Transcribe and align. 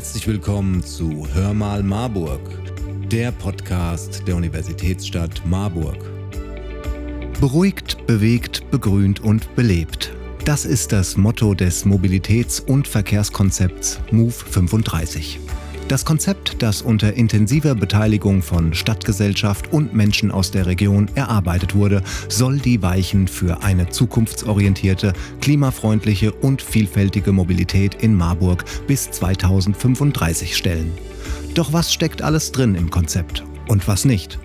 Herzlich 0.00 0.26
willkommen 0.26 0.82
zu 0.82 1.28
Hör 1.34 1.52
mal 1.52 1.82
Marburg, 1.82 2.40
der 3.12 3.32
Podcast 3.32 4.26
der 4.26 4.34
Universitätsstadt 4.34 5.42
Marburg. 5.44 5.98
Beruhigt, 7.38 8.06
bewegt, 8.06 8.70
begrünt 8.70 9.20
und 9.20 9.54
belebt. 9.56 10.10
Das 10.46 10.64
ist 10.64 10.92
das 10.92 11.18
Motto 11.18 11.52
des 11.52 11.84
Mobilitäts- 11.84 12.62
und 12.62 12.88
Verkehrskonzepts 12.88 14.00
MOVE 14.10 14.30
35. 14.30 15.38
Das 15.90 16.04
Konzept, 16.04 16.62
das 16.62 16.82
unter 16.82 17.14
intensiver 17.14 17.74
Beteiligung 17.74 18.42
von 18.42 18.74
Stadtgesellschaft 18.74 19.72
und 19.72 19.92
Menschen 19.92 20.30
aus 20.30 20.52
der 20.52 20.66
Region 20.66 21.10
erarbeitet 21.16 21.74
wurde, 21.74 22.04
soll 22.28 22.58
die 22.58 22.80
Weichen 22.80 23.26
für 23.26 23.64
eine 23.64 23.88
zukunftsorientierte, 23.88 25.12
klimafreundliche 25.40 26.30
und 26.30 26.62
vielfältige 26.62 27.32
Mobilität 27.32 27.96
in 27.96 28.14
Marburg 28.14 28.64
bis 28.86 29.10
2035 29.10 30.56
stellen. 30.56 30.92
Doch 31.54 31.72
was 31.72 31.92
steckt 31.92 32.22
alles 32.22 32.52
drin 32.52 32.76
im 32.76 32.90
Konzept 32.90 33.42
und 33.66 33.88
was 33.88 34.04
nicht? 34.04 34.38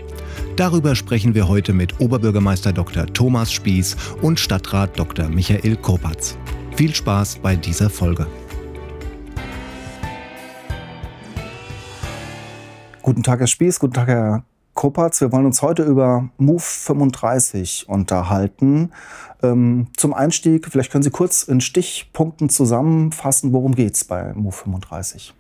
Darüber 0.56 0.96
sprechen 0.96 1.36
wir 1.36 1.48
heute 1.48 1.74
mit 1.74 2.00
Oberbürgermeister 2.00 2.74
Dr. 2.74 3.06
Thomas 3.06 3.54
Spieß 3.54 3.96
und 4.24 4.40
Stadtrat 4.40 4.98
Dr. 4.98 5.30
Michael 5.30 5.76
Kopatz. 5.76 6.40
Viel 6.76 6.96
Spaß 6.96 7.38
bei 7.44 7.56
dieser 7.56 7.92
Folge. 7.92 8.26
Guten 13.06 13.22
Tag, 13.22 13.40
Herr 13.40 13.46
Spieß, 13.46 13.80
guten 13.80 13.94
Tag, 13.94 14.08
Herr 14.08 14.46
Kopatz. 14.74 15.22
Wir 15.22 15.32
wollen 15.32 15.46
uns 15.46 15.62
heute 15.62 15.84
über 15.84 16.32
Move 16.40 16.60
35 16.60 17.86
unterhalten. 17.88 18.90
Ähm, 19.44 19.90
zum 19.96 20.16
Einstieg, 20.16 20.66
vielleicht 20.72 20.92
können 20.92 21.04
Sie 21.04 21.12
kurz 21.12 21.44
in 21.44 21.62
Stichpunkten 21.62 22.50
zusammenfassen, 22.50 23.54
worum 23.54 23.76
geht 23.76 23.94
es 23.94 24.06
bei 24.06 24.34
Move 24.34 24.56
35? 24.56 25.36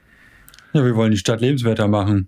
Ja, 0.74 0.86
wir 0.86 0.96
wollen 0.96 1.10
die 1.10 1.18
Stadt 1.18 1.42
lebenswerter 1.42 1.88
machen. 1.88 2.28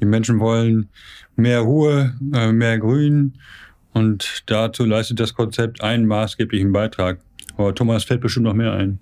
Die 0.00 0.04
Menschen 0.04 0.38
wollen 0.38 0.88
mehr 1.34 1.62
Ruhe, 1.62 2.14
äh, 2.32 2.52
mehr 2.52 2.78
Grün 2.78 3.38
und 3.92 4.44
dazu 4.46 4.84
leistet 4.84 5.18
das 5.18 5.34
Konzept 5.34 5.82
einen 5.82 6.06
maßgeblichen 6.06 6.70
Beitrag. 6.70 7.18
Aber 7.56 7.74
Thomas 7.74 8.04
fällt 8.04 8.20
bestimmt 8.20 8.46
noch 8.46 8.54
mehr 8.54 8.70
ein. 8.70 9.00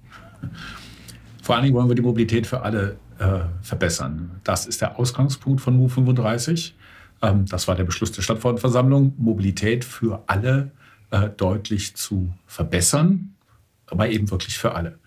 Vor 1.42 1.56
allen 1.56 1.64
Dingen 1.64 1.76
wollen 1.76 1.88
wir 1.88 1.94
die 1.94 2.00
Mobilität 2.00 2.46
für 2.46 2.62
alle 2.62 2.96
äh, 3.18 3.40
verbessern. 3.62 4.40
Das 4.44 4.66
ist 4.66 4.80
der 4.80 4.98
Ausgangspunkt 4.98 5.60
von 5.60 5.76
MU 5.76 5.88
35. 5.88 6.74
Ähm, 7.22 7.46
das 7.46 7.68
war 7.68 7.74
der 7.74 7.84
Beschluss 7.84 8.12
der 8.12 8.22
Stadtverordnetenversammlung, 8.22 9.14
Mobilität 9.18 9.84
für 9.84 10.22
alle 10.26 10.70
äh, 11.10 11.28
deutlich 11.30 11.94
zu 11.96 12.32
verbessern, 12.46 13.34
aber 13.86 14.08
eben 14.08 14.30
wirklich 14.30 14.58
für 14.58 14.74
alle. 14.74 14.98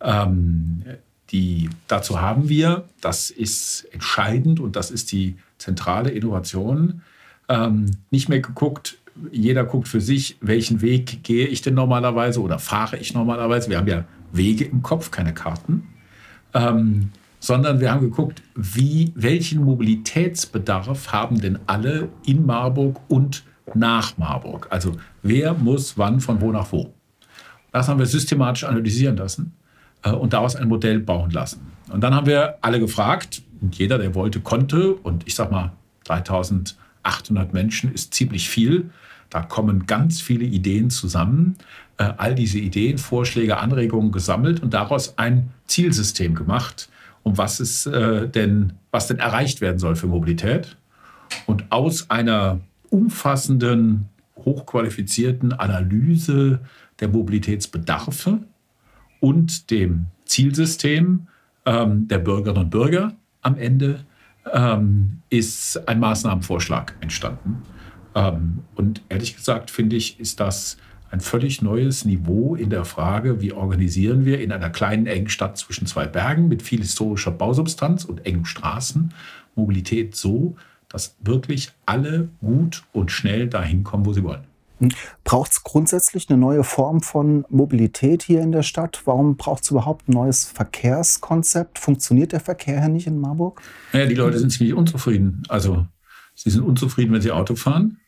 Ähm, 0.00 0.84
die, 1.30 1.70
dazu 1.88 2.20
haben 2.20 2.48
wir, 2.48 2.84
das 3.00 3.30
ist 3.30 3.84
entscheidend 3.92 4.60
und 4.60 4.76
das 4.76 4.90
ist 4.90 5.12
die 5.12 5.36
zentrale 5.58 6.10
Innovation, 6.10 7.02
ähm, 7.48 7.90
nicht 8.10 8.28
mehr 8.28 8.40
geguckt, 8.40 8.98
jeder 9.30 9.64
guckt 9.64 9.88
für 9.88 10.00
sich, 10.00 10.36
welchen 10.40 10.80
Weg 10.80 11.22
gehe 11.22 11.46
ich 11.46 11.62
denn 11.62 11.74
normalerweise 11.74 12.40
oder 12.40 12.58
fahre 12.58 12.96
ich 12.96 13.14
normalerweise. 13.14 13.70
Wir 13.70 13.78
haben 13.78 13.88
ja 13.88 14.04
Wege 14.32 14.64
im 14.64 14.82
Kopf, 14.82 15.10
keine 15.10 15.34
Karten. 15.34 15.88
Ähm, 16.54 17.10
sondern 17.42 17.80
wir 17.80 17.90
haben 17.90 18.02
geguckt, 18.02 18.40
wie, 18.54 19.10
welchen 19.16 19.64
Mobilitätsbedarf 19.64 21.12
haben 21.12 21.40
denn 21.40 21.58
alle 21.66 22.08
in 22.24 22.46
Marburg 22.46 23.00
und 23.08 23.42
nach 23.74 24.16
Marburg. 24.16 24.68
Also 24.70 24.96
wer 25.24 25.52
muss 25.52 25.98
wann 25.98 26.20
von 26.20 26.40
wo 26.40 26.52
nach 26.52 26.70
wo. 26.70 26.94
Das 27.72 27.88
haben 27.88 27.98
wir 27.98 28.06
systematisch 28.06 28.62
analysieren 28.62 29.16
lassen 29.16 29.54
äh, 30.04 30.12
und 30.12 30.34
daraus 30.34 30.54
ein 30.54 30.68
Modell 30.68 31.00
bauen 31.00 31.32
lassen. 31.32 31.66
Und 31.90 32.02
dann 32.02 32.14
haben 32.14 32.28
wir 32.28 32.58
alle 32.60 32.78
gefragt, 32.78 33.42
und 33.60 33.76
jeder, 33.76 33.98
der 33.98 34.14
wollte, 34.14 34.38
konnte. 34.38 34.94
Und 34.94 35.26
ich 35.26 35.34
sage 35.34 35.50
mal, 35.50 35.72
3800 36.04 37.52
Menschen 37.52 37.92
ist 37.92 38.14
ziemlich 38.14 38.48
viel. 38.48 38.90
Da 39.30 39.42
kommen 39.42 39.86
ganz 39.86 40.20
viele 40.20 40.44
Ideen 40.44 40.90
zusammen. 40.90 41.56
Äh, 41.96 42.12
all 42.18 42.36
diese 42.36 42.60
Ideen, 42.60 42.98
Vorschläge, 42.98 43.56
Anregungen 43.56 44.12
gesammelt 44.12 44.62
und 44.62 44.74
daraus 44.74 45.18
ein 45.18 45.50
Zielsystem 45.66 46.36
gemacht, 46.36 46.88
um 47.22 47.38
was 47.38 47.60
es 47.60 47.86
äh, 47.86 48.28
denn, 48.28 48.74
was 48.90 49.06
denn 49.06 49.18
erreicht 49.18 49.60
werden 49.60 49.78
soll 49.78 49.96
für 49.96 50.06
Mobilität. 50.06 50.76
Und 51.46 51.70
aus 51.70 52.10
einer 52.10 52.60
umfassenden, 52.90 54.08
hochqualifizierten 54.36 55.52
Analyse 55.52 56.60
der 57.00 57.08
Mobilitätsbedarfe 57.08 58.40
und 59.20 59.70
dem 59.70 60.06
Zielsystem 60.24 61.28
ähm, 61.64 62.08
der 62.08 62.18
Bürgerinnen 62.18 62.64
und 62.64 62.70
Bürger 62.70 63.14
am 63.40 63.56
Ende 63.56 64.00
ähm, 64.52 65.22
ist 65.30 65.88
ein 65.88 66.00
Maßnahmenvorschlag 66.00 66.96
entstanden. 67.00 67.62
Ähm, 68.14 68.60
und 68.74 69.02
ehrlich 69.08 69.36
gesagt 69.36 69.70
finde 69.70 69.96
ich, 69.96 70.18
ist 70.20 70.40
das 70.40 70.76
ein 71.12 71.20
völlig 71.20 71.60
neues 71.60 72.06
Niveau 72.06 72.54
in 72.54 72.70
der 72.70 72.86
Frage, 72.86 73.42
wie 73.42 73.52
organisieren 73.52 74.24
wir 74.24 74.40
in 74.40 74.50
einer 74.50 74.70
kleinen, 74.70 75.06
engen 75.06 75.28
Stadt 75.28 75.58
zwischen 75.58 75.86
zwei 75.86 76.06
Bergen 76.06 76.48
mit 76.48 76.62
viel 76.62 76.80
historischer 76.80 77.30
Bausubstanz 77.30 78.04
und 78.06 78.24
engen 78.24 78.46
Straßen 78.46 79.12
Mobilität 79.54 80.16
so, 80.16 80.56
dass 80.88 81.14
wirklich 81.20 81.72
alle 81.84 82.30
gut 82.40 82.84
und 82.94 83.10
schnell 83.10 83.46
dahin 83.46 83.84
kommen, 83.84 84.06
wo 84.06 84.14
sie 84.14 84.24
wollen. 84.24 84.44
Hm. 84.78 84.88
Braucht 85.22 85.52
es 85.52 85.62
grundsätzlich 85.62 86.30
eine 86.30 86.38
neue 86.38 86.64
Form 86.64 87.02
von 87.02 87.44
Mobilität 87.50 88.22
hier 88.22 88.40
in 88.40 88.50
der 88.50 88.62
Stadt? 88.62 89.02
Warum 89.04 89.36
braucht 89.36 89.64
es 89.64 89.70
überhaupt 89.70 90.08
ein 90.08 90.12
neues 90.12 90.46
Verkehrskonzept? 90.46 91.78
Funktioniert 91.78 92.32
der 92.32 92.40
Verkehr 92.40 92.80
hier 92.80 92.88
nicht 92.88 93.06
in 93.06 93.20
Marburg? 93.20 93.60
Naja, 93.92 94.06
die 94.06 94.14
Leute 94.14 94.38
sind 94.38 94.48
ziemlich 94.48 94.74
unzufrieden. 94.74 95.42
Also 95.50 95.86
sie 96.34 96.48
sind 96.48 96.62
unzufrieden, 96.62 97.12
wenn 97.12 97.20
sie 97.20 97.32
Auto 97.32 97.54
fahren. 97.54 97.98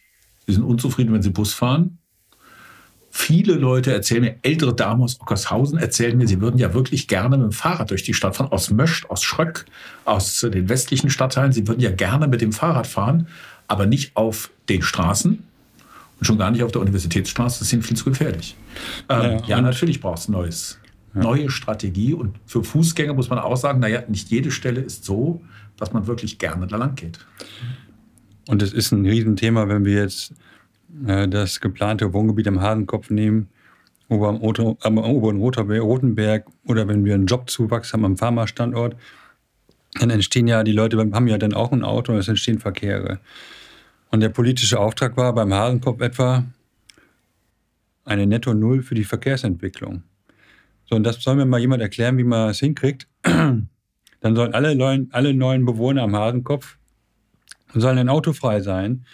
Sie 0.47 0.55
sind 0.55 0.65
unzufrieden, 0.65 1.13
wenn 1.13 1.23
sie 1.23 1.31
Bus 1.31 1.53
fahren. 1.53 1.99
Viele 3.17 3.55
Leute 3.55 3.93
erzählen 3.93 4.23
mir, 4.23 4.35
ältere 4.43 4.75
Damen 4.75 5.01
aus 5.01 5.21
Ockershausen 5.21 5.79
erzählen 5.79 6.19
mir, 6.19 6.27
sie 6.27 6.41
würden 6.41 6.59
ja 6.59 6.75
wirklich 6.75 7.07
gerne 7.07 7.39
mit 7.39 7.47
dem 7.47 7.53
Fahrrad 7.53 7.93
durch 7.93 8.03
die 8.03 8.13
Stadt 8.13 8.35
fahren, 8.35 8.51
aus 8.51 8.71
Möscht, 8.71 9.09
aus 9.09 9.23
Schröck, 9.23 9.67
aus 10.05 10.41
den 10.41 10.69
westlichen 10.69 11.11
Stadtteilen. 11.11 11.53
Sie 11.53 11.69
würden 11.69 11.79
ja 11.79 11.93
gerne 11.93 12.27
mit 12.27 12.41
dem 12.41 12.51
Fahrrad 12.51 12.89
fahren, 12.89 13.29
aber 13.69 13.87
nicht 13.87 14.17
auf 14.17 14.51
den 14.69 14.83
Straßen 14.83 15.31
und 16.19 16.27
schon 16.27 16.39
gar 16.39 16.51
nicht 16.51 16.65
auf 16.65 16.73
der 16.73 16.81
Universitätsstraße. 16.81 17.61
Das 17.61 17.73
ist 17.73 17.87
viel 17.87 17.97
zu 17.97 18.05
gefährlich. 18.05 18.57
Ähm, 19.09 19.39
ja, 19.39 19.47
ja 19.47 19.61
natürlich 19.61 20.01
braucht 20.01 20.19
es 20.19 20.29
Neues. 20.29 20.81
Ja. 21.15 21.23
Neue 21.23 21.51
Strategie. 21.51 22.15
Und 22.15 22.35
für 22.47 22.65
Fußgänger 22.65 23.15
muss 23.15 23.31
man 23.31 23.39
auch 23.39 23.57
sagen, 23.57 23.79
naja, 23.79 24.03
nicht 24.09 24.29
jede 24.31 24.51
Stelle 24.51 24.81
ist 24.81 25.05
so, 25.05 25.41
dass 25.77 25.93
man 25.93 26.09
wirklich 26.09 26.39
gerne 26.39 26.67
da 26.67 26.77
lang 26.77 26.97
geht. 26.97 27.21
Und 28.49 28.61
es 28.61 28.73
ist 28.73 28.91
ein 28.91 29.07
Riesenthema, 29.07 29.69
wenn 29.69 29.85
wir 29.85 30.03
jetzt 30.03 30.35
äh, 31.07 31.29
das 31.29 31.61
geplante 31.61 32.13
Wohngebiet 32.13 32.49
am 32.49 32.61
Hasenkopf 32.61 33.11
nehmen, 33.11 33.49
oder 34.09 34.29
am, 34.29 34.43
Oto, 34.43 34.77
am 34.83 34.99
oberen 34.99 35.39
Rotenberg 35.39 36.47
oder 36.67 36.87
wenn 36.89 37.05
wir 37.05 37.15
einen 37.15 37.27
Jobzuwachs 37.27 37.93
haben 37.93 38.05
am 38.05 38.17
Pharmastandort, 38.17 38.97
dann 39.95 40.11
entstehen 40.11 40.47
ja, 40.47 40.63
die 40.63 40.73
Leute 40.73 40.99
haben 40.99 41.29
ja 41.29 41.39
dann 41.39 41.55
auch 41.55 41.73
ein 41.73 41.85
Auto 41.85 42.13
und 42.13 42.19
es 42.19 42.29
entstehen 42.29 42.59
Verkehre. 42.59 43.21
Und 44.11 44.21
der 44.21 44.29
politische 44.29 44.79
Auftrag 44.79 45.17
war 45.17 45.33
beim 45.35 45.53
Hasenkopf 45.53 46.01
etwa 46.01 46.45
eine 48.05 48.27
Netto-Null 48.27 48.83
für 48.83 48.95
die 48.95 49.05
Verkehrsentwicklung. 49.05 50.03
So, 50.87 50.97
und 50.97 51.05
das 51.05 51.23
soll 51.23 51.37
mir 51.37 51.47
mal 51.47 51.61
jemand 51.61 51.81
erklären, 51.81 52.19
wie 52.19 52.25
man 52.25 52.51
es 52.51 52.61
hinkriegt. 52.61 53.09
Dann 53.23 53.69
sollen 54.23 54.55
alle 54.55 54.75
neuen, 54.75 55.09
alle 55.13 55.33
neuen 55.33 55.65
Bewohner 55.65 56.03
am 56.03 56.15
Hasenkopf 56.15 56.77
sollen 57.73 58.09
Auto 58.09 58.33
frei 58.33 58.61
sein. 58.61 59.05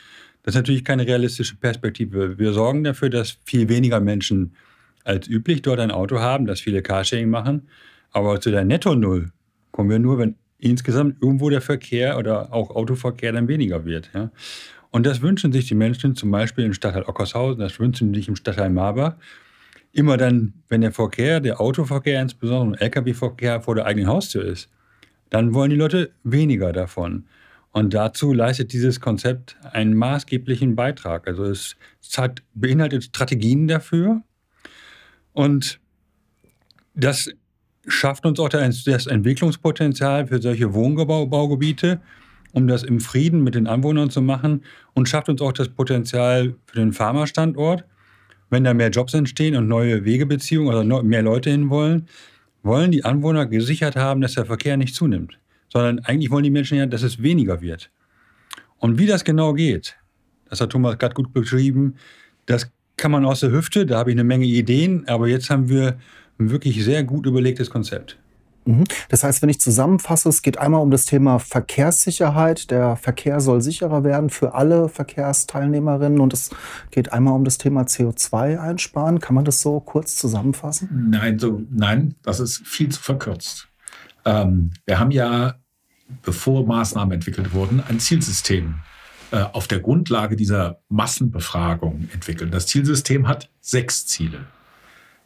Das 0.50 0.56
ist 0.56 0.62
natürlich 0.62 0.84
keine 0.84 1.06
realistische 1.06 1.54
Perspektive. 1.54 2.36
Wir 2.36 2.52
sorgen 2.52 2.82
dafür, 2.82 3.08
dass 3.08 3.38
viel 3.44 3.68
weniger 3.68 4.00
Menschen 4.00 4.56
als 5.04 5.28
üblich 5.28 5.62
dort 5.62 5.78
ein 5.78 5.92
Auto 5.92 6.18
haben, 6.18 6.44
dass 6.44 6.60
viele 6.60 6.82
Carsharing 6.82 7.30
machen. 7.30 7.68
Aber 8.10 8.40
zu 8.40 8.50
der 8.50 8.64
Netto-Null 8.64 9.30
kommen 9.70 9.90
wir 9.90 10.00
nur, 10.00 10.18
wenn 10.18 10.34
insgesamt 10.58 11.22
irgendwo 11.22 11.50
der 11.50 11.60
Verkehr 11.60 12.18
oder 12.18 12.52
auch 12.52 12.70
Autoverkehr 12.70 13.30
dann 13.30 13.46
weniger 13.46 13.84
wird. 13.84 14.10
Ja? 14.12 14.32
Und 14.90 15.06
das 15.06 15.22
wünschen 15.22 15.52
sich 15.52 15.68
die 15.68 15.76
Menschen 15.76 16.16
zum 16.16 16.32
Beispiel 16.32 16.64
im 16.64 16.72
Stadtteil 16.72 17.04
Ockershausen, 17.04 17.60
das 17.60 17.78
wünschen 17.78 18.12
sich 18.12 18.26
im 18.26 18.34
Stadtteil 18.34 18.70
Marbach. 18.70 19.14
Immer 19.92 20.16
dann, 20.16 20.54
wenn 20.68 20.80
der 20.80 20.90
Verkehr, 20.90 21.38
der 21.38 21.60
Autoverkehr 21.60 22.20
insbesondere 22.20 22.80
Lkw-Verkehr 22.80 23.60
vor 23.60 23.76
der 23.76 23.86
eigenen 23.86 24.08
Haustür 24.08 24.44
ist, 24.44 24.68
dann 25.28 25.54
wollen 25.54 25.70
die 25.70 25.76
Leute 25.76 26.10
weniger 26.24 26.72
davon. 26.72 27.26
Und 27.72 27.94
dazu 27.94 28.32
leistet 28.32 28.72
dieses 28.72 29.00
Konzept 29.00 29.56
einen 29.72 29.94
maßgeblichen 29.94 30.74
Beitrag. 30.74 31.28
Also 31.28 31.44
es, 31.44 31.76
hat, 32.16 32.42
beinhaltet 32.54 33.04
Strategien 33.04 33.68
dafür 33.68 34.22
und 35.32 35.78
das 36.94 37.30
schafft 37.86 38.26
uns 38.26 38.40
auch 38.40 38.48
das 38.48 39.06
Entwicklungspotenzial 39.06 40.26
für 40.26 40.42
solche 40.42 40.74
Wohnbaugebiete, 40.74 42.00
um 42.52 42.66
das 42.66 42.82
im 42.82 43.00
Frieden 43.00 43.42
mit 43.42 43.54
den 43.54 43.68
Anwohnern 43.68 44.10
zu 44.10 44.20
machen 44.20 44.64
und 44.94 45.08
schafft 45.08 45.28
uns 45.28 45.40
auch 45.40 45.52
das 45.52 45.68
Potenzial 45.68 46.56
für 46.66 46.76
den 46.76 46.92
Pharmastandort. 46.92 47.84
Wenn 48.50 48.64
da 48.64 48.74
mehr 48.74 48.90
Jobs 48.90 49.14
entstehen 49.14 49.54
und 49.54 49.68
neue 49.68 50.04
Wegebeziehungen 50.04 50.74
oder 50.74 51.02
mehr 51.04 51.22
Leute 51.22 51.50
hin 51.50 51.70
wollen, 51.70 52.08
wollen 52.64 52.90
die 52.90 53.04
Anwohner 53.04 53.46
gesichert 53.46 53.94
haben, 53.94 54.20
dass 54.20 54.34
der 54.34 54.46
Verkehr 54.46 54.76
nicht 54.76 54.96
zunimmt. 54.96 55.38
Sondern 55.72 56.00
eigentlich 56.00 56.30
wollen 56.30 56.44
die 56.44 56.50
Menschen 56.50 56.78
ja, 56.78 56.86
dass 56.86 57.02
es 57.02 57.22
weniger 57.22 57.60
wird. 57.60 57.90
Und 58.78 58.98
wie 58.98 59.06
das 59.06 59.24
genau 59.24 59.54
geht, 59.54 59.96
das 60.48 60.60
hat 60.60 60.70
Thomas 60.70 60.98
gerade 60.98 61.14
gut 61.14 61.32
beschrieben, 61.32 61.94
das 62.46 62.70
kann 62.96 63.10
man 63.10 63.24
aus 63.24 63.40
der 63.40 63.52
Hüfte, 63.52 63.86
da 63.86 63.98
habe 63.98 64.10
ich 64.10 64.14
eine 64.14 64.24
Menge 64.24 64.46
Ideen, 64.46 65.06
aber 65.08 65.28
jetzt 65.28 65.48
haben 65.50 65.68
wir 65.68 65.98
ein 66.38 66.50
wirklich 66.50 66.84
sehr 66.84 67.04
gut 67.04 67.26
überlegtes 67.26 67.70
Konzept. 67.70 68.18
Mhm. 68.64 68.84
Das 69.08 69.24
heißt, 69.24 69.42
wenn 69.42 69.48
ich 69.48 69.60
zusammenfasse, 69.60 70.28
es 70.28 70.42
geht 70.42 70.58
einmal 70.58 70.82
um 70.82 70.90
das 70.90 71.06
Thema 71.06 71.38
Verkehrssicherheit. 71.38 72.70
Der 72.70 72.96
Verkehr 72.96 73.40
soll 73.40 73.60
sicherer 73.62 74.04
werden 74.04 74.30
für 74.30 74.54
alle 74.54 74.88
Verkehrsteilnehmerinnen 74.88 76.20
und 76.20 76.32
es 76.32 76.50
geht 76.90 77.12
einmal 77.12 77.34
um 77.34 77.44
das 77.44 77.58
Thema 77.58 77.82
CO2 77.82 78.58
einsparen. 78.58 79.20
Kann 79.20 79.34
man 79.34 79.44
das 79.44 79.60
so 79.60 79.80
kurz 79.80 80.16
zusammenfassen? 80.16 81.08
Nein, 81.10 81.38
so, 81.38 81.62
nein, 81.70 82.14
das 82.22 82.40
ist 82.40 82.66
viel 82.66 82.90
zu 82.90 83.00
verkürzt. 83.00 83.69
Ähm, 84.24 84.72
wir 84.86 84.98
haben 84.98 85.10
ja, 85.10 85.54
bevor 86.22 86.66
Maßnahmen 86.66 87.12
entwickelt 87.12 87.52
wurden, 87.52 87.82
ein 87.88 88.00
Zielsystem 88.00 88.76
äh, 89.30 89.42
auf 89.52 89.68
der 89.68 89.80
Grundlage 89.80 90.36
dieser 90.36 90.80
Massenbefragung 90.88 92.08
entwickelt. 92.12 92.52
Das 92.52 92.66
Zielsystem 92.66 93.28
hat 93.28 93.48
sechs 93.60 94.06
Ziele. 94.06 94.46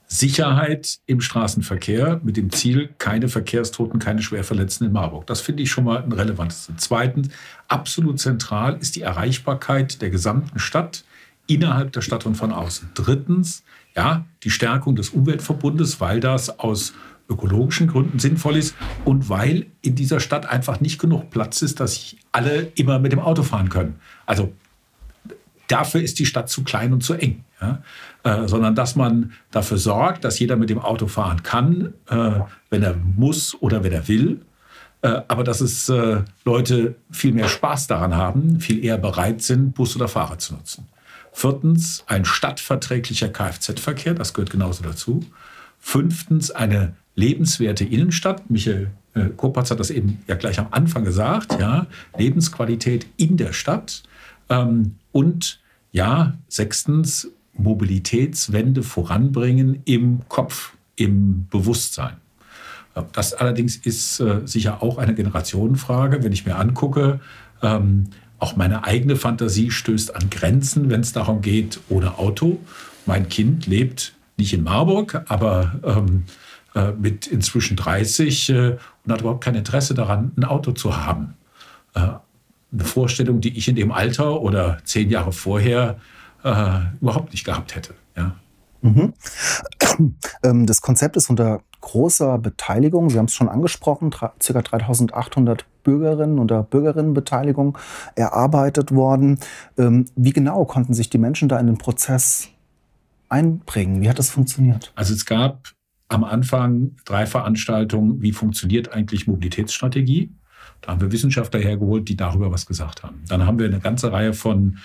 Sicherheit 0.07 0.99
im 1.07 1.21
Straßenverkehr 1.21 2.21
mit 2.23 2.37
dem 2.37 2.51
Ziel, 2.53 2.91
keine 2.99 3.29
Verkehrstoten, 3.29 3.99
keine 3.99 4.23
Schwerverletzten 4.23 4.87
in 4.87 4.93
Marburg. 4.93 5.27
Das 5.27 5.41
finde 5.41 5.63
ich 5.63 5.71
schon 5.71 5.85
mal 5.85 6.03
ein 6.03 6.13
relevantes. 6.13 6.71
Zweitens, 6.77 7.29
absolut 7.69 8.21
zentral 8.21 8.77
ist 8.77 8.97
die 8.97 9.03
Erreichbarkeit 9.03 10.03
der 10.03 10.11
gesamten 10.11 10.59
Stadt 10.59 11.05
innerhalb 11.47 11.93
der 11.93 12.03
Stadt 12.03 12.27
und 12.27 12.37
von 12.37 12.53
außen. 12.53 12.91
Drittens, 12.95 13.65
ja, 13.97 14.25
die 14.43 14.51
Stärkung 14.51 14.97
des 14.97 15.11
Umweltverbundes, 15.11 16.01
weil 16.01 16.21
das 16.21 16.59
aus 16.59 16.95
ökologischen 17.29 17.87
Gründen 17.87 18.19
sinnvoll 18.19 18.57
ist 18.57 18.75
und 19.05 19.29
weil 19.29 19.67
in 19.83 19.95
dieser 19.95 20.21
Stadt 20.21 20.47
einfach 20.47 20.81
nicht 20.81 21.01
genug 21.01 21.31
Platz 21.31 21.63
ist, 21.63 21.81
dass 21.81 22.17
alle 22.33 22.73
immer 22.75 22.99
mit 22.99 23.13
dem 23.13 23.21
Auto 23.21 23.43
fahren 23.43 23.69
können. 23.69 23.97
Also 24.27 24.53
dafür 25.69 26.03
ist 26.03 26.19
die 26.19 26.27
Stadt 26.27 26.49
zu 26.49 26.65
klein 26.65 26.93
und 26.93 27.03
zu 27.03 27.15
eng. 27.15 27.45
Ja? 27.61 27.83
Äh, 28.23 28.49
sondern 28.49 28.75
dass 28.75 28.97
man 28.97 29.33
dafür 29.51 29.79
sorgt, 29.79 30.25
dass 30.25 30.39
jeder 30.39 30.57
mit 30.57 30.71
dem 30.71 30.79
Auto 30.79 31.07
fahren 31.07 31.43
kann, 31.43 31.95
äh, 32.09 32.41
wenn 32.71 32.83
er 32.83 32.95
muss 32.95 33.57
oder 33.61 33.85
wenn 33.85 33.93
er 33.93 34.09
will. 34.09 34.41
Äh, 35.03 35.23
aber 35.29 35.45
dass 35.45 35.61
es 35.61 35.89
äh, 35.89 36.23
Leute 36.45 36.97
viel 37.11 37.33
mehr 37.33 37.49
Spaß 37.49 37.87
daran 37.87 38.15
haben, 38.15 38.61
viel 38.61 38.85
eher 38.85 38.99
bereit 38.99 39.43
sind, 39.43 39.75
Bus 39.75 39.97
oder 39.97 40.09
Fahrrad 40.09 40.41
zu 40.41 40.55
nutzen. 40.55 40.89
Viertens, 41.33 42.05
ein 42.07 42.25
stadtverträglicher 42.25 43.29
Kfz-Verkehr, 43.29 44.15
das 44.15 44.35
gehört 44.35 44.51
genauso 44.51 44.85
dazu. 44.85 45.25
Fünftens, 45.81 46.53
eine 46.53 46.95
lebenswerte 47.15 47.85
Innenstadt. 47.85 48.51
Michael 48.51 48.91
äh, 49.15 49.27
Kopatz 49.37 49.71
hat 49.71 49.81
das 49.81 49.91
eben 49.91 50.19
ja 50.27 50.35
gleich 50.35 50.59
am 50.59 50.69
Anfang 50.71 51.05
gesagt, 51.05 51.59
ja, 51.61 51.87
Lebensqualität 52.17 53.07
in 53.17 53.37
der 53.37 53.53
Stadt. 53.53 54.03
Ähm, 54.49 54.97
und 55.13 55.61
ja, 55.93 56.35
sechstens, 56.49 57.31
Mobilitätswende 57.57 58.83
voranbringen 58.83 59.81
im 59.85 60.21
Kopf, 60.29 60.73
im 60.97 61.47
Bewusstsein. 61.51 62.17
Das 63.13 63.33
allerdings 63.33 63.77
ist 63.77 64.21
äh, 64.21 64.43
sicher 64.45 64.83
auch 64.83 64.99
eine 64.99 65.15
Generationenfrage. 65.15 66.23
Wenn 66.23 66.33
ich 66.33 66.47
mir 66.47 66.57
angucke, 66.57 67.21
ähm, 67.63 68.09
auch 68.39 68.57
meine 68.57 68.85
eigene 68.85 69.17
Fantasie 69.17 69.71
stößt 69.71 70.15
an 70.15 70.31
Grenzen, 70.31 70.91
wenn 70.91 71.01
es 71.01 71.13
darum 71.13 71.41
geht, 71.41 71.81
ohne 71.89 72.19
Auto. 72.19 72.61
Mein 73.07 73.29
Kind 73.29 73.67
lebt 73.67 74.15
nicht 74.37 74.53
in 74.53 74.65
Marburg, 74.65 75.25
aber 75.29 75.81
ähm, 75.85 76.25
äh, 76.75 76.93
mit 76.93 77.27
inzwischen 77.27 77.77
30 77.77 78.51
äh, 78.51 78.77
und 79.05 79.13
hat 79.13 79.21
überhaupt 79.21 79.45
kein 79.45 79.55
Interesse 79.55 79.95
daran, 79.95 80.33
ein 80.37 80.45
Auto 80.45 80.73
zu 80.73 80.97
haben. 80.97 81.35
Äh, 81.95 82.01
eine 82.73 82.85
Vorstellung, 82.85 83.41
die 83.41 83.57
ich 83.57 83.69
in 83.69 83.77
dem 83.77 83.93
Alter 83.93 84.41
oder 84.41 84.79
zehn 84.85 85.09
Jahre 85.09 85.33
vorher 85.33 85.99
äh, 86.43 86.81
überhaupt 87.01 87.33
nicht 87.33 87.45
gehabt 87.45 87.75
hätte. 87.75 87.95
Ja. 88.17 88.35
Mhm. 88.83 89.13
Ähm, 90.43 90.67
das 90.67 90.81
Konzept 90.81 91.17
ist 91.17 91.31
unter 91.31 91.61
großer 91.81 92.39
Beteiligung, 92.39 93.11
Sie 93.11 93.19
haben 93.19 93.27
es 93.27 93.35
schon 93.35 93.49
angesprochen, 93.49 94.11
ca. 94.11 94.33
3800 94.39 95.65
Bürgerinnen 95.85 96.39
und 96.41 96.71
Bürgerinnenbeteiligung 96.71 97.79
erarbeitet 98.17 98.93
worden. 98.93 99.39
Ähm, 99.79 100.07
wie 100.17 100.33
genau 100.33 100.65
konnten 100.65 100.95
sich 100.95 101.11
die 101.11 101.19
Menschen 101.19 101.49
da 101.49 101.61
in 101.61 101.67
den 101.67 101.79
Prozess 101.79 102.49
einbringen? 103.29 104.01
Wie 104.01 104.09
hat 104.09 104.19
das 104.19 104.31
funktioniert? 104.31 104.93
Also 104.97 105.15
es 105.15 105.25
gab 105.27 105.75
am 106.09 106.25
Anfang 106.25 106.97
drei 107.05 107.27
Veranstaltungen, 107.27 108.23
wie 108.23 108.33
funktioniert 108.33 108.93
eigentlich 108.93 109.27
Mobilitätsstrategie. 109.27 110.31
Da 110.81 110.93
haben 110.93 111.01
wir 111.01 111.13
Wissenschaftler 111.13 111.61
hergeholt, 111.61 112.09
die 112.09 112.17
darüber 112.17 112.51
was 112.53 112.67
gesagt 112.67 113.03
haben. 113.03 113.23
Dann 113.29 113.47
haben 113.47 113.59
wir 113.59 113.67
eine 113.67 113.81
ganze 113.81 114.13
Reihe 114.13 114.35
von, 114.35 114.79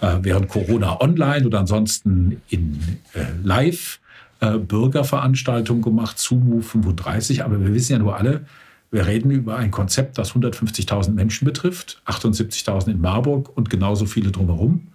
äh, 0.00 0.18
während 0.22 0.48
Corona 0.48 1.00
online 1.00 1.44
oder 1.44 1.58
ansonsten 1.58 2.40
in 2.48 2.78
äh, 3.14 3.24
Live 3.42 4.00
äh, 4.40 4.58
Bürgerveranstaltungen 4.58 5.82
gemacht 5.82 6.18
zu 6.18 6.36
Move 6.36 6.62
35. 6.62 7.44
Aber 7.44 7.60
wir 7.60 7.74
wissen 7.74 7.92
ja 7.92 7.98
nur 7.98 8.16
alle, 8.16 8.46
wir 8.92 9.06
reden 9.06 9.30
über 9.30 9.56
ein 9.56 9.70
Konzept, 9.70 10.18
das 10.18 10.32
150.000 10.32 11.12
Menschen 11.12 11.44
betrifft, 11.44 12.02
78.000 12.06 12.90
in 12.90 13.00
Marburg 13.00 13.56
und 13.56 13.70
genauso 13.70 14.06
viele 14.06 14.30
drumherum. 14.30 14.88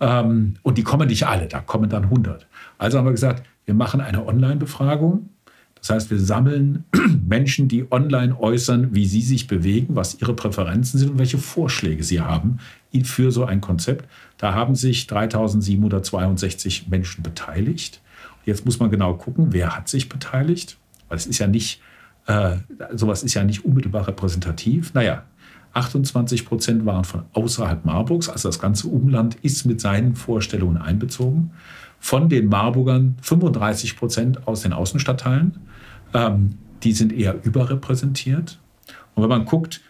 Ähm, 0.00 0.54
und 0.62 0.78
die 0.78 0.82
kommen 0.82 1.08
nicht 1.08 1.26
alle, 1.26 1.46
da 1.46 1.60
kommen 1.60 1.88
dann 1.88 2.04
100. 2.04 2.46
Also 2.78 2.98
haben 2.98 3.04
wir 3.04 3.12
gesagt, 3.12 3.46
wir 3.64 3.74
machen 3.74 4.00
eine 4.00 4.26
Online-Befragung 4.26 5.30
das 5.84 5.90
heißt, 5.90 6.10
wir 6.10 6.18
sammeln 6.18 6.84
Menschen, 7.28 7.68
die 7.68 7.92
online 7.92 8.40
äußern, 8.40 8.94
wie 8.94 9.04
sie 9.04 9.20
sich 9.20 9.46
bewegen, 9.46 9.96
was 9.96 10.18
ihre 10.18 10.32
Präferenzen 10.32 10.98
sind 10.98 11.10
und 11.10 11.18
welche 11.18 11.36
Vorschläge 11.36 12.02
sie 12.02 12.22
haben 12.22 12.58
für 13.02 13.30
so 13.30 13.44
ein 13.44 13.60
Konzept. 13.60 14.08
Da 14.38 14.54
haben 14.54 14.76
sich 14.76 15.06
3762 15.08 16.88
Menschen 16.88 17.22
beteiligt. 17.22 18.00
Jetzt 18.46 18.64
muss 18.64 18.80
man 18.80 18.90
genau 18.90 19.12
gucken, 19.12 19.48
wer 19.50 19.76
hat 19.76 19.90
sich 19.90 20.08
beteiligt, 20.08 20.78
weil 21.10 21.18
es 21.18 21.26
ist 21.26 21.38
ja 21.38 21.48
nicht, 21.48 21.82
äh, 22.28 22.56
sowas 22.94 23.22
ist 23.22 23.34
ja 23.34 23.44
nicht 23.44 23.66
unmittelbar 23.66 24.08
repräsentativ. 24.08 24.94
Naja, 24.94 25.24
28 25.74 26.46
Prozent 26.46 26.86
waren 26.86 27.04
von 27.04 27.24
außerhalb 27.32 27.84
Marburgs, 27.84 28.28
also 28.28 28.48
das 28.48 28.58
ganze 28.58 28.88
Umland 28.88 29.36
ist 29.42 29.66
mit 29.66 29.80
seinen 29.80 30.14
Vorstellungen 30.14 30.76
einbezogen. 30.76 31.50
Von 32.00 32.28
den 32.28 32.46
Marburgern 32.46 33.16
35 33.22 33.96
Prozent 33.96 34.46
aus 34.46 34.62
den 34.62 34.72
Außenstadtteilen 34.72 35.58
ähm, 36.14 36.50
die 36.82 36.92
sind 36.92 37.12
eher 37.12 37.44
überrepräsentiert. 37.44 38.58
Und 39.14 39.22
wenn 39.22 39.30
man 39.30 39.44
guckt, 39.44 39.80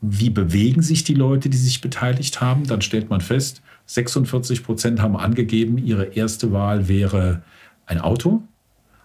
wie 0.00 0.30
bewegen 0.30 0.82
sich 0.82 1.04
die 1.04 1.14
Leute, 1.14 1.48
die 1.48 1.56
sich 1.56 1.80
beteiligt 1.80 2.40
haben, 2.40 2.66
dann 2.66 2.80
stellt 2.80 3.10
man 3.10 3.20
fest, 3.20 3.62
46 3.86 4.62
Prozent 4.64 5.00
haben 5.00 5.16
angegeben, 5.16 5.78
ihre 5.78 6.04
erste 6.04 6.52
Wahl 6.52 6.88
wäre 6.88 7.42
ein 7.86 7.98
Auto, 8.00 8.42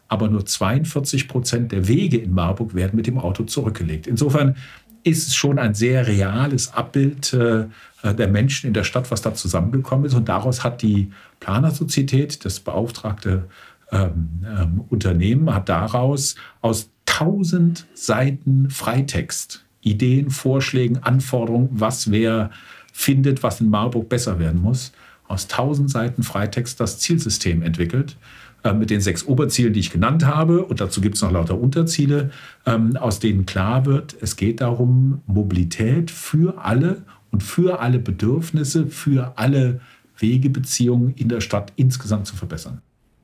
aber 0.07 0.29
nur 0.29 0.45
42 0.45 1.27
Prozent 1.27 1.71
der 1.71 1.87
Wege 1.87 2.17
in 2.17 2.33
Marburg 2.33 2.75
werden 2.75 2.95
mit 2.95 3.07
dem 3.07 3.17
Auto 3.17 3.43
zurückgelegt. 3.43 4.05
Insofern 4.05 4.55
ist 5.03 5.27
es 5.27 5.35
schon 5.35 5.59
ein 5.59 5.73
sehr 5.73 6.07
reales 6.07 6.73
Abbild 6.73 7.33
äh, 7.33 7.65
der 8.03 8.27
Menschen 8.27 8.67
in 8.67 8.73
der 8.73 8.83
Stadt, 8.83 9.11
was 9.11 9.21
da 9.21 9.33
zusammengekommen 9.33 10.05
ist. 10.05 10.13
Und 10.13 10.27
daraus 10.29 10.63
hat 10.63 10.81
die 10.81 11.11
Planersozietät, 11.39 12.43
das 12.43 12.59
beauftragte 12.59 13.45
ähm, 13.91 14.43
ähm, 14.45 14.83
Unternehmen 14.89 15.53
hat 15.53 15.69
daraus 15.69 16.35
aus 16.61 16.89
tausend 17.05 17.85
Seiten 17.93 18.69
Freitext, 18.69 19.65
Ideen, 19.81 20.31
Vorschlägen, 20.31 21.03
Anforderungen, 21.03 21.69
was 21.71 22.09
wer 22.09 22.49
findet, 22.91 23.43
was 23.43 23.61
in 23.61 23.69
Marburg 23.69 24.09
besser 24.09 24.39
werden 24.39 24.61
muss, 24.61 24.93
aus 25.27 25.47
tausend 25.47 25.89
Seiten 25.89 26.23
Freitext 26.23 26.79
das 26.79 26.99
Zielsystem 26.99 27.61
entwickelt 27.61 28.17
äh, 28.63 28.73
mit 28.73 28.89
den 28.89 29.01
sechs 29.01 29.25
Oberzielen, 29.25 29.73
die 29.73 29.79
ich 29.81 29.91
genannt 29.91 30.25
habe. 30.25 30.65
Und 30.65 30.79
dazu 30.79 31.01
gibt 31.01 31.15
es 31.15 31.21
noch 31.21 31.31
lauter 31.31 31.59
Unterziele, 31.59 32.31
ähm, 32.65 32.95
aus 32.97 33.19
denen 33.19 33.45
klar 33.45 33.85
wird, 33.85 34.15
es 34.21 34.35
geht 34.35 34.61
darum, 34.61 35.21
Mobilität 35.27 36.11
für 36.11 36.63
alle 36.63 37.03
und 37.31 37.43
für 37.43 37.79
alle 37.79 37.99
Bedürfnisse, 37.99 38.87
für 38.87 39.33
alle 39.37 39.81
Wegebeziehungen 40.17 41.13
in 41.15 41.29
der 41.29 41.41
Stadt 41.41 41.73
insgesamt 41.75 42.27
zu 42.27 42.35
verbessern. 42.35 42.81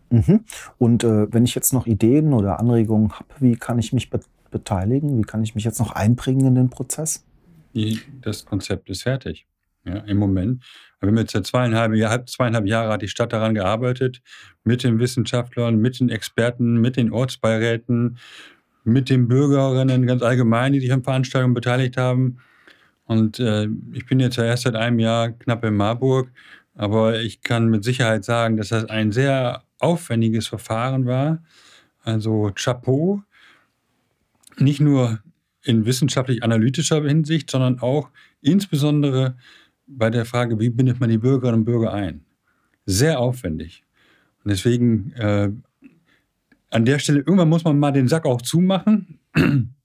Mhm. 0.10 0.41
Und 0.77 1.03
äh, 1.03 1.31
wenn 1.31 1.46
ich 1.46 1.55
jetzt 1.55 1.72
noch 1.72 1.86
Ideen 1.86 2.34
oder 2.34 2.60
Anregungen 2.60 3.12
habe, 3.12 3.29
wie 3.39 3.55
kann 3.55 3.79
ich 3.79 3.93
mich 3.93 4.10
be 4.10 4.19
beteiligen? 4.51 5.19
Wie 5.19 5.22
kann 5.22 5.43
ich 5.43 5.53
mich 5.53 5.63
jetzt 5.63 5.77
noch 5.77 5.91
einbringen 5.91 6.48
in 6.48 6.55
den 6.55 6.69
Prozess? 6.72 7.24
Das 8.22 8.46
Konzept 8.46 8.89
ist 8.89 9.03
fertig. 9.03 9.46
Ja, 9.86 9.98
Im 10.00 10.18
Moment. 10.18 10.64
Wir 11.00 11.08
haben 11.08 11.18
jetzt 11.18 11.32
seit 11.32 11.46
zweieinhalb, 11.46 11.94
Jahr, 11.96 12.26
zweieinhalb 12.26 12.68
Jahre 12.68 12.94
hat 12.94 13.02
die 13.02 13.08
Stadt 13.08 13.32
daran 13.32 13.56
gearbeitet, 13.56 14.22
mit 14.64 14.84
den 14.84 15.00
Wissenschaftlern, 15.00 15.78
mit 15.78 16.00
den 16.00 16.10
Experten, 16.10 16.82
mit 16.82 16.98
den 16.98 17.12
Ortsbeiräten, 17.12 18.18
mit 18.84 19.10
den 19.10 19.28
Bürgerinnen 19.28 20.06
ganz 20.06 20.22
allgemein, 20.22 20.74
die 20.74 20.82
sich 20.82 20.92
an 20.92 21.04
Veranstaltungen 21.04 21.54
beteiligt 21.54 21.96
haben. 21.96 22.40
Und 23.06 23.40
äh, 23.40 23.68
ich 23.94 24.06
bin 24.06 24.20
jetzt 24.20 24.36
ja 24.36 24.44
erst 24.44 24.64
seit 24.64 24.76
einem 24.76 25.00
Jahr 25.00 25.32
knapp 25.32 25.64
in 25.64 25.76
Marburg, 25.76 26.32
aber 26.76 27.20
ich 27.22 27.42
kann 27.42 27.70
mit 27.70 27.84
Sicherheit 27.84 28.26
sagen, 28.26 28.58
dass 28.58 28.70
das 28.70 28.86
ein 28.86 29.12
sehr 29.12 29.64
aufwendiges 29.80 30.48
Verfahren 30.48 31.06
war. 31.06 31.42
Also 32.04 32.52
Chapeau. 32.56 33.24
Nicht 34.58 34.82
nur 34.82 35.20
in 35.64 35.86
wissenschaftlich-analytischer 35.86 37.04
Hinsicht, 37.04 37.50
sondern 37.50 37.80
auch 37.80 38.10
insbesondere 38.42 39.36
bei 39.89 40.10
der 40.10 40.25
Frage, 40.25 40.60
wie 40.60 40.69
bindet 40.69 41.00
man 41.00 41.10
die 41.10 41.17
Bürgerinnen 41.17 41.60
und 41.60 41.65
Bürger 41.65 41.93
ein. 41.93 42.22
Sehr 42.86 43.19
aufwendig. 43.19 43.84
Und 44.43 44.51
deswegen 44.51 45.12
äh, 45.13 45.51
an 46.69 46.86
der 46.86 47.00
Stelle, 47.00 47.19
irgendwann 47.19 47.50
muss 47.50 47.63
man 47.63 47.79
mal 47.79 47.91
den 47.91 48.08
Sack 48.08 48.25
auch 48.25 48.41
zumachen. 48.41 49.19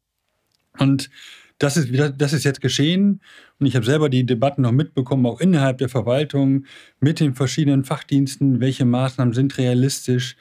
Und 0.79 1.11
das 1.59 1.77
ist, 1.77 1.91
das 2.19 2.33
ist 2.33 2.45
jetzt 2.45 2.61
geschehen. 2.61 3.21
Und 3.59 3.67
ich 3.67 3.77
habe 3.77 3.87
selber 3.87 4.09
die 4.09 4.27
Debatten 4.27 4.63
noch 4.63 4.73
mitbekommen, 4.73 5.25
auch 5.27 5.41
innerhalb 5.41 5.79
der 5.79 5.89
Verwaltung 5.89 6.65
mit 7.01 7.21
den 7.21 7.35
verschiedenen 7.35 7.85
Fachdiensten. 7.85 8.61
Welche 8.61 8.85
Maßnahmen 8.85 9.35
sind 9.35 9.57
realistisch? 9.57 10.37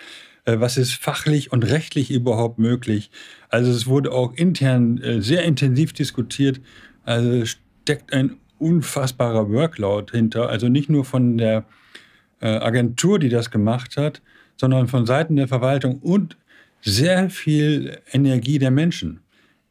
Äh, 0.46 0.60
was 0.60 0.77
ist 0.77 0.96
fachlich 0.96 1.51
und 1.51 1.63
rechtlich 1.63 2.12
überhaupt 2.12 2.60
möglich? 2.60 3.12
Also 3.50 3.72
es 3.72 3.88
wurde 3.88 4.12
auch 4.12 4.34
intern 4.34 4.98
äh, 4.98 5.22
sehr 5.22 5.43
intensiv 5.43 5.93
diskutiert. 5.93 6.60
Also 7.03 7.46
steckt 7.46 8.12
ein 8.12 8.38
unfassbarer 8.60 9.50
Workload 9.50 10.12
hinter. 10.12 10.50
Also 10.50 10.70
nicht 10.70 10.90
nur 10.90 11.06
von 11.06 11.38
der 11.38 11.66
äh, 12.40 12.48
Agentur, 12.48 13.20
die 13.20 13.30
das 13.30 13.52
gemacht 13.52 13.98
hat, 13.98 14.22
sondern 14.58 14.88
von 14.88 15.06
Seiten 15.06 15.36
der 15.36 15.48
Verwaltung 15.48 16.00
und 16.00 16.38
sehr 16.82 17.30
viel 17.30 18.00
Energie 18.12 18.60
der 18.60 18.72
Menschen 18.72 19.24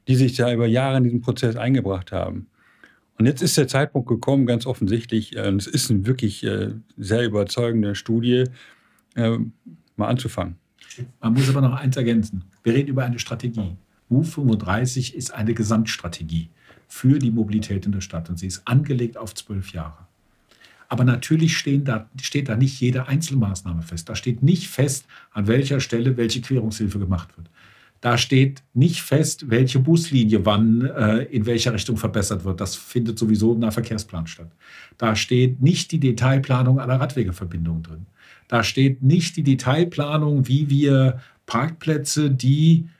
die 0.09 0.17
sich 0.17 0.37
da 0.37 0.53
über 0.53 0.67
Jahre 0.67 0.99
in 0.99 1.05
diesen 1.05 1.21
Prozess 1.21 1.57
eingebracht 1.57 2.13
haben. 2.13 2.47
Und 3.19 3.27
jetzt 3.27 3.43
ist 3.43 3.57
der 3.57 3.69
Zeitpunkt 3.69 4.09
gekommen, 4.09 4.47
ganz 4.47 4.67
offensichtlich, 4.67 5.37
äh, 5.37 5.51
es 5.51 5.67
ist 5.67 5.91
eine 5.91 6.07
wirklich 6.07 6.43
äh, 6.45 6.71
sehr 6.97 7.25
überzeugende 7.25 7.95
Studie, 7.95 8.45
mal 9.15 10.09
anzufangen. 10.09 10.57
Man 11.21 11.35
muss 11.35 11.51
aber 11.51 11.61
noch 11.61 11.75
eins 11.75 11.99
ergänzen. 11.99 12.45
Wir 12.63 12.73
reden 12.73 12.89
über 12.89 13.05
eine 13.05 13.19
Strategie. 13.19 13.77
Move 14.09 14.25
35 14.25 15.15
ist 15.15 15.35
eine 15.35 15.53
Gesamtstrategie 15.53 16.49
für 16.93 17.19
die 17.19 17.31
Mobilität 17.31 17.87
in 17.87 17.93
der 17.93 18.03
Stadt 18.03 18.29
und 18.29 18.39
sie 18.39 18.47
ist 18.47 18.69
angelegt 18.69 19.17
auf 19.17 19.35
zwölf 19.35 19.73
Jahre. 19.73 20.07
Aber 20.91 21.05
natürlich 21.05 21.65
da, 21.85 22.07
steht 22.21 22.51
da 22.51 22.55
nicht 22.55 22.79
jede 22.79 23.09
Einzelmaßnahme 23.09 23.81
fest. 23.81 24.11
Da 24.11 24.15
steht 24.15 24.43
nicht 24.43 24.69
fest, 24.69 25.07
an 25.31 25.47
welcher 25.47 25.81
Stelle 25.81 26.19
welche 26.19 26.43
Querungshilfe 26.43 26.99
gemacht 26.99 27.35
wird. 27.39 27.49
Da 28.03 28.19
steht 28.19 28.63
nicht 28.75 29.01
fest, 29.01 29.49
welche 29.49 29.79
Buslinie 29.79 30.45
wann 30.45 30.83
äh, 30.83 31.23
in 31.23 31.47
welcher 31.47 31.73
Richtung 31.73 31.97
verbessert 31.97 32.45
wird. 32.45 32.61
Das 32.61 32.77
findet 32.77 33.19
sowieso 33.19 33.55
im 33.55 33.73
Verkehrsplan 33.73 34.27
statt. 34.27 34.53
Da 34.99 35.17
steht 35.17 35.63
nicht 35.63 35.93
die 35.93 36.01
Detailplanung 36.01 36.79
aller 36.79 37.01
Radwegeverbindungen 37.01 37.83
drin. 37.83 38.07
Da 38.49 38.63
steht 38.63 39.03
nicht 39.03 39.37
die 39.39 39.45
Detailplanung, 39.45 40.47
wie 40.47 40.69
wir 40.69 41.21
Parkplätze, 41.47 42.31
die 42.31 42.91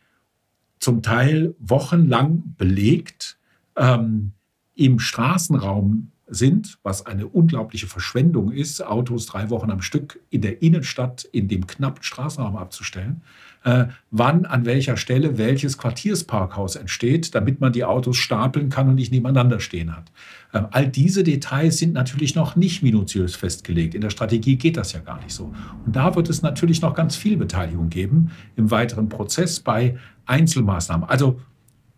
zum 0.79 1.03
Teil 1.03 1.55
wochenlang 1.59 2.55
belegt 2.57 3.37
ähm, 3.77 4.33
im 4.75 4.99
Straßenraum 4.99 6.13
sind, 6.35 6.79
was 6.83 7.05
eine 7.05 7.27
unglaubliche 7.27 7.87
Verschwendung 7.87 8.53
ist, 8.53 8.85
Autos 8.85 9.27
drei 9.27 9.51
Wochen 9.51 9.71
am 9.71 9.83
Stück 9.83 10.21
in 10.31 10.41
der 10.41 10.63
Innenstadt 10.63 11.25
in 11.25 11.49
dem 11.49 11.67
knappen 11.67 12.03
Straßenraum 12.03 12.57
abzustellen, 12.57 13.23
äh, 13.65 13.87
wann 14.11 14.47
an 14.47 14.65
welcher 14.65 14.97
Stelle 14.97 15.37
welches 15.37 15.79
Quartiersparkhaus 15.79 16.77
entsteht, 16.77 17.35
damit 17.35 17.61
man 17.61 17.73
die 17.73 17.85
Autos 17.85 18.17
stapeln 18.17 18.71
kann 18.71 18.89
und 18.89 18.95
nicht 18.95 19.13
nebeneinander 19.13 19.61
stehen 19.61 19.95
hat. 19.95 20.11
Ähm, 20.55 20.67
all 20.71 20.89
diese 20.89 21.23
Details 21.23 21.79
sind 21.79 21.93
natürlich 21.93 22.35
noch 22.35 22.57
nicht 22.57 22.83
minutiös 22.83 23.37
festgelegt. 23.37 23.95
In 23.95 24.01
der 24.01 24.11
Strategie 24.11 24.57
geht 24.57 24.77
das 24.77 24.93
ja 24.93 25.01
gar 25.01 25.23
nicht 25.23 25.33
so. 25.33 25.53
Und 25.85 25.95
da 25.95 26.15
wird 26.17 26.31
es 26.31 26.41
natürlich 26.41 26.81
noch 26.81 26.95
ganz 26.95 27.15
viel 27.15 27.37
Beteiligung 27.37 27.91
geben 27.91 28.31
im 28.57 28.71
weiteren 28.71 29.09
Prozess 29.09 29.61
bei 29.61 29.99
Einzelmaßnahmen. 30.27 31.09
Also 31.09 31.41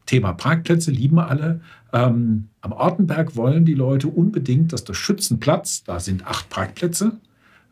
Thema 0.06 0.32
Parkplätze 0.32 0.90
lieben 0.90 1.18
alle. 1.18 1.60
Ähm, 1.92 2.48
am 2.60 2.72
Ortenberg 2.72 3.36
wollen 3.36 3.64
die 3.64 3.74
Leute 3.74 4.08
unbedingt, 4.08 4.72
dass 4.72 4.84
der 4.84 4.94
Schützenplatz, 4.94 5.84
da 5.84 6.00
sind 6.00 6.26
acht 6.26 6.48
Parkplätze, 6.50 7.12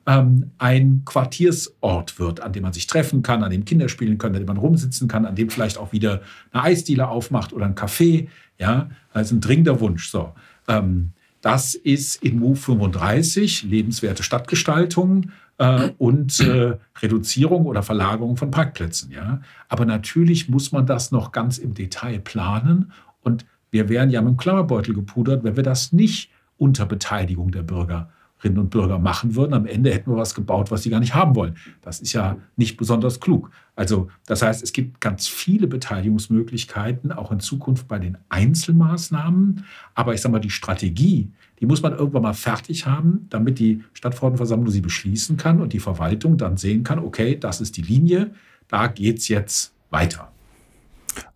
ähm, 0.07 0.51
ein 0.59 1.03
Quartiersort 1.05 2.19
wird, 2.19 2.41
an 2.41 2.53
dem 2.53 2.63
man 2.63 2.73
sich 2.73 2.87
treffen 2.87 3.23
kann, 3.23 3.45
an 3.45 3.51
dem 3.51 3.65
Kinder 3.65 3.89
spielen 3.89 4.19
können, 4.19 4.35
an 4.35 4.43
dem 4.43 4.49
man 4.49 4.57
rumsitzen 4.57 5.09
kann, 5.09 5.27
an 5.27 5.37
dem 5.37 5.51
vielleicht 5.51 5.79
auch 5.79 5.93
wieder 5.93 6.23
eine 6.53 6.65
Eisdiele 6.65 7.09
aufmacht 7.09 7.53
oder 7.53 7.67
ein 7.67 7.75
Café. 7.75 8.29
Ja, 8.59 8.91
das 9.13 9.31
ein 9.31 9.41
dringender 9.41 9.81
Wunsch. 9.81 10.09
So. 10.09 10.33
Ähm, 10.69 11.11
das 11.41 11.75
ist 11.75 12.23
in 12.23 12.39
MOVE 12.39 12.57
35 12.57 13.65
lebenswerte 13.65 14.23
Stadtgestaltung 14.23 15.31
äh, 15.63 15.93
und 15.99 16.41
äh, 16.41 16.77
Reduzierung 17.01 17.67
oder 17.67 17.85
Verlagerung 17.85 18.37
von 18.37 18.51
Parkplätzen. 18.51 19.13
Ja? 19.13 19.41
Aber 19.69 19.85
natürlich 19.85 20.49
muss 20.49 20.73
man 20.73 20.87
das 20.87 21.13
noch 21.13 21.31
ganz 21.31 21.59
im 21.59 21.75
Detail 21.75 22.19
planen 22.19 22.93
und 23.21 23.47
wir 23.71 23.89
wären 23.89 24.11
ja 24.11 24.21
mit 24.21 24.33
dem 24.33 24.37
Klammerbeutel 24.37 24.93
gepudert, 24.93 25.45
wenn 25.45 25.57
wir 25.57 25.63
das 25.63 25.93
nicht 25.93 26.31
unter 26.59 26.85
Beteiligung 26.85 27.53
der 27.53 27.63
Bürgerinnen 27.63 28.59
und 28.59 28.71
Bürger 28.71 28.99
machen 28.99 29.37
würden. 29.37 29.55
Am 29.55 29.67
Ende 29.67 29.93
hätten 29.93 30.11
wir 30.11 30.17
was 30.17 30.35
gebaut, 30.35 30.71
was 30.71 30.83
sie 30.83 30.91
gar 30.91 31.01
nicht 31.01 31.15
haben 31.15 31.37
wollen. 31.37 31.57
Das 31.81 32.01
ist 32.01 32.13
ja 32.13 32.37
nicht 32.57 32.77
besonders 32.77 33.21
klug. 33.21 33.51
Also 33.77 34.11
das 34.27 34.43
heißt, 34.43 34.63
es 34.63 34.73
gibt 34.73 35.01
ganz 35.01 35.29
viele 35.29 35.69
Beteiligungsmöglichkeiten, 35.69 37.13
auch 37.13 37.31
in 37.31 37.41
Zukunft 37.41 37.89
bei 37.89 37.99
den 38.01 38.19
Einzelmaßnahmen. 38.29 39.65
Aber 39.95 40.13
ich 40.13 40.21
sage 40.21 40.33
mal, 40.33 40.41
die 40.41 40.51
Strategie, 40.51 41.31
die 41.63 41.67
muss 41.67 41.81
man 41.81 41.93
irgendwann 41.97 42.23
mal 42.23 42.35
fertig 42.35 42.87
haben, 42.87 43.29
damit 43.31 43.61
die 43.61 43.85
Stadtverordnetenversammlung 43.93 44.69
sie 44.69 44.81
beschließen 44.81 45.37
kann 45.37 45.61
und 45.61 45.73
die 45.73 45.79
Verwaltung 45.79 46.37
dann 46.37 46.57
sehen 46.57 46.83
kann, 46.83 46.99
okay, 46.99 47.39
das 47.39 47.61
ist 47.61 47.77
die 47.77 47.83
Linie, 47.83 48.33
da 48.67 48.89
geht 48.89 49.19
es 49.19 49.29
jetzt 49.29 49.73
weiter. 49.91 50.33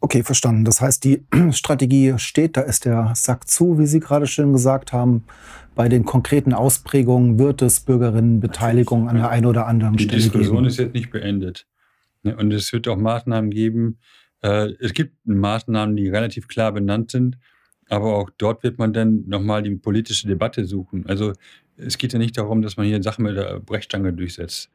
Okay, 0.00 0.24
verstanden. 0.24 0.64
Das 0.64 0.80
heißt, 0.80 1.04
die 1.04 1.24
Strategie 1.52 2.14
steht, 2.16 2.56
da 2.56 2.62
ist 2.62 2.86
der 2.86 3.12
Sack 3.14 3.48
zu, 3.48 3.78
wie 3.78 3.86
Sie 3.86 4.00
gerade 4.00 4.26
schön 4.26 4.52
gesagt 4.52 4.92
haben. 4.92 5.22
Bei 5.76 5.88
den 5.88 6.04
konkreten 6.04 6.52
Ausprägungen 6.52 7.38
wird 7.38 7.62
es 7.62 7.78
Bürgerinnenbeteiligung 7.78 9.08
an 9.08 9.18
der 9.18 9.28
einen 9.28 9.46
oder 9.46 9.68
anderen 9.68 9.96
die 9.96 10.04
Stelle 10.04 10.22
geben. 10.22 10.32
Die 10.32 10.38
Diskussion 10.38 10.64
ist 10.64 10.78
jetzt 10.78 10.94
nicht 10.94 11.12
beendet. 11.12 11.68
Ne, 12.24 12.34
und 12.36 12.52
es 12.52 12.72
wird 12.72 12.88
auch 12.88 12.96
Maßnahmen 12.96 13.50
geben. 13.50 13.98
Äh, 14.42 14.72
es 14.80 14.92
gibt 14.92 15.24
Maßnahmen, 15.24 15.94
die 15.94 16.08
relativ 16.08 16.48
klar 16.48 16.72
benannt 16.72 17.12
sind. 17.12 17.38
Aber 17.88 18.16
auch 18.16 18.30
dort 18.36 18.62
wird 18.62 18.78
man 18.78 18.92
dann 18.92 19.24
nochmal 19.26 19.62
die 19.62 19.76
politische 19.76 20.26
Debatte 20.26 20.64
suchen. 20.64 21.06
Also 21.06 21.32
es 21.76 21.98
geht 21.98 22.12
ja 22.12 22.18
nicht 22.18 22.36
darum, 22.36 22.62
dass 22.62 22.76
man 22.76 22.86
hier 22.86 23.02
Sachen 23.02 23.24
mit 23.24 23.36
der 23.36 23.60
Brechstange 23.60 24.12
durchsetzt. 24.12 24.70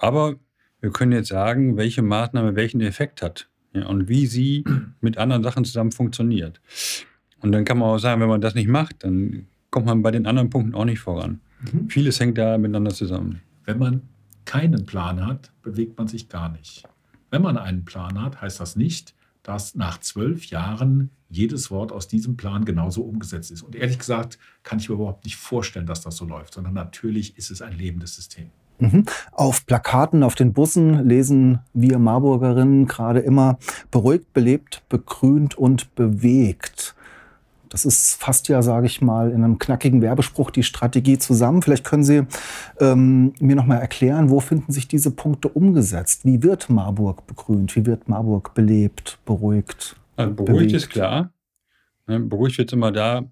Aber 0.00 0.36
wir 0.80 0.90
können 0.90 1.12
jetzt 1.12 1.28
sagen, 1.28 1.76
welche 1.76 2.02
Maßnahme 2.02 2.56
welchen 2.56 2.80
Effekt 2.80 3.22
hat 3.22 3.48
ja, 3.72 3.86
und 3.86 4.08
wie 4.08 4.26
sie 4.26 4.64
mit 5.00 5.18
anderen 5.18 5.42
Sachen 5.42 5.64
zusammen 5.64 5.92
funktioniert. 5.92 6.60
Und 7.40 7.52
dann 7.52 7.64
kann 7.64 7.78
man 7.78 7.88
auch 7.88 7.98
sagen, 7.98 8.20
wenn 8.20 8.28
man 8.28 8.40
das 8.40 8.54
nicht 8.54 8.68
macht, 8.68 9.04
dann 9.04 9.46
kommt 9.70 9.86
man 9.86 10.02
bei 10.02 10.10
den 10.10 10.26
anderen 10.26 10.50
Punkten 10.50 10.74
auch 10.74 10.84
nicht 10.84 11.00
voran. 11.00 11.40
Mhm. 11.72 11.88
Vieles 11.88 12.20
hängt 12.20 12.38
da 12.38 12.58
miteinander 12.58 12.92
zusammen. 12.92 13.40
Wenn 13.64 13.78
man 13.78 14.02
keinen 14.44 14.86
Plan 14.86 15.24
hat, 15.24 15.52
bewegt 15.62 15.98
man 15.98 16.08
sich 16.08 16.28
gar 16.28 16.50
nicht. 16.50 16.84
Wenn 17.30 17.42
man 17.42 17.56
einen 17.56 17.84
Plan 17.84 18.20
hat, 18.20 18.40
heißt 18.42 18.60
das 18.60 18.76
nicht, 18.76 19.14
dass 19.42 19.74
nach 19.74 19.98
zwölf 19.98 20.46
Jahren 20.46 21.10
jedes 21.28 21.70
Wort 21.70 21.92
aus 21.92 22.08
diesem 22.08 22.36
Plan 22.36 22.64
genauso 22.64 23.02
umgesetzt 23.02 23.50
ist. 23.50 23.62
Und 23.62 23.74
ehrlich 23.74 23.98
gesagt 23.98 24.38
kann 24.62 24.78
ich 24.78 24.88
mir 24.88 24.96
überhaupt 24.96 25.24
nicht 25.24 25.36
vorstellen, 25.36 25.86
dass 25.86 26.02
das 26.02 26.16
so 26.16 26.24
läuft, 26.24 26.54
sondern 26.54 26.74
natürlich 26.74 27.36
ist 27.38 27.50
es 27.50 27.62
ein 27.62 27.76
lebendes 27.76 28.14
System. 28.14 28.50
Mhm. 28.78 29.04
Auf 29.32 29.64
Plakaten, 29.66 30.22
auf 30.22 30.34
den 30.34 30.52
Bussen 30.52 31.06
lesen 31.06 31.60
wir 31.72 31.98
Marburgerinnen 31.98 32.86
gerade 32.86 33.20
immer 33.20 33.58
beruhigt, 33.90 34.32
belebt, 34.32 34.82
begrünt 34.88 35.56
und 35.56 35.94
bewegt. 35.94 36.94
Das 37.72 37.86
ist 37.86 38.16
fast 38.16 38.48
ja, 38.48 38.60
sage 38.60 38.86
ich 38.86 39.00
mal, 39.00 39.30
in 39.30 39.42
einem 39.42 39.58
knackigen 39.58 40.02
Werbespruch 40.02 40.50
die 40.50 40.62
Strategie 40.62 41.18
zusammen. 41.18 41.62
Vielleicht 41.62 41.84
können 41.84 42.04
Sie 42.04 42.26
ähm, 42.80 43.32
mir 43.40 43.56
noch 43.56 43.64
mal 43.64 43.78
erklären, 43.78 44.28
wo 44.28 44.40
finden 44.40 44.72
sich 44.72 44.88
diese 44.88 45.10
Punkte 45.10 45.48
umgesetzt? 45.48 46.26
Wie 46.26 46.42
wird 46.42 46.68
Marburg 46.68 47.26
begrünt? 47.26 47.74
Wie 47.74 47.86
wird 47.86 48.10
Marburg 48.10 48.52
belebt, 48.52 49.18
beruhigt? 49.24 49.96
Also 50.16 50.34
beruhigt 50.34 50.58
bewegt? 50.58 50.72
ist 50.72 50.90
klar. 50.90 51.32
Ne, 52.06 52.20
beruhigt 52.20 52.58
wird 52.58 52.74
immer 52.74 52.92
da, 52.92 53.24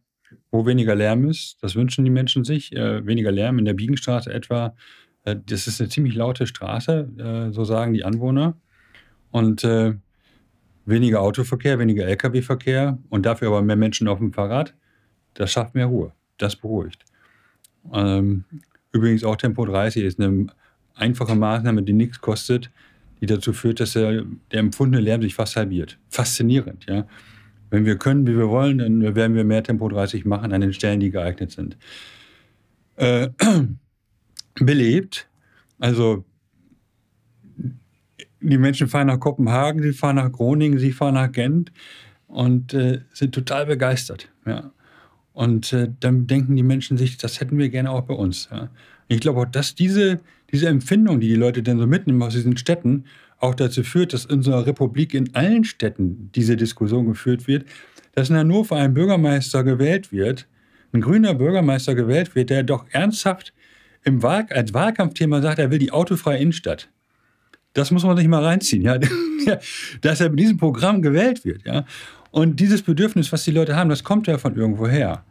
wo 0.51 0.65
weniger 0.65 0.95
Lärm 0.95 1.29
ist. 1.29 1.59
Das 1.61 1.75
wünschen 1.75 2.07
die 2.07 2.11
Menschen 2.11 2.43
sich. 2.45 2.73
Äh, 2.73 3.05
weniger 3.05 3.31
Lärm 3.31 3.59
in 3.59 3.67
der 3.67 3.75
Biegenstraße 3.75 4.33
etwa. 4.33 4.75
Äh, 5.25 5.37
das 5.45 5.67
ist 5.67 5.83
eine 5.83 5.91
ziemlich 5.91 6.15
laute 6.15 6.47
Straße, 6.47 7.51
äh, 7.51 7.53
so 7.53 7.65
sagen 7.65 7.93
die 7.93 8.05
Anwohner. 8.05 8.57
Und 9.33 9.65
weniger 10.87 11.21
Autoverkehr, 11.21 11.79
weniger 11.79 12.07
Lkw-Verkehr 12.07 12.99
und 13.09 13.27
dafür 13.27 13.49
aber 13.49 13.63
mehr 13.63 13.77
Menschen 13.77 14.09
auf 14.09 14.19
dem 14.19 14.33
Fahrrad, 14.33 14.75
das 15.35 15.53
schafft 15.53 15.75
mehr 15.75 15.87
Ruhe. 15.87 16.13
Das 16.39 16.57
beruhigt. 16.57 17.05
Ähm, 17.93 18.45
übrigens 18.93 19.25
auch 19.25 19.37
Tempo 19.37 19.65
30 19.65 20.05
ist 20.05 20.21
eine 20.21 20.47
einfache 20.95 21.35
Maßnahme, 21.35 21.83
die 21.83 21.93
nichts 21.93 22.21
kostet, 22.21 22.71
die 23.21 23.27
dazu 23.27 23.53
führt, 23.53 23.81
dass 23.81 23.93
der, 23.93 24.25
der 24.51 24.61
empfundene 24.61 25.03
Lärm 25.03 25.23
sich 25.23 25.35
fast 25.35 25.57
halbiert. 25.57 25.99
Faszinierend, 26.09 26.87
ja. 26.87 27.07
Wenn 27.69 27.85
wir 27.85 27.99
können, 27.99 28.27
wie 28.27 28.37
wir 28.37 28.49
wollen, 28.49 28.79
dann 28.79 29.15
werden 29.15 29.37
wir 29.37 29.45
mehr 29.45 29.63
Tempo 29.63 29.89
30 29.89 30.25
machen 30.25 30.53
an 30.53 30.61
den 30.61 30.73
Stellen, 30.73 30.99
die 30.99 31.11
geeignet 31.11 31.53
sind. 31.53 31.77
Äh, 32.97 33.29
belebt, 34.57 35.29
also 35.79 36.25
die 38.41 38.59
Menschen 38.59 38.89
fahren 38.89 39.07
nach 39.07 39.21
Kopenhagen, 39.21 39.83
sie 39.83 39.93
fahren 39.93 40.17
nach 40.17 40.33
Groningen, 40.33 40.79
sie 40.79 40.93
fahren 40.93 41.15
nach 41.15 41.33
Gent. 41.33 41.73
und 42.27 42.75
äh, 42.75 43.01
sind 43.13 43.35
total 43.35 43.67
begeistert. 43.67 44.29
Ja. 44.47 44.71
Und 45.33 45.73
äh, 45.73 45.89
dann 46.01 46.27
denken 46.27 46.57
die 46.57 46.63
Menschen 46.63 46.97
sich, 46.97 47.17
das 47.17 47.41
hätten 47.41 47.59
wir 47.59 47.69
gerne 47.69 47.91
auch 47.91 48.03
bei 48.03 48.15
uns. 48.15 48.49
Ja. 48.51 48.71
Ich 49.09 49.21
glaube 49.21 49.41
auch, 49.41 49.47
dass 49.47 49.75
diese, 49.75 50.21
diese 50.53 50.69
Empfindung, 50.69 51.21
die 51.21 51.29
die 51.29 51.35
Leute 51.35 51.63
dann 51.63 51.79
so 51.79 51.87
mitnehmen 51.87 52.23
aus 52.23 52.35
diesen 52.35 52.57
Städten, 52.57 53.05
auch 53.39 53.55
dazu 53.55 53.83
führt, 53.83 54.13
dass 54.13 54.27
in 54.27 54.37
unserer 54.37 54.67
Republik 54.67 55.15
in 55.15 55.35
allen 55.35 55.65
Städten 55.65 56.31
diese 56.35 56.57
Diskussion 56.57 57.07
geführt 57.07 57.49
wird, 57.49 57.65
dass 58.15 58.31
in 58.31 58.37
Hannover 58.37 58.77
ein 58.77 58.95
Bürgermeister 58.95 59.65
gewählt 59.65 60.13
wird, 60.13 60.47
ein 60.93 61.01
grüner 61.01 61.35
Bürgermeister 61.35 61.95
gewählt 61.95 62.35
wird, 62.35 62.51
der 62.51 62.63
doch 62.63 62.85
ernsthaft 62.91 63.53
im 64.05 64.23
Wahl 64.23 64.47
als 64.51 64.75
Wahlkampfthema 64.75 65.41
sagt, 65.41 65.59
er 65.59 65.71
will 65.71 65.79
die 65.79 65.93
autofreie 65.93 66.39
Innenstadt. 66.39 66.89
Das 67.73 67.91
muss 67.91 68.03
man 68.05 68.17
sich 68.17 68.27
mal 68.27 68.45
reinziehen, 68.45 68.83
ja. 68.83 68.99
dass 70.01 70.21
er 70.21 70.31
mit 70.31 70.41
diesem 70.41 70.57
Programm 70.57 71.03
gewählt 71.03 71.45
wird, 71.45 71.65
ja. 71.65 71.85
Und 72.31 72.61
dieses 72.61 72.83
Bedürfnis, 72.83 73.33
was 73.33 73.45
die 73.45 73.51
Leute 73.51 73.77
haben, 73.77 73.91
das 73.91 74.05
kommt 74.05 74.27
ja 74.27 74.39
von 74.39 74.55
irgendwo 74.55 74.87
her. 74.87 75.25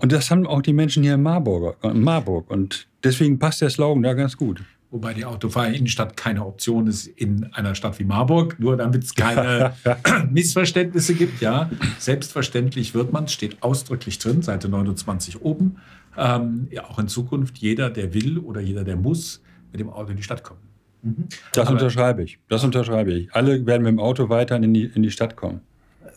Und 0.00 0.12
das 0.12 0.30
haben 0.30 0.46
auch 0.46 0.62
die 0.62 0.72
Menschen 0.72 1.02
hier 1.02 1.14
in 1.14 1.22
Marburg. 1.22 1.76
In 1.82 2.02
Marburg. 2.02 2.50
Und 2.50 2.86
deswegen 3.02 3.38
passt 3.38 3.60
der 3.60 3.70
Slogan 3.70 4.02
da 4.02 4.14
ganz 4.14 4.36
gut. 4.36 4.62
Wobei 4.90 5.12
die 5.12 5.26
autofreie 5.26 5.74
Innenstadt 5.74 6.16
keine 6.16 6.46
Option 6.46 6.86
ist 6.86 7.06
in 7.06 7.52
einer 7.52 7.74
Stadt 7.74 7.98
wie 7.98 8.04
Marburg, 8.04 8.58
nur 8.58 8.76
damit 8.76 9.04
es 9.04 9.14
keine 9.14 9.74
Missverständnisse 10.30 11.14
gibt. 11.14 11.42
Ja, 11.42 11.68
selbstverständlich 11.98 12.94
wird 12.94 13.12
man, 13.12 13.28
steht 13.28 13.62
ausdrücklich 13.62 14.18
drin, 14.18 14.40
Seite 14.40 14.68
29 14.68 15.42
oben, 15.42 15.76
ähm, 16.16 16.68
ja, 16.70 16.84
auch 16.84 16.98
in 16.98 17.08
Zukunft 17.08 17.58
jeder, 17.58 17.90
der 17.90 18.14
will 18.14 18.38
oder 18.38 18.62
jeder, 18.62 18.82
der 18.82 18.96
muss, 18.96 19.42
mit 19.72 19.80
dem 19.80 19.90
Auto 19.90 20.10
in 20.10 20.16
die 20.16 20.22
Stadt 20.22 20.42
kommen. 20.42 20.60
Mhm. 21.02 21.28
Das 21.52 21.66
Aber 21.66 21.76
unterschreibe 21.76 22.22
ich. 22.22 22.38
Das 22.48 22.64
unterschreibe 22.64 23.12
ich. 23.12 23.32
Alle 23.32 23.64
werden 23.66 23.82
mit 23.82 23.92
dem 23.92 24.00
Auto 24.00 24.28
weiter 24.28 24.56
in 24.56 24.74
die, 24.74 24.84
in 24.84 25.02
die 25.02 25.10
Stadt 25.10 25.36
kommen. 25.36 25.60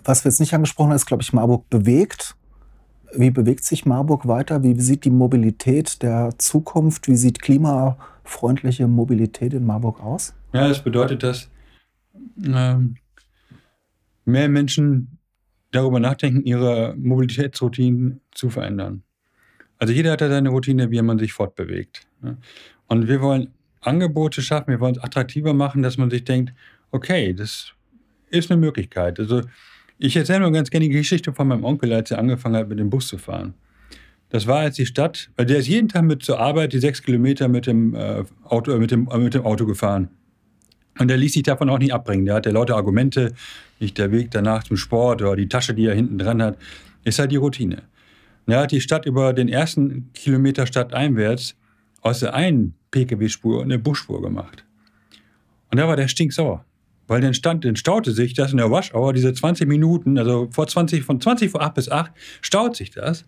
Was 0.04 0.24
wir 0.24 0.30
jetzt 0.30 0.40
nicht 0.40 0.54
angesprochen 0.54 0.90
haben, 0.90 0.96
ist, 0.96 1.06
glaube 1.06 1.24
ich, 1.24 1.34
Marburg 1.34 1.70
bewegt. 1.70 2.36
Wie 3.14 3.30
bewegt 3.30 3.64
sich 3.64 3.86
Marburg 3.86 4.28
weiter? 4.28 4.64
Wie 4.64 4.80
sieht 4.80 5.06
die 5.06 5.12
Mobilität 5.12 6.02
der 6.02 6.34
Zukunft? 6.38 7.08
Wie 7.08 7.16
sieht 7.16 7.42
klimafreundliche 7.42 8.88
Mobilität 8.88 9.54
in 9.54 9.66
Marburg 9.66 10.02
aus? 10.02 10.34
Ja, 10.54 10.68
das 10.68 10.84
bedeutet, 10.84 11.24
dass 11.24 11.50
ähm, 12.44 12.96
mehr 14.26 14.50
Menschen 14.50 15.18
darüber 15.72 16.00
nachdenken, 16.00 16.44
ihre 16.44 16.96
Mobilitätsroutinen 16.98 18.22
zu 18.32 18.50
verändern. 18.50 19.04
Also 19.78 19.94
jeder 19.94 20.12
hat 20.12 20.22
ja 20.22 20.30
seine 20.30 20.50
Routine, 20.50 20.92
wie 20.92 21.02
man 21.02 21.18
sich 21.18 21.34
fortbewegt. 21.34 22.08
Und 22.88 23.08
wir 23.08 23.22
wollen 23.22 23.54
Angebote 23.82 24.42
schaffen, 24.42 24.70
wir 24.70 24.80
wollen 24.80 24.96
es 24.96 25.04
attraktiver 25.04 25.54
machen, 25.54 25.82
dass 25.82 25.98
man 25.98 26.10
sich 26.10 26.24
denkt, 26.24 26.54
okay, 26.92 27.34
das 27.34 27.74
ist 28.30 28.52
eine 28.52 28.60
Möglichkeit. 28.60 29.20
Also 29.20 29.42
ich 29.98 30.16
erzähle 30.16 30.42
nur 30.42 30.52
ganz 30.52 30.70
gerne 30.70 30.88
die 30.88 30.94
Geschichte 30.94 31.34
von 31.34 31.48
meinem 31.48 31.64
Onkel, 31.64 31.92
als 31.94 32.12
er 32.12 32.20
angefangen 32.20 32.56
hat, 32.56 32.70
mit 32.70 32.80
dem 32.80 32.90
Bus 32.90 33.08
zu 33.08 33.18
fahren. 33.18 33.54
Das 34.30 34.48
war 34.48 34.64
jetzt 34.64 34.78
die 34.78 34.86
Stadt, 34.86 35.30
weil 35.36 35.46
der 35.46 35.58
ist 35.58 35.68
jeden 35.68 35.90
Tag 35.90 36.04
mit 36.04 36.24
zur 36.24 36.40
Arbeit 36.40 36.74
die 36.74 36.80
sechs 36.80 37.04
Kilometer 37.04 37.50
mit 37.50 37.68
dem, 37.68 37.94
äh, 37.96 38.24
Auto, 38.44 38.72
äh, 38.72 38.80
mit, 38.80 38.92
dem, 38.92 39.10
äh, 39.12 39.18
mit 39.18 39.34
dem 39.34 39.46
Auto 39.46 39.66
gefahren. 39.66 40.10
Und 40.98 41.10
der 41.10 41.18
ließ 41.18 41.34
sich 41.34 41.44
davon 41.44 41.70
auch 41.70 41.80
nicht 41.80 41.94
abbringen. 41.94 42.26
Der 42.26 42.36
hatte 42.36 42.52
lauter 42.52 42.76
Argumente, 42.76 43.34
nicht 43.80 43.98
der 43.98 44.12
Weg 44.12 44.32
danach 44.32 44.64
zum 44.64 44.78
Sport 44.78 45.22
oder 45.22 45.36
die 45.36 45.50
Tasche, 45.50 45.74
die 45.74 45.86
er 45.86 45.96
hinten 45.96 46.18
dran 46.18 46.42
hat, 46.42 46.58
ist 47.04 47.20
halt 47.20 47.32
die 47.32 47.38
Routine. 47.38 47.84
Und 48.46 48.54
er 48.54 48.62
hat 48.62 48.72
die 48.72 48.82
Stadt 48.82 49.06
über 49.06 49.34
den 49.34 49.50
ersten 49.50 50.12
Kilometer 50.14 50.66
stadteinwärts 50.66 51.56
aus 52.02 52.20
der 52.20 52.34
einen 52.34 52.76
Pkw-Spur 52.92 53.64
eine 53.64 53.80
Busspur 53.80 54.22
gemacht. 54.22 54.66
Und 55.72 55.78
da 55.78 55.88
war 55.88 55.96
der 55.96 56.08
stinksauer. 56.08 56.66
Weil 57.08 57.22
dann 57.22 57.34
stand, 57.34 57.66
dann 57.66 57.76
staute 57.76 58.12
sich 58.12 58.34
das 58.34 58.52
in 58.52 58.58
der 58.58 58.72
Waschauer, 58.72 59.14
diese 59.14 59.34
20 59.34 59.68
Minuten, 59.68 60.18
also 60.18 60.48
vor 60.52 60.68
20, 60.68 61.04
von 61.04 61.20
20 61.20 61.52
vor 61.52 61.62
8 61.62 61.74
bis 61.74 61.90
8, 61.90 62.12
staut 62.42 62.76
sich 62.76 62.92
das. 62.92 63.26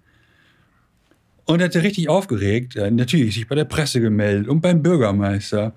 Und 1.46 1.60
er 1.60 1.66
hat 1.66 1.74
sich 1.74 1.84
richtig 1.84 2.08
aufgeregt, 2.08 2.76
natürlich 2.76 3.36
sich 3.36 3.48
bei 3.48 3.56
der 3.56 3.66
Presse 3.66 4.00
gemeldet 4.00 4.48
und 4.48 4.62
beim 4.62 4.82
Bürgermeister. 4.82 5.74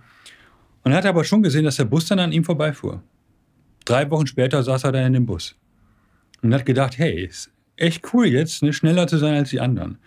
Und 0.84 0.92
er 0.92 0.98
hat 0.98 1.06
aber 1.06 1.24
schon 1.24 1.42
gesehen, 1.42 1.64
dass 1.64 1.76
der 1.76 1.84
Bus 1.84 2.06
dann 2.06 2.20
an 2.20 2.30
ihm 2.30 2.44
vorbeifuhr. 2.44 3.02
Drei 3.84 4.08
Wochen 4.10 4.26
später 4.26 4.62
saß 4.62 4.84
er 4.84 4.92
dann 4.92 5.06
in 5.06 5.12
dem 5.14 5.26
Bus. 5.26 5.56
Und 6.42 6.54
hat 6.54 6.64
gedacht, 6.64 6.98
hey, 6.98 7.24
ist 7.24 7.50
echt 7.76 8.12
cool 8.12 8.26
jetzt, 8.26 8.62
ne, 8.62 8.72
schneller 8.72 9.08
zu 9.08 9.18
sein 9.18 9.34
als 9.34 9.50
die 9.50 9.60
anderen. 9.60 9.98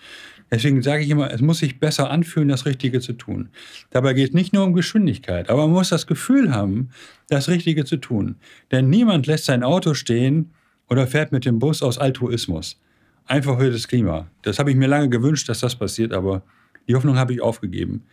Deswegen 0.52 0.82
sage 0.82 1.04
ich 1.04 1.10
immer, 1.10 1.32
es 1.32 1.42
muss 1.42 1.60
sich 1.60 1.80
besser 1.80 2.10
anfühlen, 2.10 2.50
das 2.50 2.66
Richtige 2.66 3.00
zu 3.00 3.14
tun. 3.14 3.50
Dabei 3.92 4.14
geht 4.14 4.30
es 4.30 4.34
nicht 4.34 4.54
nur 4.54 4.64
um 4.64 4.74
Geschwindigkeit, 4.74 5.50
aber 5.50 5.64
man 5.64 5.76
muss 5.76 5.90
das 5.90 6.08
Gefühl 6.08 6.54
haben, 6.54 6.90
das 7.28 7.50
Richtige 7.50 7.86
zu 7.86 7.98
tun. 7.98 8.36
Denn 8.72 8.90
niemand 8.90 9.28
lässt 9.28 9.46
sein 9.46 9.64
Auto 9.64 9.94
stehen 9.94 10.52
oder 10.90 11.06
fährt 11.08 11.32
mit 11.32 11.46
dem 11.46 11.60
Bus 11.60 11.84
aus 11.84 11.98
Altruismus. 11.98 12.82
Einfach 13.26 13.60
für 13.60 13.72
das 13.72 13.88
Klima. 13.88 14.28
Das 14.42 14.58
habe 14.58 14.72
ich 14.72 14.78
mir 14.78 14.88
lange 14.88 15.10
gewünscht, 15.10 15.48
dass 15.50 15.60
das 15.60 15.76
passiert, 15.76 16.14
aber 16.14 16.42
die 16.88 16.96
Hoffnung 16.96 17.18
habe 17.18 17.34
ich 17.34 17.42
aufgegeben. 17.42 18.04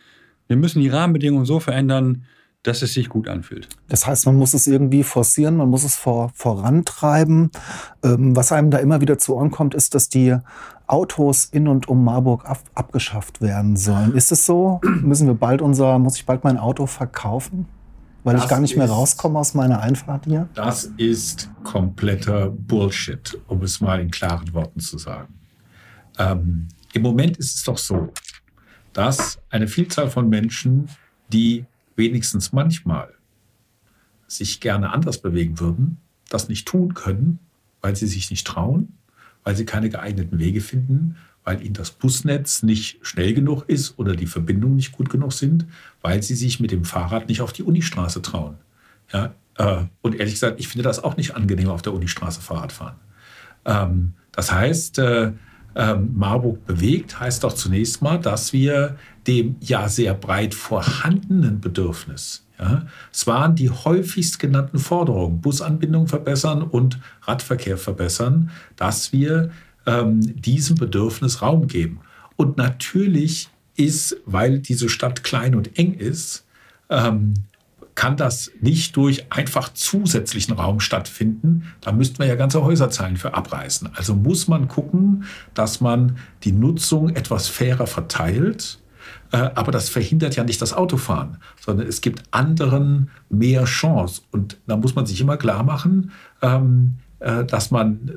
Wir 0.46 0.57
müssen 0.57 0.83
die 0.83 0.88
Rahmenbedingungen 0.88 1.46
so 1.46 1.59
verändern, 1.59 2.25
dass 2.66 2.83
es 2.83 2.94
sich 2.94 3.09
gut 3.09 3.29
anfühlt. 3.29 3.68
Das 3.88 4.07
heißt, 4.07 4.26
man 4.26 4.37
muss 4.37 4.52
es 4.52 4.66
irgendwie 4.66 5.05
forcieren, 5.05 5.57
man 5.57 5.70
muss 5.70 5.85
es 5.85 5.94
vor, 5.94 6.31
vorantreiben. 6.35 7.50
Ähm, 8.02 8.35
was 8.35 8.50
einem 8.50 8.70
da 8.70 8.79
immer 8.79 9.00
wieder 9.00 9.18
zu 9.18 9.37
Ohren 9.37 9.52
kommt, 9.52 9.74
ist, 9.74 9.94
dass 9.94 10.09
die 10.09 10.37
Autos 10.88 11.44
in 11.44 11.68
und 11.68 11.88
um 11.88 12.05
Marburg 12.05 12.44
ab, 12.44 12.59
abgeschafft 12.74 13.40
werden 13.40 13.76
sollen. 13.76 14.14
Ist 14.14 14.33
es 14.33 14.46
so? 14.46 14.81
Müssen 14.83 15.29
wir 15.29 15.35
bald 15.35 15.62
unser, 15.62 15.98
muss 15.98 16.16
ich 16.16 16.26
bald 16.26 16.42
mein 16.42 16.59
Auto 16.59 16.87
verkaufen? 16.87 17.66
Weil 18.24 18.35
das 18.35 18.44
ich 18.44 18.50
gar 18.50 18.61
nicht 18.61 18.76
mehr 18.76 18.88
rauskomme 18.88 19.38
aus 19.38 19.55
meiner 19.55 19.81
Einfahrt 19.81 20.24
hier? 20.24 20.48
Das 20.55 20.90
ist 20.96 21.48
kompletter 21.62 22.50
Bullshit, 22.50 23.38
um 23.46 23.62
es 23.62 23.81
mal 23.81 24.00
in 24.00 24.11
klaren 24.11 24.52
Worten 24.52 24.81
zu 24.81 24.98
sagen. 24.98 25.38
Ähm, 26.18 26.66
Im 26.92 27.02
Moment 27.02 27.37
ist 27.37 27.55
es 27.55 27.62
doch 27.62 27.79
so, 27.79 28.12
dass 28.92 29.38
eine 29.50 29.68
Vielzahl 29.68 30.11
von 30.11 30.29
Menschen, 30.29 30.88
die 31.33 31.66
wenigstens 31.97 32.53
manchmal 32.53 33.15
sich 34.27 34.61
gerne 34.61 34.93
anders 34.93 35.21
bewegen 35.21 35.61
würden, 35.61 35.99
das 36.29 36.49
nicht 36.49 36.67
tun 36.67 36.95
können, 36.95 37.39
weil 37.81 37.97
sie 37.97 38.07
sich 38.07 38.31
nicht 38.31 38.47
trauen, 38.47 38.97
weil 39.45 39.57
sie 39.57 39.65
keine 39.65 39.89
geeigneten 39.89 40.39
Wege 40.39 40.61
finden, 40.61 41.17
weil 41.45 41.63
ihnen 41.63 41.75
das 41.75 41.93
Busnetz 41.93 42.65
nicht 42.65 42.99
schnell 43.07 43.33
genug 43.33 43.65
ist 43.69 43.99
oder 43.99 44.17
die 44.17 44.27
Verbindungen 44.27 44.77
nicht 44.77 44.93
gut 44.93 45.09
genug 45.09 45.33
sind, 45.33 45.67
weil 46.03 46.23
sie 46.23 46.35
sich 46.35 46.59
mit 46.59 46.73
dem 46.73 46.85
Fahrrad 46.85 47.29
nicht 47.29 47.41
auf 47.41 47.53
die 47.53 47.63
Unistraße 47.63 48.21
trauen. 48.21 48.57
Ja, 49.13 49.35
äh, 49.57 49.85
und 50.03 50.17
ehrlich 50.17 50.35
gesagt, 50.35 50.59
ich 50.59 50.67
finde 50.67 50.83
das 50.83 51.03
auch 51.03 51.17
nicht 51.17 51.37
angenehm, 51.37 51.69
auf 51.69 51.83
der 51.83 51.95
Unistraße 51.95 52.41
Fahrrad 52.41 52.73
fahren. 52.73 52.97
Ähm, 53.65 54.15
das 54.33 54.51
heißt, 54.51 54.99
äh, 54.99 55.33
ähm, 55.77 56.11
Marburg 56.15 56.67
bewegt, 56.67 57.21
heißt 57.21 57.45
doch 57.45 57.53
zunächst 57.53 58.03
mal, 58.03 58.19
dass 58.19 58.53
wir 58.53 58.97
dem 59.27 59.57
ja 59.61 59.89
sehr 59.89 60.15
breit 60.15 60.55
vorhandenen 60.55 61.61
Bedürfnis, 61.61 62.47
ja, 62.59 62.87
es 63.12 63.27
waren 63.27 63.55
die 63.55 63.69
häufigst 63.69 64.39
genannten 64.39 64.79
Forderungen, 64.79 65.41
Busanbindung 65.41 66.09
verbessern 66.09 66.62
und 66.62 66.99
Radverkehr 67.23 67.77
verbessern, 67.77 68.51
dass 68.77 69.12
wir 69.12 69.51
ähm, 69.85 70.21
diesem 70.41 70.77
Bedürfnis 70.77 71.43
Raum 71.43 71.69
geben. 71.69 72.01
Und 72.37 72.57
natürlich 72.57 73.51
ist, 73.77 74.17
weil 74.25 74.59
diese 74.59 74.89
Stadt 74.89 75.23
klein 75.23 75.55
und 75.55 75.79
eng 75.79 75.93
ist, 75.95 76.47
ähm, 76.89 77.35
kann 77.97 78.17
das 78.17 78.53
nicht 78.61 78.95
durch 78.97 79.33
einfach 79.33 79.73
zusätzlichen 79.73 80.55
Raum 80.55 80.81
stattfinden. 80.81 81.73
Da 81.81 81.93
müssten 81.93 82.19
wir 82.19 82.27
ja 82.27 82.37
ganze 82.37 82.63
Häuserzeilen 82.63 83.17
für 83.17 83.35
abreißen. 83.35 83.91
Also 83.97 84.15
muss 84.15 84.47
man 84.47 84.69
gucken, 84.69 85.25
dass 85.55 85.81
man 85.81 86.19
die 86.45 86.53
Nutzung 86.53 87.09
etwas 87.09 87.49
fairer 87.49 87.87
verteilt. 87.87 88.79
Äh, 89.33 89.39
aber 89.55 89.73
das 89.73 89.89
verhindert 89.89 90.37
ja 90.37 90.45
nicht 90.45 90.61
das 90.61 90.75
Autofahren, 90.75 91.39
sondern 91.59 91.87
es 91.89 92.03
gibt 92.03 92.23
anderen 92.31 93.11
mehr 93.31 93.65
Chance. 93.65 94.23
Und 94.31 94.59
da 94.67 94.77
muss 94.77 94.95
man 94.95 95.07
sich 95.07 95.21
immer 95.21 95.39
klar 95.39 95.63
machen, 95.63 96.13
ähm, 96.43 96.99
äh, 97.19 97.45
dass 97.45 97.71
man, 97.71 98.11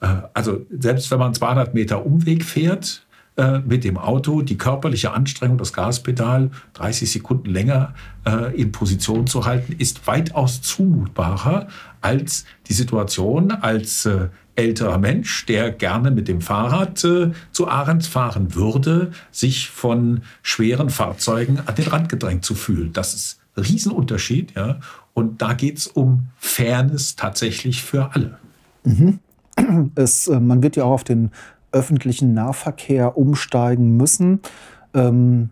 äh, 0.00 0.06
also 0.34 0.64
selbst 0.70 1.10
wenn 1.10 1.18
man 1.18 1.34
200 1.34 1.74
Meter 1.74 2.06
Umweg 2.06 2.44
fährt, 2.44 3.01
äh, 3.36 3.60
mit 3.60 3.84
dem 3.84 3.96
Auto 3.96 4.42
die 4.42 4.58
körperliche 4.58 5.12
Anstrengung, 5.12 5.58
das 5.58 5.72
Gaspedal 5.72 6.50
30 6.74 7.10
Sekunden 7.10 7.50
länger 7.50 7.94
äh, 8.26 8.54
in 8.60 8.72
Position 8.72 9.26
zu 9.26 9.44
halten, 9.46 9.74
ist 9.78 10.06
weitaus 10.06 10.62
zumutbarer 10.62 11.68
als 12.00 12.44
die 12.68 12.74
Situation 12.74 13.50
als 13.52 14.06
äh, 14.06 14.28
älterer 14.54 14.98
Mensch, 14.98 15.46
der 15.46 15.70
gerne 15.70 16.10
mit 16.10 16.28
dem 16.28 16.40
Fahrrad 16.40 17.02
äh, 17.04 17.30
zu 17.52 17.68
Ahrens 17.68 18.06
fahren 18.06 18.54
würde, 18.54 19.12
sich 19.30 19.70
von 19.70 20.22
schweren 20.42 20.90
Fahrzeugen 20.90 21.60
an 21.64 21.74
den 21.74 21.86
Rand 21.86 22.08
gedrängt 22.08 22.44
zu 22.44 22.54
fühlen. 22.54 22.92
Das 22.92 23.14
ist 23.14 23.40
ein 23.56 23.62
Riesenunterschied. 23.62 24.54
Ja? 24.54 24.80
Und 25.14 25.42
da 25.42 25.54
geht 25.54 25.78
es 25.78 25.86
um 25.86 26.28
Fairness 26.36 27.16
tatsächlich 27.16 27.82
für 27.82 28.12
alle. 28.12 28.38
Mhm. 28.84 29.18
Es, 29.94 30.28
äh, 30.28 30.40
man 30.40 30.62
wird 30.62 30.76
ja 30.76 30.84
auch 30.84 30.92
auf 30.92 31.04
den 31.04 31.30
öffentlichen 31.72 32.32
Nahverkehr 32.34 33.16
umsteigen 33.16 33.96
müssen. 33.96 34.40
Ähm, 34.94 35.50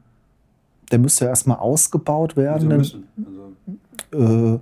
der 0.93 0.99
müsste 0.99 1.25
ja 1.25 1.31
erstmal 1.31 1.59
ausgebaut 1.59 2.37
werden. 2.37 2.73
Also 2.73 2.99
müssen. 2.99 3.55
Also. 4.13 4.55
Äh, 4.57 4.59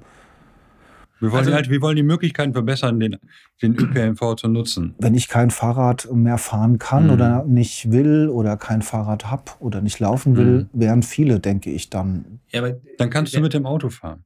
Wir 1.21 1.33
wollen, 1.33 1.40
also, 1.40 1.53
halt, 1.53 1.68
wir 1.68 1.81
wollen 1.81 1.97
die 1.97 2.05
Möglichkeiten 2.05 2.53
verbessern, 2.53 3.01
den, 3.01 3.16
den 3.61 3.75
ÖPNV 3.75 4.37
zu 4.37 4.47
nutzen. 4.47 4.94
Wenn 5.01 5.16
ich 5.16 5.27
kein 5.29 5.51
Fahrrad 5.51 6.09
mehr 6.12 6.38
fahren 6.38 6.79
kann 6.79 7.07
mhm. 7.07 7.11
oder 7.11 7.44
nicht 7.44 7.90
will 7.90 8.29
oder 8.29 8.57
kein 8.57 8.83
Fahrrad 8.83 9.29
habe 9.29 9.51
oder 9.59 9.81
nicht 9.81 9.99
laufen 9.99 10.37
will, 10.37 10.68
mhm. 10.73 10.81
wären 10.81 11.03
viele, 11.03 11.40
denke 11.40 11.71
ich, 11.71 11.90
dann. 11.90 12.38
Ja, 12.53 12.61
aber, 12.61 12.77
dann 12.99 13.11
kannst 13.11 13.35
du 13.35 13.40
mit 13.40 13.53
dem 13.53 13.66
Auto 13.66 13.88
fahren. 13.88 14.25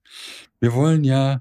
Wir 0.61 0.75
wollen 0.75 1.03
ja, 1.03 1.41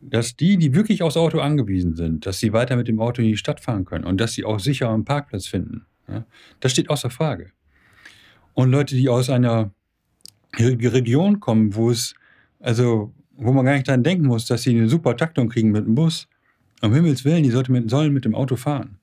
dass 0.00 0.36
die, 0.36 0.56
die 0.56 0.74
wirklich 0.74 1.02
aufs 1.02 1.16
Auto 1.16 1.40
angewiesen 1.40 1.96
sind, 1.96 2.26
dass 2.26 2.38
sie 2.38 2.52
weiter 2.52 2.76
mit 2.76 2.88
dem 2.88 3.00
Auto 3.00 3.22
in 3.22 3.28
die 3.28 3.36
Stadt 3.36 3.60
fahren 3.60 3.84
können 3.84 4.04
und 4.04 4.20
dass 4.20 4.32
sie 4.32 4.44
auch 4.44 4.60
sicher 4.60 4.90
einen 4.90 5.04
Parkplatz 5.04 5.46
finden. 5.46 5.86
Ja? 6.08 6.24
Das 6.60 6.72
steht 6.72 6.90
außer 6.90 7.10
Frage. 7.10 7.52
Und 8.54 8.70
Leute, 8.70 8.94
die 8.94 9.08
aus 9.08 9.30
einer 9.30 9.70
Region 10.56 11.40
kommen, 11.40 11.74
wo 11.74 11.90
es, 11.90 12.14
also 12.60 13.12
wo 13.36 13.52
man 13.52 13.64
gar 13.64 13.74
nicht 13.74 13.86
dran 13.86 14.02
denken 14.02 14.26
muss, 14.26 14.46
dass 14.46 14.62
sie 14.62 14.70
eine 14.70 14.88
super 14.88 15.16
Taktung 15.16 15.48
kriegen 15.48 15.70
mit 15.70 15.86
dem 15.86 15.94
Bus. 15.94 16.28
Um 16.80 16.94
Himmels 16.94 17.24
Willen, 17.24 17.42
die 17.42 17.72
mit, 17.72 17.90
sollen 17.90 18.12
mit 18.12 18.24
dem 18.24 18.34
Auto 18.34 18.56
fahren. 18.56 18.98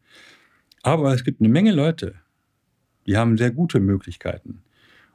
Aber 0.81 1.13
es 1.13 1.23
gibt 1.23 1.41
eine 1.41 1.49
Menge 1.49 1.71
Leute, 1.71 2.15
die 3.05 3.17
haben 3.17 3.38
sehr 3.38 3.51
gute 3.51 3.79
Möglichkeiten. 3.79 4.62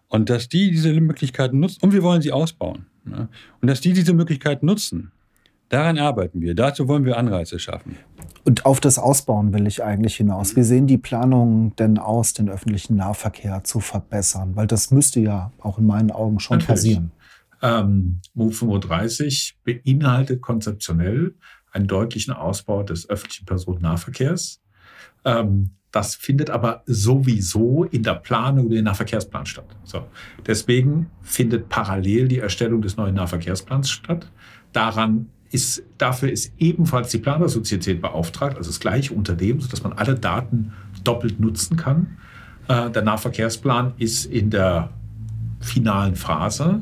Und 0.08 0.28
dass 0.28 0.48
die 0.48 0.70
diese 0.70 0.92
Möglichkeiten 1.00 1.60
nutzen, 1.60 1.78
und 1.82 1.92
wir 1.92 2.02
wollen 2.02 2.22
sie 2.22 2.32
ausbauen. 2.32 2.86
Ne? 3.04 3.28
Und 3.60 3.68
dass 3.68 3.80
die 3.80 3.92
diese 3.92 4.12
Möglichkeiten 4.12 4.66
nutzen, 4.66 5.12
daran 5.70 5.98
arbeiten 5.98 6.42
wir. 6.42 6.54
Dazu 6.54 6.86
wollen 6.86 7.06
wir 7.06 7.16
Anreize 7.16 7.58
schaffen. 7.58 7.96
Und 8.44 8.66
auf 8.66 8.80
das 8.80 8.98
Ausbauen 8.98 9.54
will 9.54 9.66
ich 9.66 9.82
eigentlich 9.82 10.16
hinaus. 10.16 10.56
Wie 10.56 10.62
sehen 10.62 10.86
die 10.86 10.98
Planungen 10.98 11.74
denn 11.76 11.98
aus, 11.98 12.34
den 12.34 12.50
öffentlichen 12.50 12.96
Nahverkehr 12.96 13.64
zu 13.64 13.80
verbessern? 13.80 14.56
Weil 14.56 14.66
das 14.66 14.90
müsste 14.90 15.20
ja 15.20 15.52
auch 15.60 15.78
in 15.78 15.86
meinen 15.86 16.10
Augen 16.10 16.40
schon 16.40 16.58
Natürlich. 16.58 16.68
passieren. 16.68 17.12
Ähm, 17.62 18.20
Move 18.34 18.52
35 18.52 19.58
beinhaltet 19.64 20.40
konzeptionell 20.40 21.34
einen 21.72 21.86
deutlichen 21.86 22.32
Ausbau 22.32 22.82
des 22.82 23.08
öffentlichen 23.08 23.46
Personennahverkehrs. 23.46 24.60
Ähm, 25.24 25.70
das 25.92 26.14
findet 26.14 26.50
aber 26.50 26.82
sowieso 26.86 27.84
in 27.84 28.02
der 28.02 28.14
Planung 28.14 28.66
über 28.66 28.76
den 28.76 28.84
Nahverkehrsplan 28.84 29.44
statt. 29.44 29.66
So. 29.84 30.06
Deswegen 30.46 31.10
findet 31.20 31.68
parallel 31.68 32.28
die 32.28 32.38
Erstellung 32.38 32.80
des 32.80 32.96
neuen 32.96 33.16
Nahverkehrsplans 33.16 33.90
statt. 33.90 34.30
Daran 34.72 35.30
ist, 35.50 35.82
dafür 35.98 36.30
ist 36.30 36.52
ebenfalls 36.58 37.10
die 37.10 37.18
Planersozietät 37.18 38.00
beauftragt, 38.00 38.56
also 38.56 38.70
das 38.70 38.80
gleiche 38.80 39.14
Unternehmen, 39.14 39.60
sodass 39.60 39.82
man 39.82 39.92
alle 39.92 40.14
Daten 40.14 40.72
doppelt 41.04 41.40
nutzen 41.40 41.76
kann. 41.76 42.18
Äh, 42.68 42.90
der 42.90 43.02
Nahverkehrsplan 43.02 43.94
ist 43.98 44.26
in 44.26 44.50
der 44.50 44.90
finalen 45.60 46.16
Phase 46.16 46.80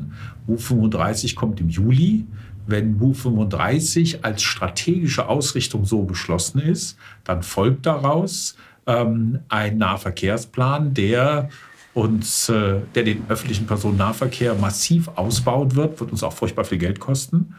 Move 0.49 0.59
35 0.59 1.35
kommt 1.35 1.61
im 1.61 1.69
Juli. 1.69 2.25
Wenn 2.65 2.97
Move 2.97 3.15
35 3.15 4.25
als 4.25 4.41
strategische 4.41 5.27
Ausrichtung 5.27 5.85
so 5.85 6.03
beschlossen 6.03 6.59
ist, 6.59 6.97
dann 7.23 7.43
folgt 7.43 7.85
daraus 7.85 8.55
ähm, 8.87 9.39
ein 9.49 9.77
Nahverkehrsplan, 9.77 10.93
der 10.93 11.49
uns, 11.93 12.49
äh, 12.49 12.81
der 12.95 13.03
den 13.03 13.23
öffentlichen 13.29 13.65
Personennahverkehr 13.65 14.55
massiv 14.55 15.07
ausbauen 15.15 15.75
wird, 15.75 15.99
wird 15.99 16.11
uns 16.11 16.23
auch 16.23 16.33
furchtbar 16.33 16.65
viel 16.65 16.77
Geld 16.77 16.99
kosten, 16.99 17.55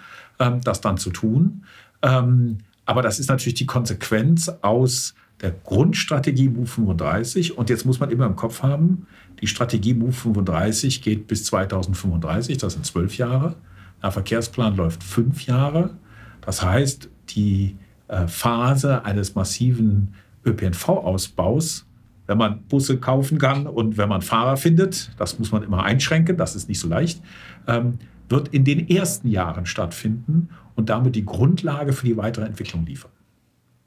das 0.64 0.81
dann 0.81 0.98
zu 0.98 1.11
tun. 1.11 1.64
Ähm, 2.03 2.59
aber 2.87 3.03
das 3.03 3.18
ist 3.18 3.29
natürlich 3.29 3.55
die 3.55 3.66
Konsequenz 3.66 4.48
aus 4.62 5.14
der 5.40 5.53
Grundstrategie 5.53 6.48
Move 6.48 6.66
35. 6.66 7.57
Und 7.57 7.70
jetzt 7.70 7.87
muss 7.87 8.00
man 8.00 8.11
immer 8.11 8.26
im 8.26 8.37
Kopf 8.37 8.62
haben, 8.62 9.07
die 9.40 9.46
Strategie 9.46 9.94
Move 9.94 10.12
35 10.12 11.03
geht 11.03 11.26
bis 11.26 11.44
2035, 11.44 12.59
das 12.59 12.74
sind 12.74 12.85
zwölf 12.85 13.16
Jahre. 13.16 13.55
Der 14.03 14.12
Verkehrsplan 14.12 14.76
läuft 14.76 15.03
fünf 15.03 15.46
Jahre. 15.46 15.90
Das 16.40 16.62
heißt, 16.62 17.09
die 17.31 17.76
äh, 18.09 18.26
Phase 18.26 19.05
eines 19.05 19.35
massiven 19.35 20.14
ÖPNV-Ausbaus, 20.44 21.87
wenn 22.26 22.38
man 22.38 22.62
Busse 22.62 22.98
kaufen 22.98 23.38
kann 23.38 23.66
und 23.66 23.98
wenn 23.98 24.09
man 24.09 24.22
Fahrer 24.22 24.57
findet, 24.57 25.11
das 25.18 25.38
muss 25.38 25.53
man 25.53 25.62
immer 25.62 25.85
einschränken, 25.85 26.37
das 26.37 26.55
ist 26.55 26.68
nicht 26.68 26.81
so 26.81 26.88
leicht, 26.88 27.20
ähm, 27.66 27.98
wird 28.31 28.49
in 28.49 28.64
den 28.64 28.88
ersten 28.88 29.29
Jahren 29.29 29.66
stattfinden 29.66 30.49
und 30.75 30.88
damit 30.88 31.16
die 31.16 31.25
Grundlage 31.25 31.93
für 31.93 32.07
die 32.07 32.16
weitere 32.16 32.47
Entwicklung 32.47 32.87
liefern. 32.87 33.11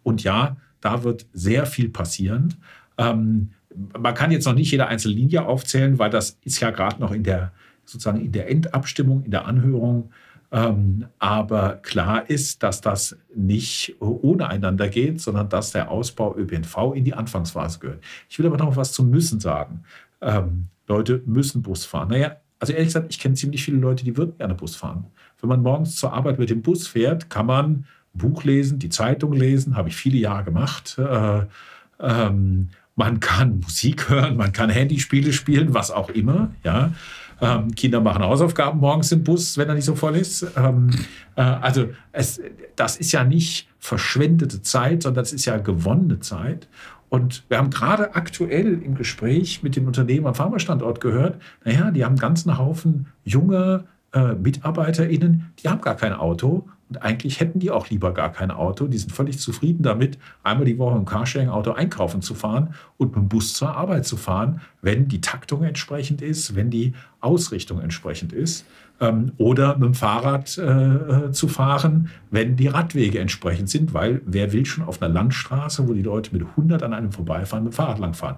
Und 0.04 0.24
ja, 0.24 0.58
da 0.82 1.04
wird 1.04 1.26
sehr 1.34 1.66
viel 1.66 1.90
passieren. 1.90 2.56
Ähm, 2.98 3.52
man 3.98 4.14
kann 4.14 4.32
jetzt 4.32 4.46
noch 4.46 4.54
nicht 4.54 4.70
jede 4.72 4.88
einzelne 4.88 5.16
Linie 5.16 5.46
aufzählen, 5.46 5.98
weil 5.98 6.10
das 6.10 6.38
ist 6.44 6.60
ja 6.60 6.70
gerade 6.70 7.00
noch 7.02 7.12
in 7.12 7.24
der 7.24 7.52
sozusagen 7.86 8.22
in 8.22 8.32
der 8.32 8.50
Endabstimmung, 8.50 9.24
in 9.24 9.32
der 9.32 9.46
Anhörung. 9.46 10.12
Ähm, 10.52 11.08
aber 11.20 11.78
klar 11.82 12.30
ist, 12.30 12.62
dass 12.64 12.80
das 12.80 13.18
nicht 13.36 13.96
ohne 14.00 14.48
einander 14.48 14.88
geht, 14.88 15.20
sondern 15.20 15.50
dass 15.50 15.72
der 15.72 15.90
Ausbau 15.90 16.36
ÖPNV 16.38 16.94
in 16.94 17.04
die 17.04 17.14
Anfangsphase 17.14 17.80
gehört. 17.80 18.04
Ich 18.30 18.38
will 18.38 18.46
aber 18.46 18.58
noch 18.58 18.76
was 18.76 18.92
zum 18.92 19.10
Müssen 19.10 19.40
sagen. 19.40 19.84
Ähm, 20.22 20.68
Leute 20.88 21.24
müssen 21.26 21.62
Bus 21.62 21.86
fahren. 21.86 22.10
Naja, 22.10 22.38
also 22.64 22.72
ehrlich 22.72 22.88
gesagt, 22.88 23.08
ich 23.10 23.20
kenne 23.20 23.36
ziemlich 23.36 23.62
viele 23.62 23.76
Leute, 23.76 24.06
die 24.06 24.16
würden 24.16 24.38
gerne 24.38 24.56
Bus 24.56 24.74
fahren. 24.74 25.08
Wenn 25.42 25.50
man 25.50 25.62
morgens 25.62 25.98
zur 25.98 26.14
Arbeit 26.14 26.40
mit 26.40 26.50
dem 26.50 26.62
Bus 26.62 26.88
fährt, 26.88 27.30
kann 27.30 27.46
man 27.46 27.66
ein 27.66 27.86
Buch 28.14 28.46
lesen, 28.46 28.80
die 28.80 28.88
Zeitung 28.88 29.34
lesen, 29.34 29.76
habe 29.76 29.90
ich 29.90 29.98
viele 29.98 30.18
Jahre 30.18 30.46
gemacht. 30.46 30.98
Äh, 30.98 31.42
ähm, 32.00 32.70
man 32.96 33.20
kann 33.20 33.60
Musik 33.60 34.10
hören, 34.10 34.38
man 34.38 34.54
kann 34.54 34.70
Handyspiele 34.70 35.34
spielen, 35.34 35.74
was 35.74 35.92
auch 35.92 36.10
immer. 36.10 36.52
Ja. 36.64 36.94
Ähm, 37.42 37.76
Kinder 37.76 38.00
machen 38.00 38.24
Hausaufgaben 38.24 38.80
morgens 38.80 39.12
im 39.12 39.26
Bus, 39.26 39.58
wenn 39.58 39.68
er 39.68 39.76
nicht 39.76 39.84
so 39.84 39.96
voll 39.96 40.16
ist. 40.16 40.48
Ähm, 40.56 40.90
äh, 41.36 41.42
also 41.42 41.90
es, 42.14 42.40
das 42.78 42.96
ist 42.96 43.12
ja 43.12 43.26
nicht 43.26 43.68
verschwendete 43.78 44.62
Zeit, 44.62 45.04
sondern 45.04 45.26
das 45.26 45.34
ist 45.34 45.44
ja 45.44 45.58
gewonnene 45.58 46.22
Zeit. 46.22 46.70
Und 47.14 47.44
wir 47.48 47.60
haben 47.60 47.70
gerade 47.70 48.16
aktuell 48.16 48.82
im 48.82 48.96
Gespräch 48.96 49.62
mit 49.62 49.76
den 49.76 49.86
Unternehmen 49.86 50.26
am 50.26 50.34
Pharmastandort 50.34 51.00
gehört, 51.00 51.40
naja, 51.64 51.92
die 51.92 52.04
haben 52.04 52.14
einen 52.14 52.20
ganzen 52.20 52.58
Haufen 52.58 53.06
junger 53.24 53.84
äh, 54.14 54.34
MitarbeiterInnen, 54.34 55.54
die 55.60 55.70
haben 55.70 55.82
gar 55.82 55.96
kein 55.96 56.14
Auto 56.14 56.68
und 56.94 57.02
eigentlich 57.02 57.40
hätten 57.40 57.60
die 57.60 57.72
auch 57.72 57.90
lieber 57.90 58.14
gar 58.14 58.32
kein 58.32 58.52
Auto. 58.52 58.86
Die 58.86 59.00
sind 59.00 59.12
völlig 59.12 59.40
zufrieden 59.40 59.82
damit, 59.82 60.20
einmal 60.44 60.66
die 60.66 60.78
Woche 60.78 60.96
im 60.96 61.06
Carsharing-Auto 61.06 61.72
einkaufen 61.72 62.22
zu 62.22 62.36
fahren 62.36 62.76
und 62.98 63.16
mit 63.16 63.16
dem 63.16 63.30
Bus 63.30 63.56
zur 63.56 63.76
Arbeit 63.76 64.06
zu 64.06 64.16
fahren, 64.16 64.62
wenn 64.84 65.08
die 65.08 65.20
Taktung 65.20 65.64
entsprechend 65.64 66.22
ist, 66.22 66.56
wenn 66.56 66.70
die 66.70 66.94
Ausrichtung 67.20 67.82
entsprechend 67.82 68.32
ist. 68.32 68.66
Ähm, 69.00 69.32
oder 69.38 69.76
mit 69.76 69.88
dem 69.88 69.94
Fahrrad 69.96 70.56
äh, 70.60 70.62
äh 70.62 71.32
zu 71.32 71.48
fahren, 71.48 72.10
wenn 72.30 72.58
die 72.58 72.68
Radwege 72.68 73.18
entsprechend 73.18 73.72
sind, 73.72 73.96
weil 73.96 74.22
wer 74.28 74.54
will 74.54 74.66
schon 74.66 74.84
auf 74.84 75.02
einer 75.02 75.12
Landstraße, 75.12 75.88
wo 75.88 75.94
die 75.94 76.04
Leute 76.04 76.32
mit 76.32 76.44
100 76.44 76.84
an 76.84 76.94
einem 76.94 77.12
vorbeifahren, 77.12 77.64
mit 77.64 77.74
dem 77.74 77.76
Fahrrad 77.76 77.98
langfahren? 77.98 78.36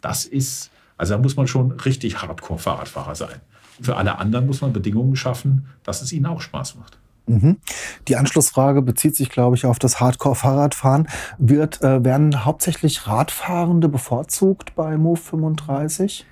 Das 0.00 0.26
ist, 0.26 0.70
also 0.96 1.14
da 1.14 1.20
muss 1.20 1.34
man 1.34 1.48
schon 1.48 1.72
richtig 1.72 2.22
Hardcore-Fahrradfahrer 2.22 3.16
sein. 3.16 3.40
Für 3.80 3.96
alle 3.96 4.18
anderen 4.18 4.46
muss 4.46 4.60
man 4.60 4.72
Bedingungen 4.72 5.16
schaffen, 5.16 5.66
dass 5.82 6.02
es 6.02 6.12
ihnen 6.12 6.26
auch 6.26 6.40
Spaß 6.40 6.76
macht. 6.76 6.98
Mhm. 7.28 7.58
Die 8.08 8.16
Anschlussfrage 8.16 8.82
bezieht 8.82 9.14
sich, 9.16 9.28
glaube 9.28 9.56
ich, 9.56 9.66
auf 9.66 9.78
das 9.78 10.00
Hardcore-Fahrradfahren. 10.00 11.08
Wird, 11.38 11.82
äh, 11.82 12.04
werden 12.04 12.44
hauptsächlich 12.44 13.06
Radfahrende 13.06 13.88
bevorzugt 13.88 14.74
bei 14.74 14.96
Move 14.96 15.18
35? 15.18 16.26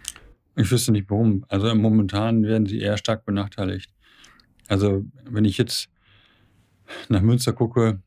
Ich 0.56 0.70
wüsste 0.70 0.92
nicht 0.92 1.10
warum. 1.10 1.44
Also 1.48 1.74
momentan 1.74 2.42
werden 2.42 2.66
sie 2.66 2.80
eher 2.80 2.96
stark 2.96 3.26
benachteiligt. 3.26 3.90
Also 4.68 5.04
wenn 5.28 5.44
ich 5.44 5.58
jetzt 5.58 5.88
nach 7.08 7.20
Münster 7.20 7.52
gucke, 7.52 8.00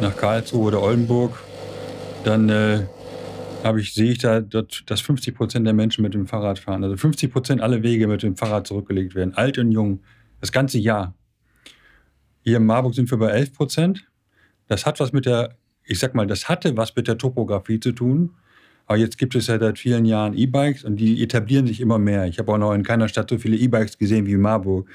nach 0.00 0.16
Karlsruhe 0.16 0.68
oder 0.68 0.82
Oldenburg, 0.82 1.32
dann 2.24 2.48
äh, 2.48 2.86
ich, 3.76 3.94
sehe 3.94 4.12
ich 4.12 4.18
da, 4.18 4.40
dass 4.40 5.00
50 5.00 5.34
Prozent 5.34 5.66
der 5.66 5.74
Menschen 5.74 6.02
mit 6.02 6.14
dem 6.14 6.26
Fahrrad 6.26 6.58
fahren. 6.58 6.84
Also 6.84 6.96
50 6.96 7.32
Prozent 7.32 7.60
alle 7.60 7.82
Wege 7.82 8.06
mit 8.06 8.22
dem 8.22 8.36
Fahrrad 8.36 8.66
zurückgelegt 8.66 9.14
werden. 9.14 9.34
Alt 9.34 9.58
und 9.58 9.72
jung. 9.72 10.00
Das 10.40 10.52
ganze 10.52 10.78
Jahr. 10.78 11.14
Hier 12.42 12.56
in 12.56 12.66
Marburg 12.66 12.94
sind 12.94 13.10
wir 13.10 13.18
bei 13.18 13.30
11 13.30 13.52
Prozent. 13.52 14.06
Das 14.66 14.86
hat 14.86 15.00
was 15.00 15.12
mit 15.12 15.26
der, 15.26 15.56
ich 15.84 15.98
sag 15.98 16.14
mal, 16.14 16.26
das 16.26 16.48
hatte 16.48 16.76
was 16.76 16.94
mit 16.96 17.08
der 17.08 17.18
Topografie 17.18 17.80
zu 17.80 17.92
tun. 17.92 18.34
Aber 18.86 18.98
jetzt 18.98 19.18
gibt 19.18 19.34
es 19.34 19.46
ja 19.46 19.58
seit 19.58 19.78
vielen 19.78 20.04
Jahren 20.04 20.34
E-Bikes 20.34 20.84
und 20.84 20.96
die 20.96 21.22
etablieren 21.22 21.66
sich 21.66 21.80
immer 21.80 21.98
mehr. 21.98 22.26
Ich 22.26 22.38
habe 22.38 22.52
auch 22.52 22.58
noch 22.58 22.72
in 22.72 22.82
keiner 22.82 23.08
Stadt 23.08 23.30
so 23.30 23.38
viele 23.38 23.56
E-Bikes 23.56 23.98
gesehen 23.98 24.26
wie 24.26 24.32
in 24.32 24.40
Marburg. 24.40 24.88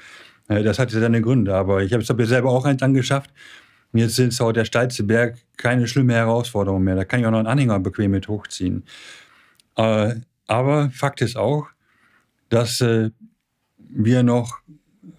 Äh, 0.48 0.62
das 0.62 0.78
hat 0.78 0.92
ja 0.92 1.00
seine 1.00 1.22
Gründe, 1.22 1.54
aber 1.54 1.82
ich 1.82 1.92
habe 1.92 2.02
es 2.02 2.28
selber 2.28 2.50
auch 2.50 2.64
eins 2.64 2.82
angeschafft. 2.82 3.30
Und 3.92 4.00
jetzt 4.00 4.18
ist 4.18 4.40
auch 4.40 4.52
der 4.52 4.64
steilste 4.64 5.04
Berg 5.04 5.38
keine 5.56 5.86
schlimme 5.86 6.14
Herausforderung 6.14 6.84
mehr. 6.84 6.96
Da 6.96 7.04
kann 7.04 7.20
ich 7.20 7.26
auch 7.26 7.30
noch 7.30 7.38
einen 7.38 7.46
Anhänger 7.46 7.78
bequem 7.80 8.10
mit 8.10 8.28
hochziehen. 8.28 8.84
Äh, 9.76 10.16
aber 10.46 10.90
Fakt 10.90 11.22
ist 11.22 11.36
auch, 11.36 11.68
dass 12.48 12.80
äh, 12.80 13.10
wir 13.78 14.22
noch 14.22 14.58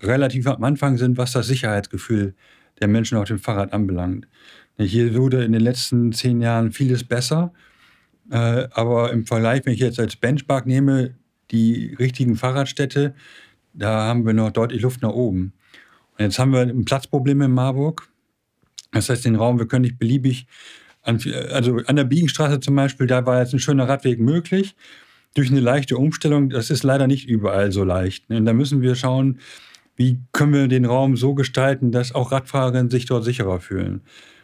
relativ 0.01 0.47
am 0.47 0.63
Anfang 0.63 0.97
sind, 0.97 1.17
was 1.17 1.31
das 1.31 1.47
Sicherheitsgefühl 1.47 2.35
der 2.79 2.87
Menschen 2.87 3.17
auf 3.17 3.27
dem 3.27 3.39
Fahrrad 3.39 3.73
anbelangt. 3.73 4.27
Hier 4.77 5.15
wurde 5.15 5.43
in 5.43 5.51
den 5.51 5.61
letzten 5.61 6.11
zehn 6.11 6.41
Jahren 6.41 6.71
vieles 6.71 7.03
besser, 7.03 7.51
äh, 8.29 8.67
aber 8.71 9.11
im 9.11 9.25
Vergleich, 9.25 9.65
wenn 9.65 9.73
ich 9.73 9.79
jetzt 9.79 9.99
als 9.99 10.15
Benchmark 10.15 10.67
nehme, 10.67 11.15
die 11.51 11.95
richtigen 11.97 12.35
Fahrradstädte, 12.35 13.15
da 13.73 14.05
haben 14.05 14.25
wir 14.25 14.33
noch 14.33 14.51
deutlich 14.51 14.81
Luft 14.81 15.01
nach 15.01 15.11
oben. 15.11 15.53
Jetzt 16.19 16.39
haben 16.39 16.51
wir 16.51 16.61
ein 16.61 16.85
Platzproblem 16.85 17.41
in 17.41 17.51
Marburg. 17.51 18.09
Das 18.91 19.09
heißt, 19.09 19.25
den 19.25 19.35
Raum, 19.35 19.59
wir 19.59 19.67
können 19.67 19.83
nicht 19.83 19.99
beliebig, 19.99 20.47
an, 21.03 21.19
also 21.51 21.77
an 21.85 21.95
der 21.95 22.03
Biegenstraße 22.03 22.59
zum 22.59 22.75
Beispiel, 22.75 23.07
da 23.07 23.25
war 23.25 23.39
jetzt 23.39 23.53
ein 23.53 23.59
schöner 23.59 23.87
Radweg 23.87 24.19
möglich. 24.19 24.75
Durch 25.35 25.51
eine 25.51 25.59
leichte 25.59 25.97
Umstellung, 25.97 26.49
das 26.49 26.69
ist 26.69 26.83
leider 26.83 27.07
nicht 27.07 27.27
überall 27.27 27.71
so 27.71 27.83
leicht. 27.83 28.29
Und 28.29 28.45
da 28.45 28.53
müssen 28.53 28.81
wir 28.81 28.95
schauen, 28.95 29.39
wie 29.97 30.19
können 30.31 30.53
wir 30.53 30.67
den 30.67 30.85
Raum 30.85 31.17
so 31.17 31.33
gestalten, 31.33 31.91
dass 31.91 32.15
auch 32.15 32.31
Radfahrerinnen 32.31 32.89
sich 32.89 33.05
dort 33.05 33.25
sicherer 33.25 33.59
fühlen. 33.59 34.01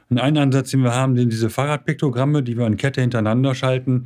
Und 0.09 0.19
ein 0.19 0.37
Ansatz, 0.37 0.71
den 0.71 0.81
wir 0.81 0.93
haben, 0.93 1.15
sind 1.15 1.31
diese 1.31 1.49
Fahrradpiktogramme, 1.49 2.43
die 2.43 2.57
wir 2.57 2.67
in 2.67 2.77
Kette 2.77 3.01
hintereinander 3.01 3.55
schalten, 3.55 4.05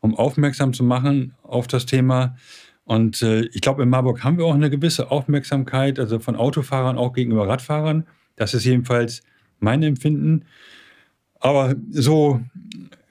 um 0.00 0.16
aufmerksam 0.16 0.72
zu 0.72 0.82
machen 0.82 1.34
auf 1.42 1.66
das 1.66 1.86
Thema. 1.86 2.36
Und 2.84 3.22
äh, 3.22 3.42
ich 3.52 3.60
glaube, 3.60 3.82
in 3.82 3.88
Marburg 3.88 4.24
haben 4.24 4.38
wir 4.38 4.46
auch 4.46 4.54
eine 4.54 4.70
gewisse 4.70 5.10
Aufmerksamkeit, 5.10 5.98
also 5.98 6.18
von 6.18 6.36
Autofahrern 6.36 6.98
auch 6.98 7.12
gegenüber 7.12 7.48
Radfahrern. 7.48 8.06
Das 8.36 8.54
ist 8.54 8.64
jedenfalls 8.64 9.22
mein 9.60 9.82
Empfinden. 9.82 10.44
Aber 11.40 11.74
so 11.90 12.40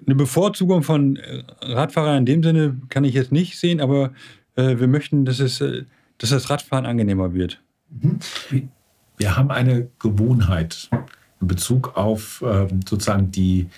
eine 0.05 0.15
Bevorzugung 0.15 0.83
von 0.83 1.17
äh, 1.17 1.43
Radfahrern 1.61 2.19
in 2.19 2.25
dem 2.25 2.43
Sinne 2.43 2.81
kann 2.89 3.03
ich 3.03 3.13
jetzt 3.13 3.31
nicht 3.31 3.59
sehen, 3.59 3.81
aber 3.81 4.13
äh, 4.55 4.77
wir 4.79 4.87
möchten, 4.87 5.25
dass, 5.25 5.39
es, 5.39 5.61
äh, 5.61 5.83
dass 6.17 6.29
das 6.29 6.49
Radfahren 6.49 6.85
angenehmer 6.85 7.33
wird. 7.33 7.61
Mhm. 7.89 8.19
Wir 9.17 9.37
haben 9.37 9.51
eine 9.51 9.87
Gewohnheit 9.99 10.89
in 11.39 11.47
Bezug 11.47 11.95
auf 11.95 12.41
äh, 12.41 12.67
sozusagen 12.87 13.31
die 13.31 13.69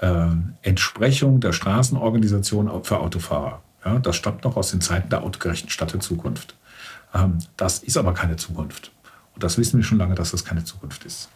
äh, 0.00 0.26
Entsprechung 0.62 1.40
der 1.40 1.52
Straßenorganisation 1.52 2.84
für 2.84 2.98
Autofahrer. 2.98 3.62
Ja, 3.84 3.98
das 3.98 4.16
stammt 4.16 4.44
noch 4.44 4.56
aus 4.56 4.70
den 4.70 4.80
Zeiten 4.80 5.10
der 5.10 5.22
autogerechten 5.22 5.70
Stadt 5.70 5.92
der 5.92 6.00
Zukunft. 6.00 6.56
Ähm, 7.14 7.38
das 7.56 7.80
ist 7.80 7.96
aber 7.96 8.14
keine 8.14 8.36
Zukunft. 8.36 8.92
Und 9.34 9.42
das 9.42 9.58
wissen 9.58 9.78
wir 9.78 9.84
schon 9.84 9.98
lange, 9.98 10.14
dass 10.14 10.30
das 10.30 10.44
keine 10.44 10.64
Zukunft 10.64 11.04
ist. 11.04 11.28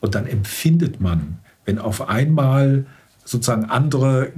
Und 0.00 0.14
dann 0.14 0.26
empfindet 0.26 1.00
man, 1.00 1.38
wenn 1.64 1.78
auf 1.78 2.08
einmal 2.08 2.86
sozusagen 3.24 3.66
andere 3.66 4.32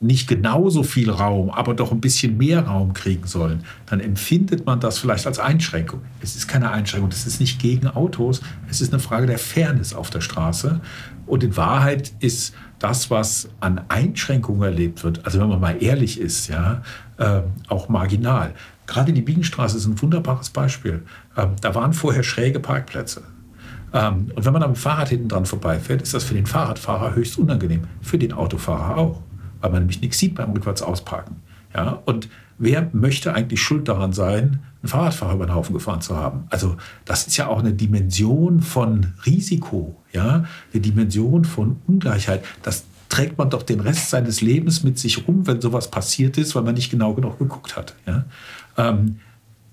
nicht 0.00 0.28
genauso 0.28 0.82
viel 0.82 1.10
Raum, 1.10 1.50
aber 1.50 1.74
doch 1.74 1.90
ein 1.92 2.00
bisschen 2.00 2.36
mehr 2.36 2.66
Raum 2.66 2.92
kriegen 2.92 3.26
sollen, 3.26 3.64
dann 3.86 4.00
empfindet 4.00 4.66
man 4.66 4.80
das 4.80 4.98
vielleicht 4.98 5.26
als 5.26 5.38
Einschränkung. 5.38 6.00
Es 6.20 6.36
ist 6.36 6.46
keine 6.46 6.70
Einschränkung, 6.70 7.10
das 7.10 7.26
ist 7.26 7.40
nicht 7.40 7.58
gegen 7.60 7.86
Autos, 7.86 8.42
es 8.68 8.80
ist 8.80 8.92
eine 8.92 9.00
Frage 9.00 9.26
der 9.26 9.38
Fairness 9.38 9.94
auf 9.94 10.10
der 10.10 10.20
Straße. 10.20 10.80
Und 11.26 11.42
in 11.42 11.56
Wahrheit 11.56 12.12
ist 12.20 12.54
das, 12.78 13.10
was 13.10 13.48
an 13.60 13.80
Einschränkungen 13.88 14.62
erlebt 14.62 15.04
wird, 15.04 15.24
also 15.24 15.40
wenn 15.40 15.48
man 15.48 15.60
mal 15.60 15.82
ehrlich 15.82 16.20
ist, 16.20 16.48
ja, 16.48 16.82
äh, 17.16 17.40
auch 17.68 17.88
marginal. 17.88 18.52
Gerade 18.86 19.12
die 19.14 19.22
Biegenstraße 19.22 19.78
ist 19.78 19.86
ein 19.86 20.00
wunderbares 20.02 20.50
Beispiel. 20.50 21.02
Ähm, 21.36 21.52
da 21.62 21.74
waren 21.74 21.94
vorher 21.94 22.22
schräge 22.22 22.60
Parkplätze. 22.60 23.22
Ähm, 23.94 24.30
und 24.34 24.44
wenn 24.44 24.52
man 24.52 24.62
am 24.62 24.74
Fahrrad 24.74 25.08
hinten 25.08 25.28
dran 25.28 25.46
vorbeifährt, 25.46 26.02
ist 26.02 26.12
das 26.12 26.24
für 26.24 26.34
den 26.34 26.46
Fahrradfahrer 26.46 27.14
höchst 27.14 27.38
unangenehm. 27.38 27.84
Für 28.02 28.18
den 28.18 28.32
Autofahrer 28.32 28.98
auch, 28.98 29.22
weil 29.64 29.70
man 29.70 29.80
nämlich 29.80 30.02
nichts 30.02 30.18
sieht 30.18 30.34
beim 30.34 30.52
rückwärts 30.52 30.82
ausparken. 30.82 31.36
Ja? 31.74 32.02
Und 32.04 32.28
wer 32.58 32.90
möchte 32.92 33.32
eigentlich 33.32 33.62
schuld 33.62 33.88
daran 33.88 34.12
sein, 34.12 34.60
einen 34.82 34.88
Fahrradfahrer 34.88 35.32
über 35.32 35.46
den 35.46 35.54
Haufen 35.54 35.72
gefahren 35.72 36.02
zu 36.02 36.18
haben? 36.18 36.44
Also 36.50 36.76
das 37.06 37.26
ist 37.26 37.38
ja 37.38 37.46
auch 37.46 37.60
eine 37.60 37.72
Dimension 37.72 38.60
von 38.60 39.14
Risiko, 39.24 39.96
ja? 40.12 40.44
eine 40.72 40.82
Dimension 40.82 41.46
von 41.46 41.76
Ungleichheit. 41.86 42.44
Das 42.62 42.84
trägt 43.08 43.38
man 43.38 43.48
doch 43.48 43.62
den 43.62 43.80
Rest 43.80 44.10
seines 44.10 44.42
Lebens 44.42 44.84
mit 44.84 44.98
sich 44.98 45.26
rum, 45.26 45.46
wenn 45.46 45.62
sowas 45.62 45.90
passiert 45.90 46.36
ist, 46.36 46.54
weil 46.54 46.62
man 46.62 46.74
nicht 46.74 46.90
genau 46.90 47.14
genug 47.14 47.38
geguckt 47.38 47.74
hat. 47.74 47.94
Ja? 48.06 48.26
Ähm, 48.76 49.16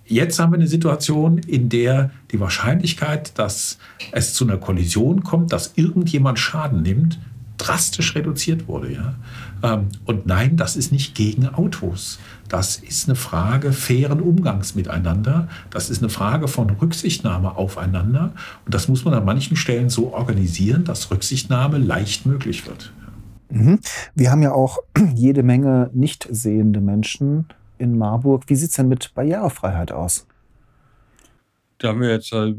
Jetzt 0.06 0.39
haben 0.39 0.51
wir 0.51 0.58
eine 0.58 0.67
Situation, 0.67 1.38
in 1.38 1.69
der 1.69 2.12
die 2.32 2.39
Wahrscheinlichkeit, 2.41 3.38
dass 3.39 3.77
es 4.12 4.34
zu 4.34 4.43
einer 4.43 4.58
Kollision 4.58 5.23
kommt, 5.23 5.54
dass 5.54 5.71
irgendjemand 5.75 6.38
Schaden 6.38 6.82
nimmt, 6.82 7.17
drastisch 7.58 8.15
reduziert 8.15 8.67
wurde. 8.67 8.91
Ja? 8.91 9.15
Ähm, 9.63 9.89
und 10.06 10.26
nein, 10.26 10.58
das 10.58 10.76
ist 10.76 10.91
nicht 10.91 11.15
gegen 11.15 11.47
Autos. 11.47 12.19
Das 12.50 12.78
ist 12.78 13.08
eine 13.08 13.15
Frage 13.15 13.71
fairen 13.71 14.19
Umgangs 14.19 14.76
miteinander. 14.76 15.47
Das 15.69 15.89
ist 15.89 16.02
eine 16.02 16.10
Frage 16.10 16.47
von 16.47 16.69
Rücksichtnahme 16.69 17.56
aufeinander. 17.56 18.34
Und 18.65 18.74
das 18.74 18.88
muss 18.88 19.06
man 19.06 19.13
an 19.13 19.26
manchen 19.26 19.56
Stellen 19.56 19.89
so 19.89 20.13
organisieren, 20.13 20.84
dass 20.84 21.12
Rücksichtnahme 21.12 21.78
leicht 21.78 22.26
möglich 22.26 22.67
wird. 22.67 22.91
Mhm. 23.50 23.80
Wir 24.15 24.32
haben 24.32 24.41
ja 24.41 24.52
auch 24.52 24.80
jede 25.15 25.43
Menge 25.43 25.89
nicht 25.93 26.28
sehende 26.30 26.82
Menschen 26.82 27.45
in 27.78 27.97
Marburg. 27.97 28.43
Wie 28.47 28.56
sieht 28.56 28.69
es 28.69 28.76
denn 28.76 28.88
mit 28.88 29.13
Barrierefreiheit 29.13 29.91
aus? 29.91 30.28
Da 31.78 31.89
haben 31.89 32.02
wir 32.02 32.12
jetzt, 32.12 32.32
äh, 32.32 32.54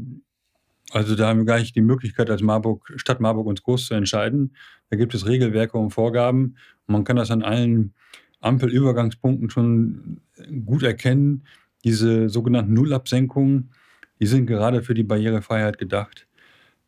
also 0.91 1.15
da 1.15 1.27
haben 1.27 1.39
wir 1.39 1.45
gar 1.45 1.59
nicht 1.59 1.75
die 1.75 1.81
Möglichkeit, 1.81 2.29
als 2.29 2.41
Marburg, 2.41 2.91
Stadt 2.97 3.19
Marburg 3.19 3.47
uns 3.47 3.63
groß 3.63 3.87
zu 3.87 3.93
entscheiden. 3.93 4.55
Da 4.89 4.97
gibt 4.97 5.15
es 5.15 5.25
Regelwerke 5.25 5.77
und 5.77 5.91
Vorgaben. 5.91 6.55
Man 6.87 7.03
kann 7.03 7.15
das 7.15 7.31
an 7.31 7.41
allen 7.41 7.93
Ampelübergangspunkten 8.41 9.49
schon 9.49 10.21
gut 10.65 10.83
erkennen. 10.83 11.45
Diese 11.83 12.29
sogenannten 12.29 12.73
Nullabsenkungen, 12.73 13.71
die 14.19 14.27
sind 14.27 14.45
gerade 14.45 14.83
für 14.83 14.93
die 14.93 15.03
Barrierefreiheit 15.03 15.77
gedacht. 15.77 16.27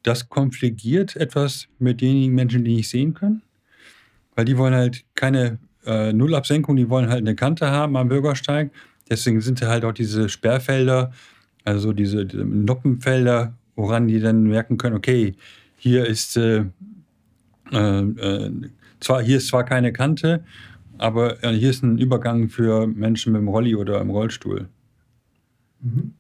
Das 0.04 0.30
konfligiert 0.30 1.16
etwas 1.16 1.68
mit 1.80 2.02
denjenigen 2.02 2.36
Menschen, 2.36 2.64
die 2.64 2.76
nicht 2.76 2.90
sehen 2.90 3.14
können, 3.14 3.42
weil 4.36 4.46
die 4.46 4.58
wollen 4.58 4.76
halt 4.76 5.04
keine 5.16 5.58
äh, 5.86 6.14
Nullabsenkung, 6.14 6.76
die 6.76 6.90
wollen 6.90 7.10
halt 7.10 7.22
eine 7.22 7.36
Kante 7.36 7.72
haben 7.72 7.98
am 7.98 8.10
Bürgersteig. 8.10 8.72
Deswegen 9.10 9.42
sind 9.42 9.62
halt 9.62 9.84
auch 9.84 9.94
diese 9.94 10.30
Sperrfelder, 10.30 11.12
also 11.64 11.94
diese, 11.94 12.26
diese 12.26 12.46
Noppenfelder, 12.46 13.56
woran 13.76 14.08
die 14.08 14.20
dann 14.20 14.44
merken 14.44 14.78
können, 14.78 14.96
okay, 14.96 15.36
hier 15.78 16.06
ist 16.06 16.38
äh, 16.38 16.66
äh, 17.72 18.02
äh 18.02 18.52
zwar 19.00 19.22
hier 19.22 19.38
ist 19.38 19.48
zwar 19.48 19.66
keine 19.66 19.94
Kante, 19.94 20.44
aber 20.98 21.44
äh, 21.44 21.54
hier 21.54 21.70
ist 21.70 21.84
ein 21.84 21.98
Übergang 21.98 22.50
für 22.50 22.88
Menschen 22.88 23.34
mit 23.34 23.42
dem 23.42 23.48
Rolli 23.48 23.76
oder 23.76 24.02
im 24.02 24.10
Rollstuhl. 24.10 24.70
Mhm. 25.82 26.14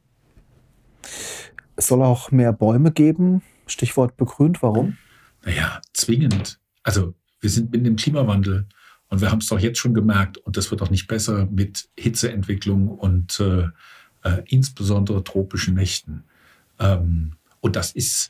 Es 1.75 1.87
soll 1.87 2.01
auch 2.03 2.31
mehr 2.31 2.53
Bäume 2.53 2.91
geben. 2.91 3.41
Stichwort 3.67 4.17
begrünt. 4.17 4.61
Warum? 4.61 4.97
Naja, 5.43 5.81
zwingend. 5.93 6.59
Also 6.83 7.13
wir 7.41 7.49
sind 7.49 7.71
mit 7.71 7.85
dem 7.85 7.95
Klimawandel. 7.95 8.67
Und 9.09 9.21
wir 9.21 9.31
haben 9.31 9.39
es 9.39 9.47
doch 9.47 9.59
jetzt 9.59 9.77
schon 9.77 9.93
gemerkt, 9.93 10.37
und 10.39 10.57
das 10.57 10.71
wird 10.71 10.81
auch 10.81 10.89
nicht 10.89 11.07
besser 11.07 11.45
mit 11.45 11.89
Hitzeentwicklung 11.95 12.89
und 12.89 13.39
äh, 13.39 13.67
äh, 14.23 14.41
insbesondere 14.47 15.23
tropischen 15.23 15.75
Nächten. 15.75 16.23
Ähm, 16.79 17.33
und 17.65 17.75
das 17.75 17.91
ist, 17.93 18.29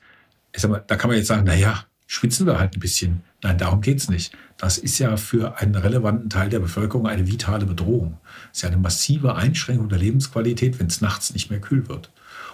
mal, 0.65 0.81
da 0.87 0.95
kann 0.95 1.09
man 1.09 1.17
jetzt 1.17 1.27
sagen, 1.27 1.43
naja, 1.43 1.83
schwitzen 2.07 2.47
wir 2.47 2.57
halt 2.57 2.77
ein 2.77 2.79
bisschen. 2.79 3.21
Nein, 3.43 3.57
darum 3.57 3.81
geht 3.81 3.97
es 3.97 4.09
nicht. 4.09 4.31
Das 4.57 4.77
ist 4.77 4.97
ja 4.97 5.17
für 5.17 5.57
einen 5.59 5.75
relevanten 5.75 6.29
Teil 6.29 6.49
der 6.49 6.59
Bevölkerung 6.59 7.05
eine 7.05 7.27
vitale 7.27 7.65
Bedrohung. 7.65 8.17
Es 8.53 8.59
ist 8.59 8.61
ja 8.61 8.69
eine 8.69 8.77
massive 8.77 9.35
Einschränkung 9.35 9.89
der 9.89 9.99
Lebensqualität, 9.99 10.79
wenn 10.79 10.87
es 10.87 11.01
nachts 11.01 11.33
nicht 11.33 11.49
mehr 11.49 11.59
kühl 11.59 11.89
wird. 11.89 12.11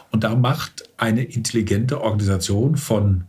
Und 0.09 0.23
da 0.23 0.35
macht 0.35 0.89
eine 0.97 1.23
intelligente 1.23 2.01
Organisation 2.01 2.77
von 2.77 3.25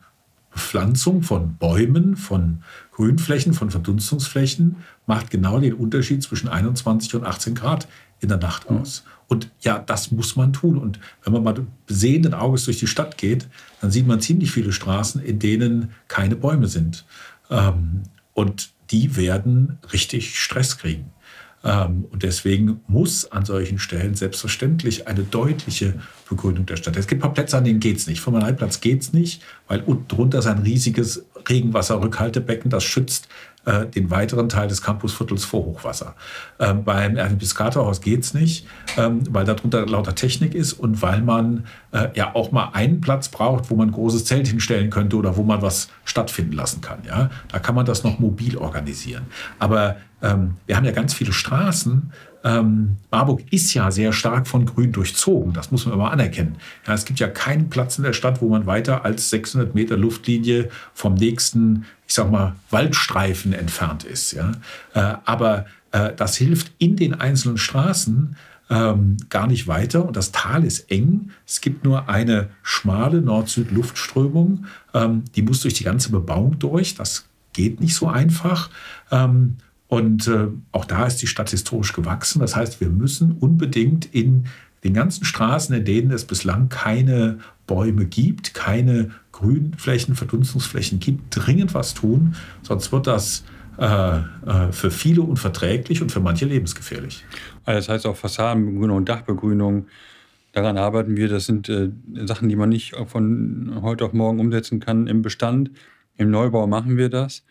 Bepflanzung 0.50 1.22
von 1.22 1.56
Bäumen, 1.56 2.16
von 2.16 2.62
Grünflächen, 2.92 3.54
von 3.54 3.70
Verdunstungsflächen 3.70 4.76
macht 5.06 5.30
genau 5.30 5.58
den 5.58 5.74
Unterschied 5.74 6.22
zwischen 6.22 6.48
21 6.48 7.14
und 7.14 7.24
18 7.24 7.54
Grad 7.54 7.88
in 8.20 8.28
der 8.28 8.38
Nacht 8.38 8.70
mhm. 8.70 8.78
aus. 8.78 9.04
Und 9.28 9.50
ja, 9.60 9.78
das 9.78 10.10
muss 10.10 10.36
man 10.36 10.52
tun. 10.52 10.76
Und 10.76 11.00
wenn 11.24 11.32
man 11.32 11.42
mal 11.42 11.66
sehenden 11.86 12.34
Auges 12.34 12.66
durch 12.66 12.78
die 12.78 12.86
Stadt 12.86 13.16
geht, 13.16 13.48
dann 13.80 13.90
sieht 13.90 14.06
man 14.06 14.20
ziemlich 14.20 14.52
viele 14.52 14.72
Straßen, 14.72 15.22
in 15.22 15.38
denen 15.38 15.90
keine 16.08 16.36
Bäume 16.36 16.66
sind. 16.66 17.06
Ähm, 17.50 18.02
und 18.34 18.70
die 18.90 19.16
werden 19.16 19.78
richtig 19.92 20.38
Stress 20.38 20.76
kriegen. 20.76 21.10
Ähm, 21.64 22.06
und 22.10 22.22
deswegen 22.22 22.80
muss 22.88 23.30
an 23.30 23.44
solchen 23.44 23.78
Stellen 23.78 24.14
selbstverständlich 24.14 25.06
eine 25.06 25.22
deutliche 25.22 25.94
Begrünung 26.28 26.66
der 26.66 26.76
Stadt. 26.76 26.96
Es 26.96 27.06
gibt 27.06 27.20
ein 27.20 27.22
paar 27.22 27.34
Plätze, 27.34 27.56
an 27.56 27.64
denen 27.64 27.80
geht 27.80 27.98
es 27.98 28.06
nicht. 28.06 28.20
Vom 28.20 28.34
Leitplatz 28.34 28.80
geht 28.80 29.02
es 29.02 29.12
nicht, 29.12 29.42
weil 29.68 29.80
unten 29.80 30.08
drunter 30.08 30.38
ist 30.38 30.46
ein 30.46 30.58
riesiges 30.58 31.24
Regenwasserrückhaltebecken, 31.48 32.70
das 32.70 32.84
schützt 32.84 33.28
äh, 33.64 33.86
den 33.86 34.10
weiteren 34.10 34.48
Teil 34.48 34.68
des 34.68 34.82
Campusviertels 34.82 35.44
vor 35.44 35.64
Hochwasser. 35.64 36.14
Ähm, 36.58 36.84
beim 36.84 37.16
Piscatorhaus 37.38 38.00
geht 38.00 38.24
es 38.24 38.34
nicht, 38.34 38.66
ähm, 38.96 39.22
weil 39.30 39.44
darunter 39.44 39.86
lauter 39.86 40.14
Technik 40.14 40.54
ist 40.54 40.72
und 40.72 41.02
weil 41.02 41.20
man 41.20 41.66
äh, 41.92 42.08
ja 42.14 42.34
auch 42.34 42.52
mal 42.52 42.70
einen 42.72 43.00
Platz 43.00 43.28
braucht, 43.28 43.70
wo 43.70 43.76
man 43.76 43.88
ein 43.88 43.92
großes 43.92 44.24
Zelt 44.24 44.48
hinstellen 44.48 44.90
könnte 44.90 45.16
oder 45.16 45.36
wo 45.36 45.42
man 45.42 45.62
was 45.62 45.88
stattfinden 46.04 46.52
lassen 46.52 46.80
kann. 46.80 46.98
Ja? 47.06 47.30
Da 47.48 47.58
kann 47.58 47.74
man 47.74 47.86
das 47.86 48.04
noch 48.04 48.18
mobil 48.18 48.56
organisieren. 48.56 49.26
Aber 49.58 49.96
ähm, 50.22 50.56
wir 50.66 50.76
haben 50.76 50.84
ja 50.84 50.92
ganz 50.92 51.14
viele 51.14 51.32
Straßen, 51.32 52.12
ähm, 52.44 52.96
Marburg 53.10 53.42
ist 53.50 53.72
ja 53.74 53.90
sehr 53.90 54.12
stark 54.12 54.46
von 54.48 54.66
Grün 54.66 54.92
durchzogen, 54.92 55.52
das 55.52 55.70
muss 55.70 55.86
man 55.86 55.94
immer 55.94 56.10
anerkennen. 56.10 56.56
Ja, 56.86 56.94
es 56.94 57.04
gibt 57.04 57.20
ja 57.20 57.28
keinen 57.28 57.70
Platz 57.70 57.98
in 57.98 58.04
der 58.04 58.12
Stadt, 58.12 58.42
wo 58.42 58.48
man 58.48 58.66
weiter 58.66 59.04
als 59.04 59.30
600 59.30 59.74
Meter 59.74 59.96
Luftlinie 59.96 60.68
vom 60.94 61.14
nächsten, 61.14 61.86
ich 62.06 62.14
sag 62.14 62.30
mal, 62.30 62.56
Waldstreifen 62.70 63.52
entfernt 63.52 64.04
ist. 64.04 64.32
Ja? 64.32 64.52
Äh, 64.94 65.16
aber 65.24 65.66
äh, 65.92 66.12
das 66.16 66.36
hilft 66.36 66.72
in 66.78 66.96
den 66.96 67.14
einzelnen 67.14 67.58
Straßen, 67.58 68.36
ähm, 68.70 69.18
gar 69.28 69.46
nicht 69.46 69.68
weiter 69.68 70.06
und 70.06 70.16
das 70.16 70.32
Tal 70.32 70.64
ist 70.64 70.90
eng. 70.90 71.30
Es 71.46 71.60
gibt 71.60 71.84
nur 71.84 72.08
eine 72.08 72.48
schmale 72.62 73.20
Nord-Süd-Luftströmung, 73.20 74.66
ähm, 74.94 75.24
die 75.36 75.42
muss 75.42 75.60
durch 75.60 75.74
die 75.74 75.84
ganze 75.84 76.10
Bebauung 76.10 76.58
durch. 76.58 76.94
Das 76.94 77.26
geht 77.52 77.80
nicht 77.80 77.94
so 77.94 78.08
einfach. 78.08 78.70
Und 79.92 80.26
äh, 80.26 80.48
auch 80.70 80.86
da 80.86 81.04
ist 81.04 81.18
die 81.18 81.26
Stadt 81.26 81.50
historisch 81.50 81.92
gewachsen. 81.92 82.40
Das 82.40 82.56
heißt, 82.56 82.80
wir 82.80 82.88
müssen 82.88 83.32
unbedingt 83.32 84.06
in 84.14 84.46
den 84.84 84.94
ganzen 84.94 85.26
Straßen, 85.26 85.76
in 85.76 85.84
denen 85.84 86.10
es 86.12 86.24
bislang 86.24 86.70
keine 86.70 87.40
Bäume 87.66 88.06
gibt, 88.06 88.54
keine 88.54 89.10
Grünflächen, 89.32 90.14
Verdunstungsflächen 90.14 90.98
gibt, 90.98 91.24
dringend 91.28 91.74
was 91.74 91.92
tun. 91.92 92.36
Sonst 92.62 92.90
wird 92.90 93.06
das 93.06 93.44
äh, 93.76 94.16
äh, 94.16 94.72
für 94.72 94.90
viele 94.90 95.20
unverträglich 95.20 96.00
und 96.00 96.10
für 96.10 96.20
manche 96.20 96.46
lebensgefährlich. 96.46 97.26
Also 97.66 97.80
das 97.80 97.88
heißt 97.90 98.06
auch 98.06 98.16
Fassadenbegrünung 98.16 98.96
und 98.96 99.10
Dachbegrünung. 99.10 99.88
Daran 100.52 100.78
arbeiten 100.78 101.18
wir. 101.18 101.28
Das 101.28 101.44
sind 101.44 101.68
äh, 101.68 101.90
Sachen, 102.24 102.48
die 102.48 102.56
man 102.56 102.70
nicht 102.70 102.94
von 103.08 103.80
heute 103.82 104.06
auf 104.06 104.14
morgen 104.14 104.40
umsetzen 104.40 104.80
kann 104.80 105.06
im 105.06 105.20
Bestand. 105.20 105.70
Im 106.16 106.30
Neubau 106.30 106.66
machen 106.66 106.96
wir 106.96 107.10
das. 107.10 107.44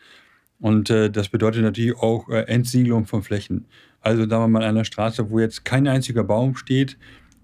Und 0.61 0.89
äh, 0.89 1.09
das 1.09 1.29
bedeutet 1.29 1.63
natürlich 1.63 1.97
auch 1.97 2.29
äh, 2.29 2.43
Entsiegelung 2.43 3.05
von 3.05 3.23
Flächen. 3.23 3.65
Also 3.99 4.25
da 4.25 4.39
man 4.39 4.51
mal 4.51 4.63
an 4.63 4.69
einer 4.69 4.85
Straße, 4.85 5.29
wo 5.29 5.39
jetzt 5.39 5.65
kein 5.65 5.87
einziger 5.87 6.23
Baum 6.23 6.55
steht, 6.55 6.97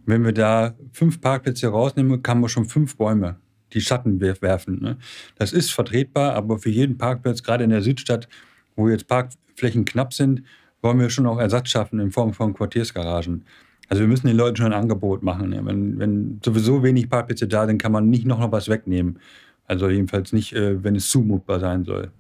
wenn 0.06 0.24
wir 0.24 0.32
da 0.32 0.76
fünf 0.94 1.20
Parkplätze 1.20 1.68
rausnehmen, 1.68 2.24
kann 2.24 2.40
man 2.40 2.50
schon 2.50 2.66
fünf 2.66 2.96
Bäume 2.96 3.38
die 3.74 3.82
Schatten 3.82 4.22
werfen. 4.22 4.80
Ne? 4.82 4.98
Das 5.36 5.52
ist 5.52 5.72
vertretbar, 5.72 6.34
aber 6.34 6.58
für 6.58 6.70
jeden 6.70 6.98
Parkplatz, 6.98 7.44
gerade 7.44 7.64
in 7.64 7.70
der 7.70 7.82
Südstadt, 7.82 8.30
wo 8.76 8.88
jetzt 8.88 9.08
Parkflächen 9.08 9.84
knapp 9.84 10.14
sind, 10.14 10.44
wollen 10.82 11.00
wir 11.00 11.10
schon 11.10 11.26
auch 11.26 11.40
Ersatz 11.40 11.70
schaffen 11.70 12.00
in 12.00 12.12
Form 12.12 12.34
von 12.34 12.54
Quartiersgaragen. 12.54 13.44
Also 13.90 14.02
wir 14.02 14.08
müssen 14.08 14.28
den 14.28 14.38
Leuten 14.38 14.58
schon 14.58 14.68
ein 14.68 14.80
Angebot 14.80 15.24
machen. 15.24 15.54
Ja. 15.54 15.66
Wenn, 15.66 16.00
wenn, 16.00 16.40
sowieso 16.44 16.84
wenig 16.84 17.10
Parkplätze 17.10 17.48
da 17.48 17.66
sind, 17.66 17.82
kann 17.82 17.92
man 17.92 18.10
nicht 18.10 18.26
noch, 18.26 18.40
noch 18.40 18.52
was 18.52 18.70
wegnehmen. 18.70 19.20
Also 19.66 19.90
jedenfalls 19.90 20.34
nicht, 20.34 20.54
äh, 20.54 20.84
wenn 20.84 20.96
es 20.96 21.10
zumutbar 21.10 21.60
sein 21.60 21.84
soll. 21.84 22.12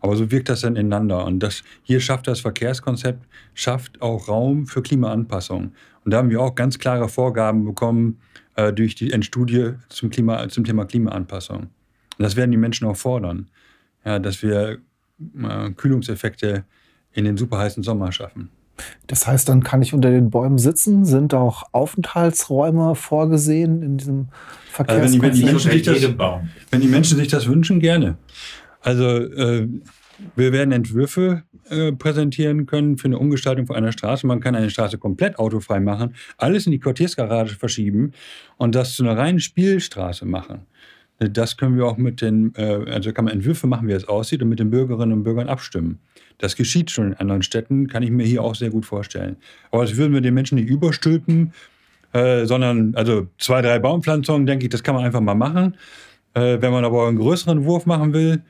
Aber 0.00 0.16
so 0.16 0.30
wirkt 0.30 0.48
das 0.48 0.60
dann 0.60 0.76
ineinander. 0.76 1.24
Und 1.24 1.40
das, 1.40 1.62
hier 1.82 2.00
schafft 2.00 2.26
das 2.26 2.40
Verkehrskonzept, 2.40 3.26
schafft 3.54 4.02
auch 4.02 4.28
Raum 4.28 4.66
für 4.66 4.82
Klimaanpassung. 4.82 5.72
Und 6.04 6.10
da 6.10 6.18
haben 6.18 6.30
wir 6.30 6.40
auch 6.40 6.54
ganz 6.54 6.78
klare 6.78 7.08
Vorgaben 7.08 7.64
bekommen 7.64 8.20
äh, 8.54 8.72
durch 8.72 8.94
die 8.94 9.12
Endstudie 9.12 9.72
zum, 9.88 10.10
Klima, 10.10 10.48
zum 10.48 10.64
Thema 10.64 10.84
Klimaanpassung. 10.84 11.62
Und 12.18 12.22
das 12.22 12.36
werden 12.36 12.50
die 12.50 12.56
Menschen 12.56 12.86
auch 12.86 12.96
fordern. 12.96 13.48
Ja, 14.04 14.18
dass 14.18 14.42
wir 14.42 14.78
äh, 15.42 15.70
Kühlungseffekte 15.72 16.64
in 17.12 17.24
den 17.24 17.36
superheißen 17.36 17.82
Sommer 17.82 18.12
schaffen. 18.12 18.50
Das 19.06 19.26
heißt, 19.26 19.48
dann 19.48 19.62
kann 19.62 19.82
ich 19.82 19.94
unter 19.94 20.10
den 20.10 20.30
Bäumen 20.30 20.58
sitzen? 20.58 21.04
Sind 21.04 21.32
auch 21.32 21.62
Aufenthaltsräume 21.72 22.94
vorgesehen 22.94 23.82
in 23.82 23.96
diesem 23.96 24.28
Verkehrskonzept? 24.70 25.14
Also 25.14 25.22
wenn, 25.22 25.32
die, 25.32 25.42
wenn, 25.42 25.76
die 25.76 25.82
das, 25.82 26.40
wenn 26.70 26.80
die 26.82 26.88
Menschen 26.88 27.16
sich 27.16 27.28
das 27.28 27.46
wünschen, 27.46 27.80
gerne. 27.80 28.18
Also 28.86 29.04
äh, 29.04 29.68
wir 30.36 30.52
werden 30.52 30.70
Entwürfe 30.70 31.42
äh, 31.70 31.90
präsentieren 31.90 32.66
können 32.66 32.98
für 32.98 33.06
eine 33.06 33.18
Umgestaltung 33.18 33.66
von 33.66 33.74
einer 33.74 33.90
Straße. 33.90 34.28
Man 34.28 34.38
kann 34.38 34.54
eine 34.54 34.70
Straße 34.70 34.96
komplett 34.96 35.40
autofrei 35.40 35.80
machen, 35.80 36.14
alles 36.38 36.66
in 36.66 36.72
die 36.72 36.78
Quartiersgarage 36.78 37.56
verschieben 37.56 38.12
und 38.58 38.76
das 38.76 38.94
zu 38.94 39.02
einer 39.02 39.18
reinen 39.18 39.40
Spielstraße 39.40 40.24
machen. 40.24 40.66
Das 41.18 41.56
können 41.56 41.76
wir 41.76 41.84
auch 41.84 41.96
mit 41.96 42.20
den, 42.20 42.54
äh, 42.54 42.92
also 42.92 43.12
kann 43.12 43.24
man 43.24 43.34
Entwürfe 43.34 43.66
machen, 43.66 43.88
wie 43.88 43.92
es 43.92 44.06
aussieht, 44.06 44.40
und 44.40 44.50
mit 44.50 44.60
den 44.60 44.70
Bürgerinnen 44.70 45.14
und 45.14 45.24
Bürgern 45.24 45.48
abstimmen. 45.48 45.98
Das 46.38 46.54
geschieht 46.54 46.92
schon 46.92 47.08
in 47.08 47.14
anderen 47.14 47.42
Städten, 47.42 47.88
kann 47.88 48.04
ich 48.04 48.12
mir 48.12 48.24
hier 48.24 48.44
auch 48.44 48.54
sehr 48.54 48.70
gut 48.70 48.86
vorstellen. 48.86 49.34
Aber 49.72 49.82
das 49.82 49.96
würden 49.96 50.14
wir 50.14 50.20
den 50.20 50.34
Menschen 50.34 50.58
nicht 50.58 50.68
überstülpen, 50.68 51.52
äh, 52.12 52.46
sondern 52.46 52.94
also 52.94 53.26
zwei, 53.38 53.62
drei 53.62 53.80
Baumpflanzungen, 53.80 54.46
denke 54.46 54.66
ich, 54.66 54.70
das 54.70 54.84
kann 54.84 54.94
man 54.94 55.04
einfach 55.04 55.20
mal 55.20 55.34
machen. 55.34 55.76
Äh, 56.34 56.58
wenn 56.60 56.70
man 56.70 56.84
aber 56.84 57.08
einen 57.08 57.18
größeren 57.18 57.64
Wurf 57.64 57.86
machen 57.86 58.12
will, 58.12 58.42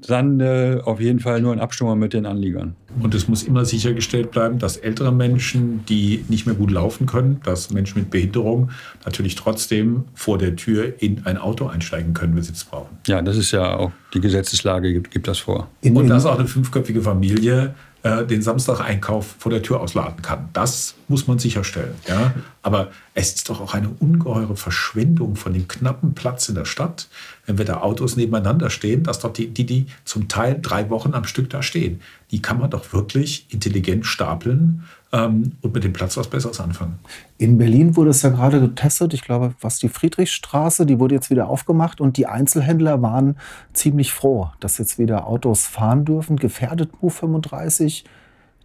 dann 0.00 0.40
äh, 0.40 0.80
auf 0.84 1.00
jeden 1.00 1.20
Fall 1.20 1.40
nur 1.40 1.52
in 1.52 1.60
Abstimmung 1.60 1.98
mit 1.98 2.12
den 2.12 2.26
Anliegern. 2.26 2.74
Und 3.00 3.14
es 3.14 3.28
muss 3.28 3.42
immer 3.42 3.64
sichergestellt 3.64 4.30
bleiben, 4.30 4.58
dass 4.58 4.76
ältere 4.76 5.12
Menschen, 5.12 5.84
die 5.86 6.24
nicht 6.28 6.46
mehr 6.46 6.54
gut 6.54 6.70
laufen 6.70 7.06
können, 7.06 7.40
dass 7.44 7.70
Menschen 7.70 8.00
mit 8.00 8.10
Behinderung 8.10 8.70
natürlich 9.04 9.34
trotzdem 9.34 10.04
vor 10.14 10.38
der 10.38 10.56
Tür 10.56 10.94
in 11.00 11.24
ein 11.24 11.36
Auto 11.38 11.66
einsteigen 11.66 12.14
können, 12.14 12.34
wenn 12.34 12.42
sie 12.42 12.52
es 12.52 12.64
brauchen. 12.64 12.96
Ja, 13.06 13.22
das 13.22 13.36
ist 13.36 13.52
ja 13.52 13.76
auch 13.76 13.92
die 14.14 14.20
Gesetzeslage, 14.20 14.92
gibt, 14.92 15.10
gibt 15.10 15.28
das 15.28 15.38
vor. 15.38 15.68
Und 15.82 16.08
dass 16.08 16.26
auch 16.26 16.38
eine 16.38 16.48
fünfköpfige 16.48 17.02
Familie 17.02 17.74
äh, 18.02 18.24
den 18.24 18.42
Samstag-Einkauf 18.42 19.36
vor 19.38 19.50
der 19.50 19.62
Tür 19.62 19.80
ausladen 19.80 20.22
kann. 20.22 20.48
Das 20.52 20.94
muss 21.08 21.26
man 21.26 21.38
sicherstellen. 21.38 21.94
Ja? 22.08 22.34
Aber 22.62 22.90
es 23.14 23.34
ist 23.34 23.48
doch 23.48 23.60
auch 23.60 23.74
eine 23.74 23.88
ungeheure 23.88 24.56
Verschwendung 24.56 25.36
von 25.36 25.52
dem 25.52 25.68
knappen 25.68 26.14
Platz 26.14 26.48
in 26.48 26.54
der 26.54 26.64
Stadt, 26.64 27.08
wenn 27.46 27.58
wir 27.58 27.64
da 27.64 27.80
Autos 27.80 28.16
nebeneinander 28.16 28.70
stehen, 28.70 29.02
dass 29.04 29.20
dort 29.20 29.38
die, 29.38 29.48
die, 29.48 29.66
die 29.66 29.86
zum 30.04 30.28
Teil 30.28 30.58
drei 30.60 30.90
Wochen 30.90 31.14
am 31.14 31.24
Stück 31.24 31.50
da 31.50 31.62
stehen. 31.62 32.00
Die 32.30 32.42
kann 32.42 32.58
man 32.58 32.70
doch 32.70 32.92
wirklich 32.92 33.46
intelligent 33.50 34.06
stapeln 34.06 34.84
ähm, 35.12 35.52
und 35.60 35.74
mit 35.74 35.84
dem 35.84 35.92
Platz 35.92 36.16
was 36.16 36.28
Besseres 36.28 36.60
anfangen. 36.60 36.98
In 37.38 37.58
Berlin 37.58 37.96
wurde 37.96 38.10
es 38.10 38.22
ja 38.22 38.30
gerade 38.30 38.60
getestet. 38.60 39.12
Ich 39.14 39.22
glaube, 39.22 39.54
was 39.60 39.78
die 39.78 39.88
Friedrichstraße, 39.88 40.86
die 40.86 40.98
wurde 40.98 41.14
jetzt 41.14 41.30
wieder 41.30 41.48
aufgemacht 41.48 42.00
und 42.00 42.16
die 42.16 42.26
Einzelhändler 42.26 43.02
waren 43.02 43.36
ziemlich 43.74 44.12
froh, 44.12 44.50
dass 44.60 44.78
jetzt 44.78 44.98
wieder 44.98 45.26
Autos 45.26 45.66
fahren 45.66 46.04
dürfen. 46.04 46.36
Gefährdet 46.36 47.02
Move 47.02 47.12
35 47.12 48.04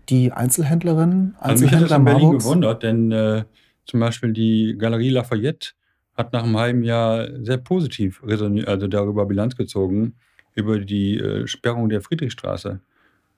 die 0.10 0.32
Einzelhändlerinnen, 0.32 1.36
Einzelhändler 1.40 1.42
also 1.42 1.66
mich 1.66 1.74
hat 1.74 1.82
das 1.82 1.98
in 1.98 2.06
Berlin 2.06 2.22
Marburgs? 2.24 2.46
gewundert, 2.46 2.84
denn 2.84 3.12
äh, 3.12 3.44
zum 3.86 4.00
Beispiel 4.00 4.32
die 4.32 4.76
Galerie 4.78 5.10
Lafayette 5.10 5.72
hat 6.14 6.34
nach 6.34 6.44
einem 6.44 6.58
halben 6.58 6.84
Jahr 6.84 7.28
sehr 7.44 7.58
positiv 7.58 8.22
also 8.24 8.88
darüber 8.88 9.26
Bilanz 9.26 9.56
gezogen, 9.56 10.16
über 10.56 10.80
die 10.80 11.18
äh, 11.18 11.46
Sperrung 11.46 11.90
der 11.90 12.02
Friedrichstraße. 12.02 12.80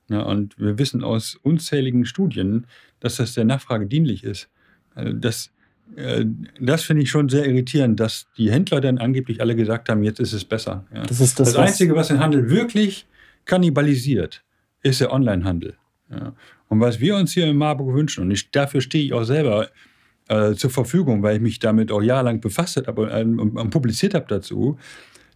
Ja, 0.10 0.22
und 0.22 0.58
wir 0.60 0.78
wissen 0.78 1.04
aus 1.04 1.36
unzähligen 1.42 2.06
Studien, 2.06 2.66
dass 3.00 3.18
das 3.18 3.34
der 3.34 3.46
Nachfrage 3.46 3.86
dienlich 3.86 4.24
ist. 4.24 4.50
Also 4.96 5.14
das, 5.14 5.52
äh, 5.96 6.26
das 6.60 6.84
finde 6.84 7.04
ich 7.04 7.10
schon 7.10 7.30
sehr 7.30 7.46
irritierend, 7.46 8.00
dass 8.00 8.28
die 8.38 8.52
Händler 8.52 8.82
dann 8.82 8.98
angeblich 8.98 9.40
alle 9.42 9.56
gesagt 9.56 9.88
haben, 9.88 10.04
jetzt 10.04 10.20
ist 10.20 10.34
es 10.34 10.44
besser. 10.44 10.86
Das, 10.92 11.20
ist 11.20 11.40
das, 11.40 11.54
das 11.54 11.56
Einzige, 11.56 11.96
was 11.96 12.08
den 12.08 12.20
Handel 12.20 12.50
wirklich 12.50 13.06
kannibalisiert, 13.46 14.44
ist 14.82 15.02
der 15.02 15.14
Onlinehandel. 15.14 15.76
Und 16.68 16.80
was 16.80 17.00
wir 17.00 17.16
uns 17.16 17.34
hier 17.34 17.48
in 17.48 17.58
Marburg 17.58 17.94
wünschen, 17.94 18.24
und 18.24 18.32
ich, 18.32 18.52
dafür 18.52 18.82
stehe 18.82 19.04
ich 19.04 19.14
auch 19.14 19.24
selber 19.24 19.70
äh, 20.28 20.54
zur 20.54 20.70
Verfügung, 20.70 21.24
weil 21.24 21.38
ich 21.38 21.42
mich 21.42 21.60
damit 21.60 21.92
auch 21.92 22.02
jahrelang 22.02 22.42
befasst 22.42 22.88
habe 22.88 23.10
ähm, 23.12 23.40
und, 23.40 23.58
und 23.58 23.70
publiziert 23.70 24.14
habe 24.14 24.26
dazu, 24.28 24.78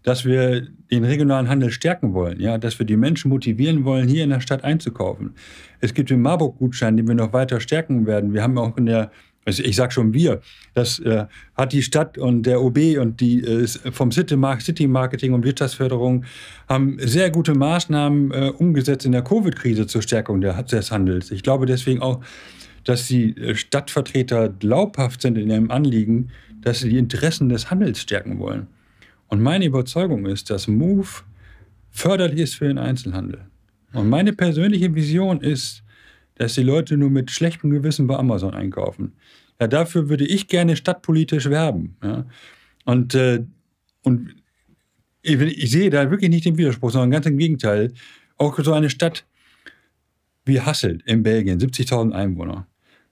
dass 0.04 0.26
wir 0.26 0.68
den 0.92 1.06
regionalen 1.06 1.50
Handel 1.50 1.72
stärken 1.72 2.13
wollen, 2.13 2.39
ja, 2.39 2.58
dass 2.58 2.78
wir 2.78 2.86
die 2.86 2.98
Menschen 2.98 3.30
motivieren 3.30 3.86
wollen, 3.86 4.08
hier 4.08 4.24
in 4.24 4.30
der 4.30 4.42
Stadt 4.42 4.63
einzukaufen. 4.63 5.34
Es 5.80 5.94
gibt 5.94 6.10
den 6.10 6.22
Marburg-Gutschein, 6.22 6.98
den 6.98 7.08
wir 7.08 7.16
noch 7.16 7.34
weiter 7.34 7.60
stärken 7.60 8.06
werden. 8.06 8.34
Wir 8.34 8.44
haben 8.44 8.58
auch 8.58 8.78
in 8.78 8.86
der 8.86 9.12
also 9.46 9.63
ich 9.63 9.76
sage 9.76 9.92
schon 9.92 10.13
wir, 10.13 10.42
das 10.74 11.00
äh, 11.00 11.26
hat 11.56 11.74
die 11.74 11.82
Stadt 11.82 12.18
und 12.18 12.44
der 12.44 12.62
OB 12.62 12.78
und 13.00 13.20
die 13.20 13.42
äh, 13.42 13.68
vom 13.68 14.12
City, 14.12 14.38
Marketing 14.38 15.34
und 15.34 15.44
Wirtschaftsförderung 15.44 16.24
haben 16.70 16.98
sehr 17.00 17.30
gute 17.30 17.54
Maßnahmen 17.54 18.32
äh, 18.32 18.52
umgesetzt 18.58 19.06
in 19.06 19.12
der 19.12 19.22
Covid-Krise 19.22 19.88
zur 19.88 20.02
Stärkung 20.02 20.42
des 20.42 20.92
Handels. 20.92 21.32
Ich 21.32 21.44
glaube 21.44 21.66
deswegen 21.66 22.02
auch, 22.02 22.22
dass 22.86 23.08
die 23.08 23.36
äh, 23.38 23.56
Stadtvertreter 23.56 24.50
glaubhaft 24.50 25.22
sind 25.22 25.38
in 25.38 25.50
ihrem 25.50 25.72
Anliegen, 25.72 26.30
dass 26.62 26.80
sie 26.80 26.89
die 26.89 26.98
Interessen 26.98 27.50
des 27.50 27.70
Handels 27.70 28.00
stärken 28.00 28.39
wollen. 28.39 28.68
Und 29.28 29.42
meine 29.42 29.66
Überzeugung 29.66 30.26
ist, 30.26 30.50
dass 30.50 30.68
Move 30.68 31.08
förderlich 31.90 32.40
ist 32.40 32.56
für 32.56 32.68
den 32.68 32.78
Einzelhandel. 32.78 33.46
Und 33.93 34.10
meine 34.10 34.34
persönliche 34.34 34.93
Vision 34.93 35.41
ist, 35.41 35.84
dass 36.36 36.56
die 36.56 36.64
Leute 36.64 36.97
nur 36.97 37.10
mit 37.10 37.32
schlechtem 37.32 37.70
Gewissen 37.70 38.08
bei 38.08 38.16
Amazon 38.16 38.54
einkaufen. 38.54 39.14
Ja, 39.60 39.68
dafür 39.68 40.10
würde 40.10 40.26
ich 40.26 40.47
gerne 40.47 40.76
stadtpolitisch 40.76 41.50
werben. 41.50 41.95
Ja. 42.04 42.26
Und, 42.86 43.14
äh, 43.16 43.43
und 44.04 44.36
ich, 45.22 45.39
ich, 45.39 45.72
sehe 45.72 45.89
da 45.89 46.10
wirklich 46.10 46.30
nicht 46.30 46.45
den 46.45 46.58
Widerspruch, 46.58 46.91
sondern 46.91 47.12
ganz 47.12 47.26
im 47.28 47.38
Gegenteil. 47.38 47.93
Auch 48.38 48.58
so 48.60 48.74
eine 48.74 48.89
Stadt 48.89 49.26
wie 50.45 50.60
Hasselt 50.60 51.04
in 51.06 51.24
Belgien, 51.24 51.60
70.000 51.60 52.12
Einwohner. 52.12 52.68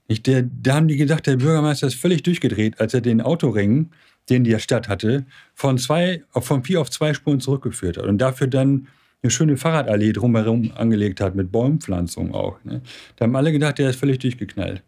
Ich, 0.08 0.24
der, 0.24 0.44
da 0.44 0.76
haben 0.76 0.90
die 0.90 0.98
gedacht, 0.98 1.26
der 1.26 1.38
Bürgermeister 1.38 1.88
ist 1.88 1.96
völlig 1.96 2.24
durchgedreht, 2.24 2.82
als 2.82 2.94
er 2.94 3.02
den 3.02 3.22
Autoring, 3.22 3.92
den 4.30 4.44
die 4.44 4.58
Stadt 4.60 4.88
hatte, 4.88 5.26
von, 5.54 5.78
zwei, 5.78 6.24
von 6.32 6.64
vier 6.64 6.82
auf 6.82 6.90
zwei 6.90 7.14
Spuren 7.14 7.40
zurückgeführt 7.40 7.98
hat 7.98 8.06
und 8.06 8.18
dafür 8.20 8.48
dann 8.48 8.88
eine 9.24 9.32
schöne 9.32 9.58
Fahrradallee 9.58 10.14
drumherum 10.14 10.72
angelegt 10.76 11.22
hat, 11.22 11.36
mit 11.36 11.52
Baumpflanzung 11.52 12.34
auch. 12.34 12.64
Ne? 12.64 12.82
Da 13.16 13.26
haben 13.26 13.36
alle 13.36 13.52
gedacht, 13.52 13.78
der 13.78 13.90
ist 13.90 14.00
völlig 14.00 14.20
durchgeknallt. 14.20 14.84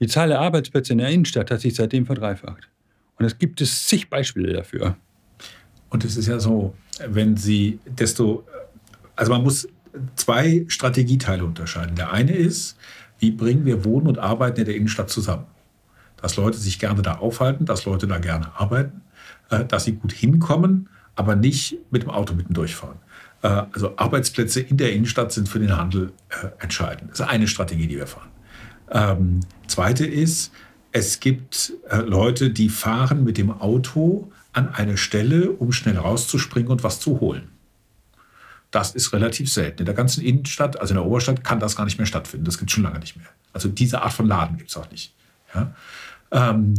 Die 0.00 0.06
Zahl 0.06 0.28
der 0.28 0.40
Arbeitsplätze 0.40 0.92
in 0.92 0.98
der 0.98 1.08
Innenstadt 1.08 1.50
hat 1.50 1.60
sich 1.60 1.74
seitdem 1.74 2.06
verdreifacht. 2.06 2.68
Und 3.18 3.24
es 3.24 3.38
gibt 3.38 3.60
es 3.60 3.86
zig 3.86 4.10
Beispiele 4.10 4.52
dafür. 4.52 4.96
Und 5.88 6.04
es 6.04 6.16
ist 6.16 6.26
ja 6.26 6.38
so, 6.38 6.74
wenn 7.08 7.36
Sie 7.36 7.78
desto, 7.86 8.44
also 9.16 9.32
man 9.32 9.42
muss 9.42 9.68
zwei 10.16 10.64
Strategieteile 10.68 11.44
unterscheiden. 11.44 11.96
Der 11.96 12.12
eine 12.12 12.32
ist, 12.32 12.76
wie 13.18 13.30
bringen 13.30 13.64
wir 13.64 13.84
Wohnen 13.84 14.06
und 14.06 14.18
Arbeiten 14.18 14.60
in 14.60 14.66
der 14.66 14.76
Innenstadt 14.76 15.08
zusammen? 15.08 15.46
Dass 16.26 16.34
Leute 16.34 16.58
sich 16.58 16.80
gerne 16.80 17.02
da 17.02 17.18
aufhalten, 17.18 17.66
dass 17.66 17.84
Leute 17.84 18.08
da 18.08 18.18
gerne 18.18 18.50
arbeiten, 18.56 19.02
äh, 19.48 19.64
dass 19.64 19.84
sie 19.84 19.92
gut 19.92 20.12
hinkommen, 20.12 20.88
aber 21.14 21.36
nicht 21.36 21.78
mit 21.92 22.02
dem 22.02 22.10
Auto 22.10 22.34
mitten 22.34 22.52
durchfahren. 22.52 22.96
Äh, 23.42 23.62
also 23.72 23.96
Arbeitsplätze 23.96 24.60
in 24.60 24.76
der 24.76 24.92
Innenstadt 24.92 25.30
sind 25.30 25.48
für 25.48 25.60
den 25.60 25.76
Handel 25.76 26.12
äh, 26.30 26.48
entscheidend. 26.58 27.12
Das 27.12 27.20
ist 27.20 27.28
eine 27.28 27.46
Strategie, 27.46 27.86
die 27.86 27.96
wir 27.96 28.08
fahren. 28.08 28.30
Ähm, 28.90 29.40
zweite 29.68 30.04
ist, 30.04 30.50
es 30.90 31.20
gibt 31.20 31.72
äh, 31.90 31.98
Leute, 31.98 32.50
die 32.50 32.70
fahren 32.70 33.22
mit 33.22 33.38
dem 33.38 33.52
Auto 33.52 34.32
an 34.52 34.74
eine 34.74 34.96
Stelle, 34.96 35.52
um 35.52 35.70
schnell 35.70 35.96
rauszuspringen 35.96 36.72
und 36.72 36.82
was 36.82 36.98
zu 36.98 37.20
holen. 37.20 37.50
Das 38.72 38.96
ist 38.96 39.12
relativ 39.12 39.52
selten. 39.52 39.78
In 39.82 39.86
der 39.86 39.94
ganzen 39.94 40.24
Innenstadt, 40.24 40.80
also 40.80 40.92
in 40.92 40.96
der 40.96 41.06
Oberstadt, 41.06 41.44
kann 41.44 41.60
das 41.60 41.76
gar 41.76 41.84
nicht 41.84 41.98
mehr 41.98 42.06
stattfinden. 42.06 42.44
Das 42.44 42.58
gibt 42.58 42.72
es 42.72 42.74
schon 42.74 42.82
lange 42.82 42.98
nicht 42.98 43.16
mehr. 43.16 43.28
Also 43.52 43.68
diese 43.68 44.02
Art 44.02 44.12
von 44.12 44.26
Laden 44.26 44.56
gibt 44.56 44.70
es 44.70 44.76
auch 44.76 44.90
nicht. 44.90 45.14
Ja? 45.54 45.72
Ähm, 46.30 46.74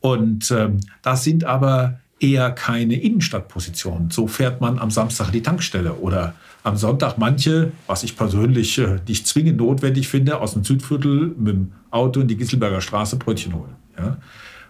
und 0.00 0.50
ähm, 0.50 0.80
das 1.02 1.24
sind 1.24 1.44
aber 1.44 2.00
eher 2.20 2.50
keine 2.50 2.94
Innenstadtpositionen. 2.94 4.10
So 4.10 4.26
fährt 4.26 4.60
man 4.60 4.78
am 4.78 4.90
Samstag 4.90 5.30
die 5.30 5.42
Tankstelle 5.42 5.94
oder 5.94 6.34
am 6.62 6.76
Sonntag 6.76 7.18
manche, 7.18 7.72
was 7.86 8.02
ich 8.02 8.16
persönlich 8.16 8.78
äh, 8.78 8.98
nicht 9.06 9.26
zwingend 9.26 9.58
notwendig 9.58 10.08
finde, 10.08 10.40
aus 10.40 10.54
dem 10.54 10.64
Südviertel 10.64 11.34
mit 11.38 11.54
dem 11.54 11.72
Auto 11.90 12.20
in 12.20 12.28
die 12.28 12.36
Gisselberger 12.36 12.80
Straße 12.80 13.16
Brötchen 13.16 13.54
holen. 13.54 13.74
Ja? 13.98 14.16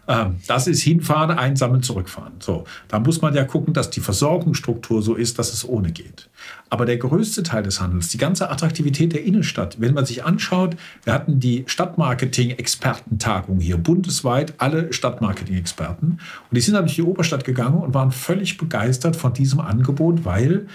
Ähm, 0.07 0.37
das 0.47 0.67
ist 0.67 0.83
hinfahren, 0.83 1.31
einsammeln, 1.37 1.83
zurückfahren. 1.83 2.35
So, 2.41 2.65
da 2.89 2.99
muss 2.99 3.23
man 3.23 3.35
ja 3.35 3.45
gucken, 3.45 3.73
dass 3.75 3.91
die 3.91 4.01
Versorgungsstruktur 4.01 5.03
so 5.03 5.15
ist, 5.15 5.39
dass 5.39 5.53
es 5.53 5.67
ohne 5.69 5.93
geht. 5.93 6.29
Aber 6.69 6.85
der 6.87 6.97
größte 6.99 7.43
Teil 7.43 7.63
des 7.63 7.81
Handels, 7.81 8.09
die 8.09 8.19
ganze 8.19 8.51
Attraktivität 8.51 9.13
der 9.13 9.25
Innenstadt, 9.25 9.81
wenn 9.81 9.95
man 9.95 10.05
sich 10.05 10.25
anschaut, 10.25 10.77
wir 11.05 11.13
hatten 11.13 11.41
die 11.41 11.65
Stadtmarketing-Expertentagung 11.67 13.61
hier 13.61 13.79
bundesweit, 13.79 14.55
alle 14.59 14.93
Stadtmarketing-Experten. 14.93 16.07
Und 16.07 16.21
die 16.51 16.61
sind 16.61 16.75
dann 16.75 16.85
durch 16.85 16.97
die 16.97 17.03
Oberstadt 17.03 17.45
gegangen 17.45 17.79
und 17.79 17.95
waren 17.95 18.11
völlig 18.11 18.59
begeistert 18.59 19.17
von 19.17 19.33
diesem 19.33 19.61
Angebot, 19.61 20.25
weil 20.25 20.67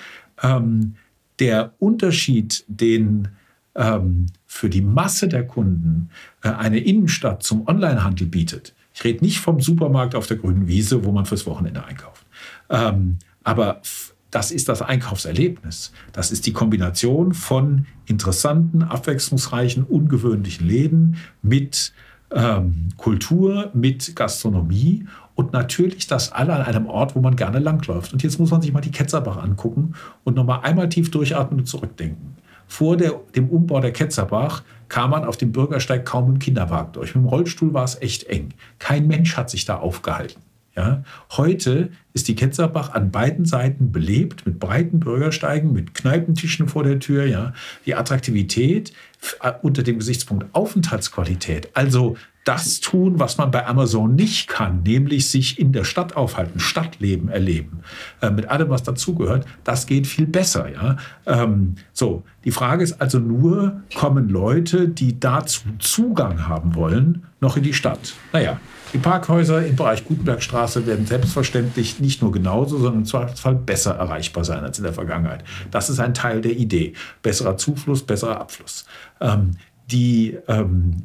ähm, 0.41 0.95
der 1.39 1.73
Unterschied, 1.79 2.63
den 2.67 3.29
ähm, 3.75 4.27
für 4.45 4.69
die 4.69 4.81
Masse 4.81 5.27
der 5.27 5.45
Kunden 5.45 6.09
äh, 6.43 6.49
eine 6.49 6.79
Innenstadt 6.79 7.43
zum 7.43 7.67
Onlinehandel 7.67 8.27
bietet, 8.27 8.73
ich 8.99 9.05
rede 9.05 9.23
nicht 9.23 9.39
vom 9.39 9.61
Supermarkt 9.61 10.13
auf 10.13 10.27
der 10.27 10.35
grünen 10.35 10.67
Wiese, 10.67 11.05
wo 11.05 11.11
man 11.13 11.25
fürs 11.25 11.45
Wochenende 11.45 11.85
einkauft. 11.85 12.25
Ähm, 12.69 13.17
aber 13.45 13.81
das 14.29 14.51
ist 14.51 14.67
das 14.67 14.81
Einkaufserlebnis. 14.81 15.93
Das 16.11 16.31
ist 16.31 16.45
die 16.45 16.51
Kombination 16.51 17.33
von 17.33 17.85
interessanten, 18.05 18.83
abwechslungsreichen, 18.83 19.85
ungewöhnlichen 19.85 20.67
Läden 20.67 21.17
mit 21.41 21.93
ähm, 22.31 22.89
Kultur, 22.97 23.71
mit 23.73 24.17
Gastronomie 24.17 25.05
und 25.33 25.53
natürlich 25.53 26.07
das 26.07 26.33
alle 26.33 26.53
an 26.53 26.63
einem 26.63 26.85
Ort, 26.85 27.15
wo 27.15 27.21
man 27.21 27.37
gerne 27.37 27.59
langläuft. 27.59 28.11
Und 28.11 28.21
jetzt 28.21 28.37
muss 28.37 28.51
man 28.51 28.61
sich 28.61 28.73
mal 28.73 28.81
die 28.81 28.91
Ketzerbach 28.91 29.37
angucken 29.37 29.95
und 30.25 30.35
nochmal 30.35 30.59
einmal 30.63 30.89
tief 30.89 31.09
durchatmen 31.09 31.61
und 31.61 31.65
zurückdenken. 31.65 32.35
Vor 32.67 32.97
der, 32.97 33.13
dem 33.33 33.49
Umbau 33.49 33.79
der 33.79 33.93
Ketzerbach 33.93 34.63
kam 34.89 35.11
man 35.11 35.23
auf 35.23 35.37
dem 35.37 35.51
Bürgersteig 35.51 36.05
kaum 36.05 36.29
im 36.29 36.39
Kinderwagen 36.39 36.91
durch. 36.93 37.15
Mit 37.15 37.23
dem 37.23 37.29
Rollstuhl 37.29 37.73
war 37.73 37.83
es 37.83 38.01
echt 38.01 38.25
eng. 38.25 38.53
Kein 38.79 39.07
Mensch 39.07 39.37
hat 39.37 39.49
sich 39.49 39.65
da 39.65 39.77
aufgehalten. 39.77 40.41
Ja, 40.79 41.03
heute 41.31 41.89
ist 42.13 42.29
die 42.29 42.35
Ketzerbach 42.35 42.93
an 42.93 43.11
beiden 43.11 43.43
Seiten 43.43 43.91
belebt 43.91 44.45
mit 44.45 44.61
breiten 44.61 45.01
Bürgersteigen, 45.01 45.73
mit 45.73 45.93
Kneipentischen 45.93 46.69
vor 46.69 46.85
der 46.85 46.99
Tür. 46.99 47.25
Ja. 47.25 47.51
Die 47.85 47.95
Attraktivität 47.95 48.93
äh, 49.41 49.51
unter 49.61 49.83
dem 49.83 49.99
Gesichtspunkt 49.99 50.45
Aufenthaltsqualität, 50.53 51.67
also 51.73 52.15
das 52.45 52.79
tun, 52.79 53.19
was 53.19 53.37
man 53.37 53.51
bei 53.51 53.67
Amazon 53.67 54.15
nicht 54.15 54.47
kann, 54.47 54.83
nämlich 54.83 55.29
sich 55.29 55.59
in 55.59 55.73
der 55.73 55.83
Stadt 55.83 56.15
aufhalten, 56.15 56.61
Stadtleben 56.61 57.27
erleben, 57.27 57.81
äh, 58.21 58.29
mit 58.29 58.47
allem, 58.47 58.69
was 58.69 58.83
dazugehört, 58.83 59.45
das 59.65 59.85
geht 59.85 60.07
viel 60.07 60.27
besser. 60.27 60.71
Ja? 60.71 60.95
Ähm, 61.25 61.75
so, 61.91 62.23
die 62.45 62.51
Frage 62.51 62.85
ist 62.85 63.01
also 63.01 63.19
nur, 63.19 63.81
kommen 63.95 64.29
Leute, 64.29 64.87
die 64.87 65.19
dazu 65.19 65.59
Zugang 65.79 66.47
haben 66.47 66.73
wollen, 66.75 67.23
noch 67.41 67.57
in 67.57 67.63
die 67.63 67.73
Stadt? 67.73 68.13
Naja, 68.31 68.61
die 68.93 68.97
Parkhäuser 68.97 69.65
im 69.65 69.75
Bereich 69.75 70.05
Gutenbergstraße 70.05 70.85
werden 70.85 71.05
selbstverständlich 71.05 71.99
nicht 71.99 72.21
nur 72.21 72.31
genauso, 72.31 72.77
sondern 72.77 73.01
im 73.01 73.05
Zweifelsfall 73.05 73.55
besser 73.55 73.95
erreichbar 73.95 74.43
sein 74.43 74.63
als 74.63 74.77
in 74.77 74.83
der 74.83 74.93
Vergangenheit. 74.93 75.43
Das 75.71 75.89
ist 75.89 75.99
ein 75.99 76.13
Teil 76.13 76.41
der 76.41 76.53
Idee. 76.53 76.93
Besserer 77.21 77.57
Zufluss, 77.57 78.03
besserer 78.03 78.39
Abfluss. 78.39 78.85
Ähm, 79.21 79.51
die 79.91 80.37
ähm, 80.47 81.03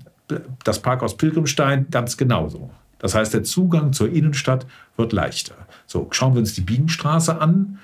das 0.64 0.80
Parkhaus 0.80 1.16
Pilgrimstein 1.16 1.86
ganz 1.90 2.16
genauso. 2.16 2.70
Das 2.98 3.14
heißt, 3.14 3.34
der 3.34 3.42
Zugang 3.42 3.92
zur 3.92 4.10
Innenstadt 4.10 4.66
wird 4.96 5.12
leichter. 5.12 5.54
So, 5.86 6.08
schauen 6.10 6.34
wir 6.34 6.40
uns 6.40 6.54
die 6.54 6.62
Bienenstraße 6.62 7.38
an. 7.38 7.78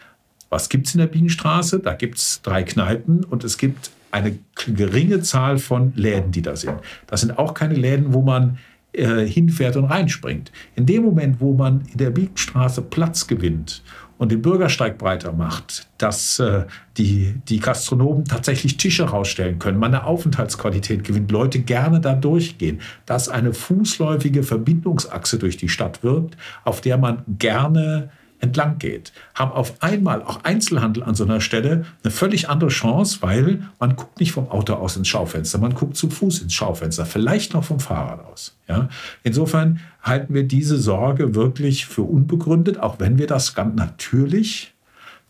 Was 0.48 0.68
gibt 0.68 0.86
es 0.86 0.94
in 0.94 1.00
der 1.00 1.06
Bienenstraße? 1.06 1.80
Da 1.80 1.94
gibt 1.94 2.18
es 2.18 2.40
drei 2.42 2.62
Kneipen 2.62 3.24
und 3.24 3.44
es 3.44 3.58
gibt 3.58 3.90
eine 4.10 4.38
geringe 4.54 5.20
Zahl 5.20 5.58
von 5.58 5.92
Läden, 5.94 6.32
die 6.32 6.42
da 6.42 6.56
sind. 6.56 6.74
Das 7.06 7.20
sind 7.20 7.38
auch 7.38 7.54
keine 7.54 7.74
Läden, 7.74 8.14
wo 8.14 8.22
man 8.22 8.58
äh, 8.92 9.24
hinfährt 9.24 9.76
und 9.76 9.84
reinspringt. 9.84 10.50
In 10.74 10.86
dem 10.86 11.04
Moment, 11.04 11.40
wo 11.40 11.54
man 11.54 11.82
in 11.92 11.98
der 11.98 12.10
Bienenstraße 12.10 12.82
Platz 12.82 13.26
gewinnt 13.26 13.82
und 14.18 14.30
den 14.30 14.42
Bürgersteig 14.42 14.98
breiter 14.98 15.32
macht, 15.32 15.88
dass 15.96 16.38
äh, 16.40 16.66
die, 16.98 17.36
die 17.48 17.58
Gastronomen 17.58 18.26
tatsächlich 18.26 18.76
Tische 18.76 19.04
rausstellen 19.04 19.58
können, 19.58 19.78
man 19.78 19.94
eine 19.94 20.04
Aufenthaltsqualität 20.04 21.04
gewinnt, 21.04 21.30
Leute 21.30 21.60
gerne 21.60 22.00
da 22.00 22.14
durchgehen, 22.14 22.80
dass 23.06 23.28
eine 23.28 23.54
fußläufige 23.54 24.42
Verbindungsachse 24.42 25.38
durch 25.38 25.56
die 25.56 25.70
Stadt 25.70 26.02
wirkt, 26.02 26.36
auf 26.64 26.82
der 26.82 26.98
man 26.98 27.22
gerne 27.38 28.10
entlang 28.40 28.78
geht, 28.78 29.12
haben 29.34 29.52
auf 29.52 29.82
einmal 29.82 30.22
auch 30.22 30.44
Einzelhandel 30.44 31.02
an 31.02 31.14
so 31.14 31.24
einer 31.24 31.40
Stelle 31.40 31.84
eine 32.02 32.10
völlig 32.10 32.48
andere 32.48 32.70
Chance, 32.70 33.18
weil 33.20 33.62
man 33.78 33.96
guckt 33.96 34.20
nicht 34.20 34.32
vom 34.32 34.50
Auto 34.50 34.74
aus 34.74 34.96
ins 34.96 35.08
Schaufenster, 35.08 35.58
man 35.58 35.74
guckt 35.74 35.96
zu 35.96 36.10
Fuß 36.10 36.40
ins 36.40 36.54
Schaufenster, 36.54 37.06
vielleicht 37.06 37.54
noch 37.54 37.64
vom 37.64 37.80
Fahrrad 37.80 38.24
aus. 38.24 38.56
Ja? 38.68 38.88
Insofern 39.22 39.80
halten 40.02 40.34
wir 40.34 40.44
diese 40.44 40.78
Sorge 40.78 41.34
wirklich 41.34 41.86
für 41.86 42.02
unbegründet, 42.02 42.80
auch 42.80 42.98
wenn 42.98 43.18
wir 43.18 43.26
das 43.26 43.54
ganz 43.54 43.76
natürlich 43.76 44.74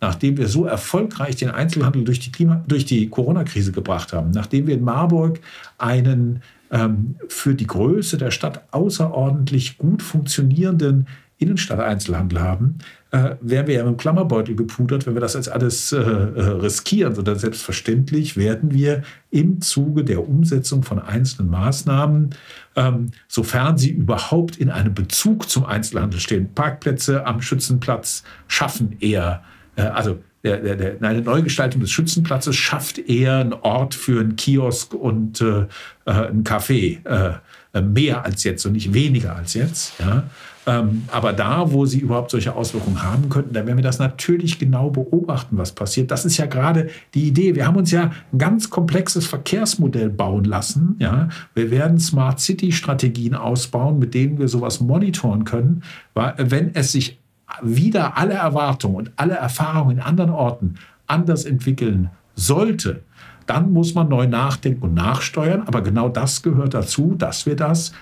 nachdem 0.00 0.38
wir 0.38 0.48
so 0.48 0.64
erfolgreich 0.64 1.36
den 1.36 1.50
Einzelhandel 1.50 2.04
durch 2.04 2.20
die, 2.20 2.32
Klima, 2.32 2.64
durch 2.66 2.86
die 2.86 3.08
Corona-Krise 3.08 3.72
gebracht 3.72 4.12
haben, 4.12 4.30
nachdem 4.30 4.66
wir 4.66 4.74
in 4.74 4.82
Marburg 4.82 5.40
einen 5.78 6.42
ähm, 6.70 7.16
für 7.28 7.54
die 7.54 7.66
Größe 7.66 8.16
der 8.16 8.30
Stadt 8.30 8.64
außerordentlich 8.70 9.78
gut 9.78 10.02
funktionierenden 10.02 11.06
Innenstadt-Einzelhandel 11.38 12.40
haben, 12.40 12.78
äh, 13.10 13.36
wären 13.40 13.66
wir 13.66 13.74
ja 13.74 13.84
mit 13.84 13.94
dem 13.94 13.96
Klammerbeutel 13.96 14.54
gepudert, 14.54 15.06
wenn 15.06 15.14
wir 15.14 15.20
das 15.20 15.34
jetzt 15.34 15.50
alles 15.50 15.92
äh, 15.92 15.98
äh, 15.98 16.00
riskieren, 16.02 17.14
sondern 17.14 17.38
selbstverständlich 17.38 18.36
werden 18.36 18.72
wir 18.72 19.02
im 19.30 19.60
Zuge 19.60 20.04
der 20.04 20.26
Umsetzung 20.28 20.82
von 20.82 20.98
einzelnen 20.98 21.50
Maßnahmen, 21.50 22.30
ähm, 22.76 23.10
sofern 23.26 23.78
sie 23.78 23.90
überhaupt 23.90 24.56
in 24.56 24.70
einem 24.70 24.94
Bezug 24.94 25.48
zum 25.48 25.64
Einzelhandel 25.64 26.20
stehen, 26.20 26.54
Parkplätze 26.54 27.26
am 27.26 27.42
Schützenplatz 27.42 28.22
schaffen 28.46 28.96
eher, 29.00 29.42
äh, 29.76 29.82
also 29.82 30.18
der, 30.42 30.56
der, 30.58 30.76
der, 30.76 31.02
eine 31.02 31.20
Neugestaltung 31.20 31.82
des 31.82 31.90
Schützenplatzes 31.90 32.56
schafft 32.56 32.98
eher 32.98 33.36
einen 33.38 33.52
Ort 33.52 33.94
für 33.94 34.20
einen 34.20 34.36
Kiosk 34.36 34.94
und 34.94 35.40
äh, 35.42 35.66
äh 36.06 36.28
ein 36.28 36.44
Café. 36.44 37.04
Äh, 37.04 37.40
mehr 37.82 38.24
als 38.24 38.42
jetzt 38.42 38.66
und 38.66 38.72
nicht 38.72 38.92
weniger 38.92 39.36
als 39.36 39.54
jetzt. 39.54 39.92
Ja? 40.00 40.24
Ähm, 40.66 41.04
aber 41.10 41.32
da, 41.32 41.72
wo 41.72 41.86
sie 41.86 42.00
überhaupt 42.00 42.30
solche 42.30 42.54
Auswirkungen 42.54 43.02
haben 43.02 43.28
könnten, 43.30 43.54
da 43.54 43.64
werden 43.64 43.78
wir 43.78 43.82
das 43.82 43.98
natürlich 43.98 44.58
genau 44.58 44.90
beobachten, 44.90 45.56
was 45.56 45.72
passiert. 45.72 46.10
Das 46.10 46.24
ist 46.24 46.36
ja 46.36 46.46
gerade 46.46 46.90
die 47.14 47.28
Idee. 47.28 47.54
Wir 47.54 47.66
haben 47.66 47.76
uns 47.76 47.90
ja 47.90 48.10
ein 48.32 48.38
ganz 48.38 48.68
komplexes 48.68 49.26
Verkehrsmodell 49.26 50.10
bauen 50.10 50.44
lassen. 50.44 50.96
Ja? 50.98 51.28
Wir 51.54 51.70
werden 51.70 51.98
Smart 51.98 52.40
City-Strategien 52.40 53.34
ausbauen, 53.34 53.98
mit 53.98 54.12
denen 54.12 54.38
wir 54.38 54.48
sowas 54.48 54.80
monitoren 54.80 55.44
können. 55.44 55.82
Weil, 56.14 56.34
wenn 56.38 56.74
es 56.74 56.92
sich 56.92 57.18
wieder 57.62 58.16
alle 58.16 58.34
Erwartungen 58.34 58.96
und 58.96 59.12
alle 59.16 59.34
Erfahrungen 59.34 59.96
in 59.96 60.02
anderen 60.02 60.30
Orten 60.30 60.74
anders 61.06 61.44
entwickeln 61.44 62.10
sollte, 62.34 63.02
dann 63.50 63.72
muss 63.72 63.96
man 63.96 64.08
neu 64.08 64.28
nachdenken 64.28 64.82
und 64.84 64.94
nachsteuern. 64.94 65.64
Aber 65.66 65.82
genau 65.82 66.08
das 66.08 66.42
gehört 66.42 66.72
dazu, 66.72 67.16
dass 67.18 67.46
wir 67.46 67.56
das 67.56 67.92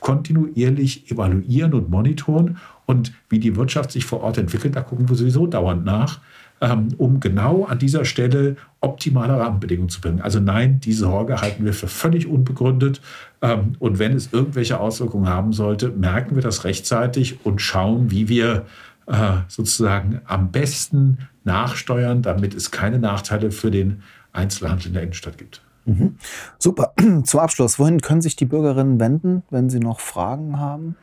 kontinuierlich 0.00 1.10
evaluieren 1.10 1.72
und 1.72 1.88
monitoren. 1.88 2.58
Und 2.84 3.14
wie 3.30 3.38
die 3.38 3.56
Wirtschaft 3.56 3.90
sich 3.90 4.04
vor 4.04 4.22
Ort 4.22 4.36
entwickelt, 4.36 4.76
da 4.76 4.82
gucken 4.82 5.08
wir 5.08 5.16
sowieso 5.16 5.46
dauernd 5.46 5.86
nach, 5.86 6.20
ähm, 6.60 6.88
um 6.98 7.20
genau 7.20 7.64
an 7.64 7.78
dieser 7.78 8.04
Stelle 8.04 8.56
optimale 8.82 9.32
Rahmenbedingungen 9.38 9.88
zu 9.88 10.02
bringen. 10.02 10.20
Also 10.20 10.40
nein, 10.40 10.78
diese 10.80 11.04
Sorge 11.06 11.40
halten 11.40 11.64
wir 11.64 11.72
für 11.72 11.88
völlig 11.88 12.26
unbegründet. 12.26 13.00
Ähm, 13.40 13.76
und 13.78 13.98
wenn 13.98 14.12
es 14.12 14.30
irgendwelche 14.30 14.78
Auswirkungen 14.78 15.28
haben 15.30 15.54
sollte, 15.54 15.88
merken 15.88 16.34
wir 16.34 16.42
das 16.42 16.64
rechtzeitig 16.64 17.46
und 17.46 17.62
schauen, 17.62 18.10
wie 18.10 18.28
wir 18.28 18.66
äh, 19.06 19.38
sozusagen 19.48 20.20
am 20.26 20.52
besten 20.52 21.16
nachsteuern, 21.44 22.20
damit 22.20 22.54
es 22.54 22.70
keine 22.70 22.98
Nachteile 22.98 23.50
für 23.52 23.70
den 23.70 24.02
Einzelhandel 24.38 24.88
in 24.88 24.92
der 24.94 25.02
Innenstadt 25.02 25.38
gibt. 25.38 25.62
Mhm. 25.84 26.16
Super. 26.58 26.92
Zum 27.24 27.40
Abschluss, 27.40 27.78
wohin 27.78 28.00
können 28.00 28.20
sich 28.20 28.36
die 28.36 28.44
Bürgerinnen 28.44 29.00
wenden, 29.00 29.42
wenn 29.50 29.70
sie 29.70 29.80
noch 29.80 30.00
Fragen 30.00 30.58
haben? 30.58 30.96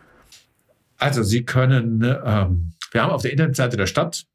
Also 0.97 1.23
Sie 1.23 1.43
können, 1.43 2.01
ähm, 2.03 2.73
wir 2.91 3.03
haben 3.03 3.11
auf 3.11 3.21
der 3.21 3.31
Internetseite 3.31 3.77
der 3.77 3.87
Stadt 3.87 4.25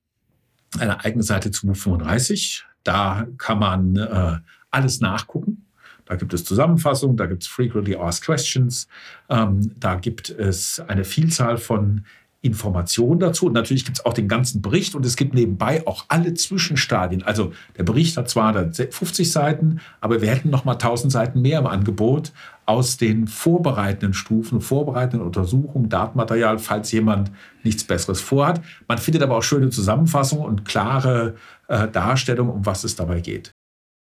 eine 0.78 1.04
eigene 1.04 1.22
Seite 1.22 1.50
zu 1.50 1.66
Move 1.66 1.78
35. 1.78 2.64
Da 2.84 3.26
kann 3.38 3.58
man 3.58 3.96
äh, 3.96 4.38
alles 4.70 5.00
nachgucken. 5.00 5.66
Da 6.04 6.16
gibt 6.16 6.34
es 6.34 6.44
Zusammenfassungen, 6.44 7.16
da 7.16 7.26
gibt 7.26 7.44
es 7.44 7.48
Frequently 7.48 7.94
Asked 7.94 8.24
Questions, 8.24 8.88
ähm, 9.28 9.72
da 9.78 9.94
gibt 9.94 10.28
es 10.28 10.80
eine 10.80 11.04
Vielzahl 11.04 11.56
von 11.56 12.04
Informationen 12.42 13.20
dazu. 13.20 13.46
Und 13.46 13.52
natürlich 13.52 13.84
gibt 13.84 13.98
es 13.98 14.04
auch 14.04 14.14
den 14.14 14.28
ganzen 14.28 14.62
Bericht 14.62 14.94
und 14.94 15.04
es 15.04 15.16
gibt 15.16 15.34
nebenbei 15.34 15.86
auch 15.86 16.06
alle 16.08 16.32
Zwischenstadien. 16.34 17.22
Also 17.22 17.52
der 17.76 17.82
Bericht 17.82 18.16
hat 18.16 18.30
zwar 18.30 18.54
50 18.72 19.30
Seiten, 19.30 19.80
aber 20.00 20.22
wir 20.22 20.30
hätten 20.30 20.48
noch 20.48 20.64
mal 20.64 20.72
1000 20.72 21.12
Seiten 21.12 21.42
mehr 21.42 21.58
im 21.58 21.66
Angebot 21.66 22.32
aus 22.64 22.96
den 22.96 23.26
vorbereitenden 23.26 24.14
Stufen, 24.14 24.60
vorbereitenden 24.60 25.26
Untersuchungen, 25.26 25.88
Datenmaterial, 25.88 26.58
falls 26.58 26.92
jemand 26.92 27.30
nichts 27.62 27.84
Besseres 27.84 28.20
vorhat. 28.20 28.62
Man 28.88 28.98
findet 28.98 29.22
aber 29.22 29.36
auch 29.36 29.42
schöne 29.42 29.70
Zusammenfassungen 29.70 30.46
und 30.46 30.64
klare 30.64 31.34
äh, 31.68 31.88
Darstellungen, 31.88 32.52
um 32.52 32.64
was 32.64 32.84
es 32.84 32.96
dabei 32.96 33.20
geht. 33.20 33.50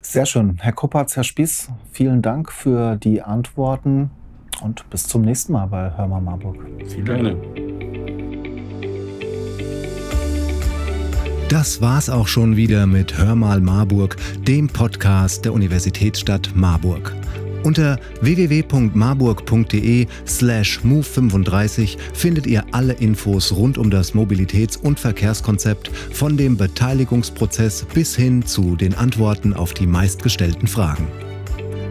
Sehr 0.03 0.25
schön. 0.25 0.57
Herr 0.59 0.73
Koppertz, 0.73 1.15
Herr 1.15 1.23
Spieß, 1.23 1.69
vielen 1.91 2.21
Dank 2.21 2.51
für 2.51 2.97
die 2.97 3.21
Antworten 3.23 4.11
und 4.61 4.87
bis 4.89 5.07
zum 5.07 5.23
nächsten 5.23 5.53
Mal 5.53 5.67
bei 5.67 5.97
Hörmer 5.97 6.21
Marburg. 6.21 6.57
Vielen 6.87 7.05
Dank. 7.05 7.86
Das 11.49 11.79
war's 11.79 12.09
auch 12.09 12.27
schon 12.27 12.57
wieder 12.57 12.85
mit 12.87 13.17
Hör 13.17 13.33
mal 13.33 13.61
Marburg, 13.61 14.17
dem 14.45 14.67
Podcast 14.67 15.45
der 15.45 15.53
Universitätsstadt 15.53 16.51
Marburg. 16.55 17.15
Unter 17.63 17.97
www.marburg.de 18.19 20.07
slash 20.27 20.81
move35 20.83 21.97
findet 22.13 22.47
ihr 22.47 22.65
alle 22.73 22.91
Infos 22.93 23.53
rund 23.53 23.77
um 23.77 23.89
das 23.89 24.13
Mobilitäts- 24.13 24.77
und 24.77 24.99
Verkehrskonzept 24.99 25.87
von 25.87 26.35
dem 26.35 26.57
Beteiligungsprozess 26.57 27.85
bis 27.93 28.13
hin 28.13 28.45
zu 28.45 28.75
den 28.75 28.93
Antworten 28.93 29.53
auf 29.53 29.73
die 29.73 29.87
meistgestellten 29.87 30.67
Fragen. 30.67 31.07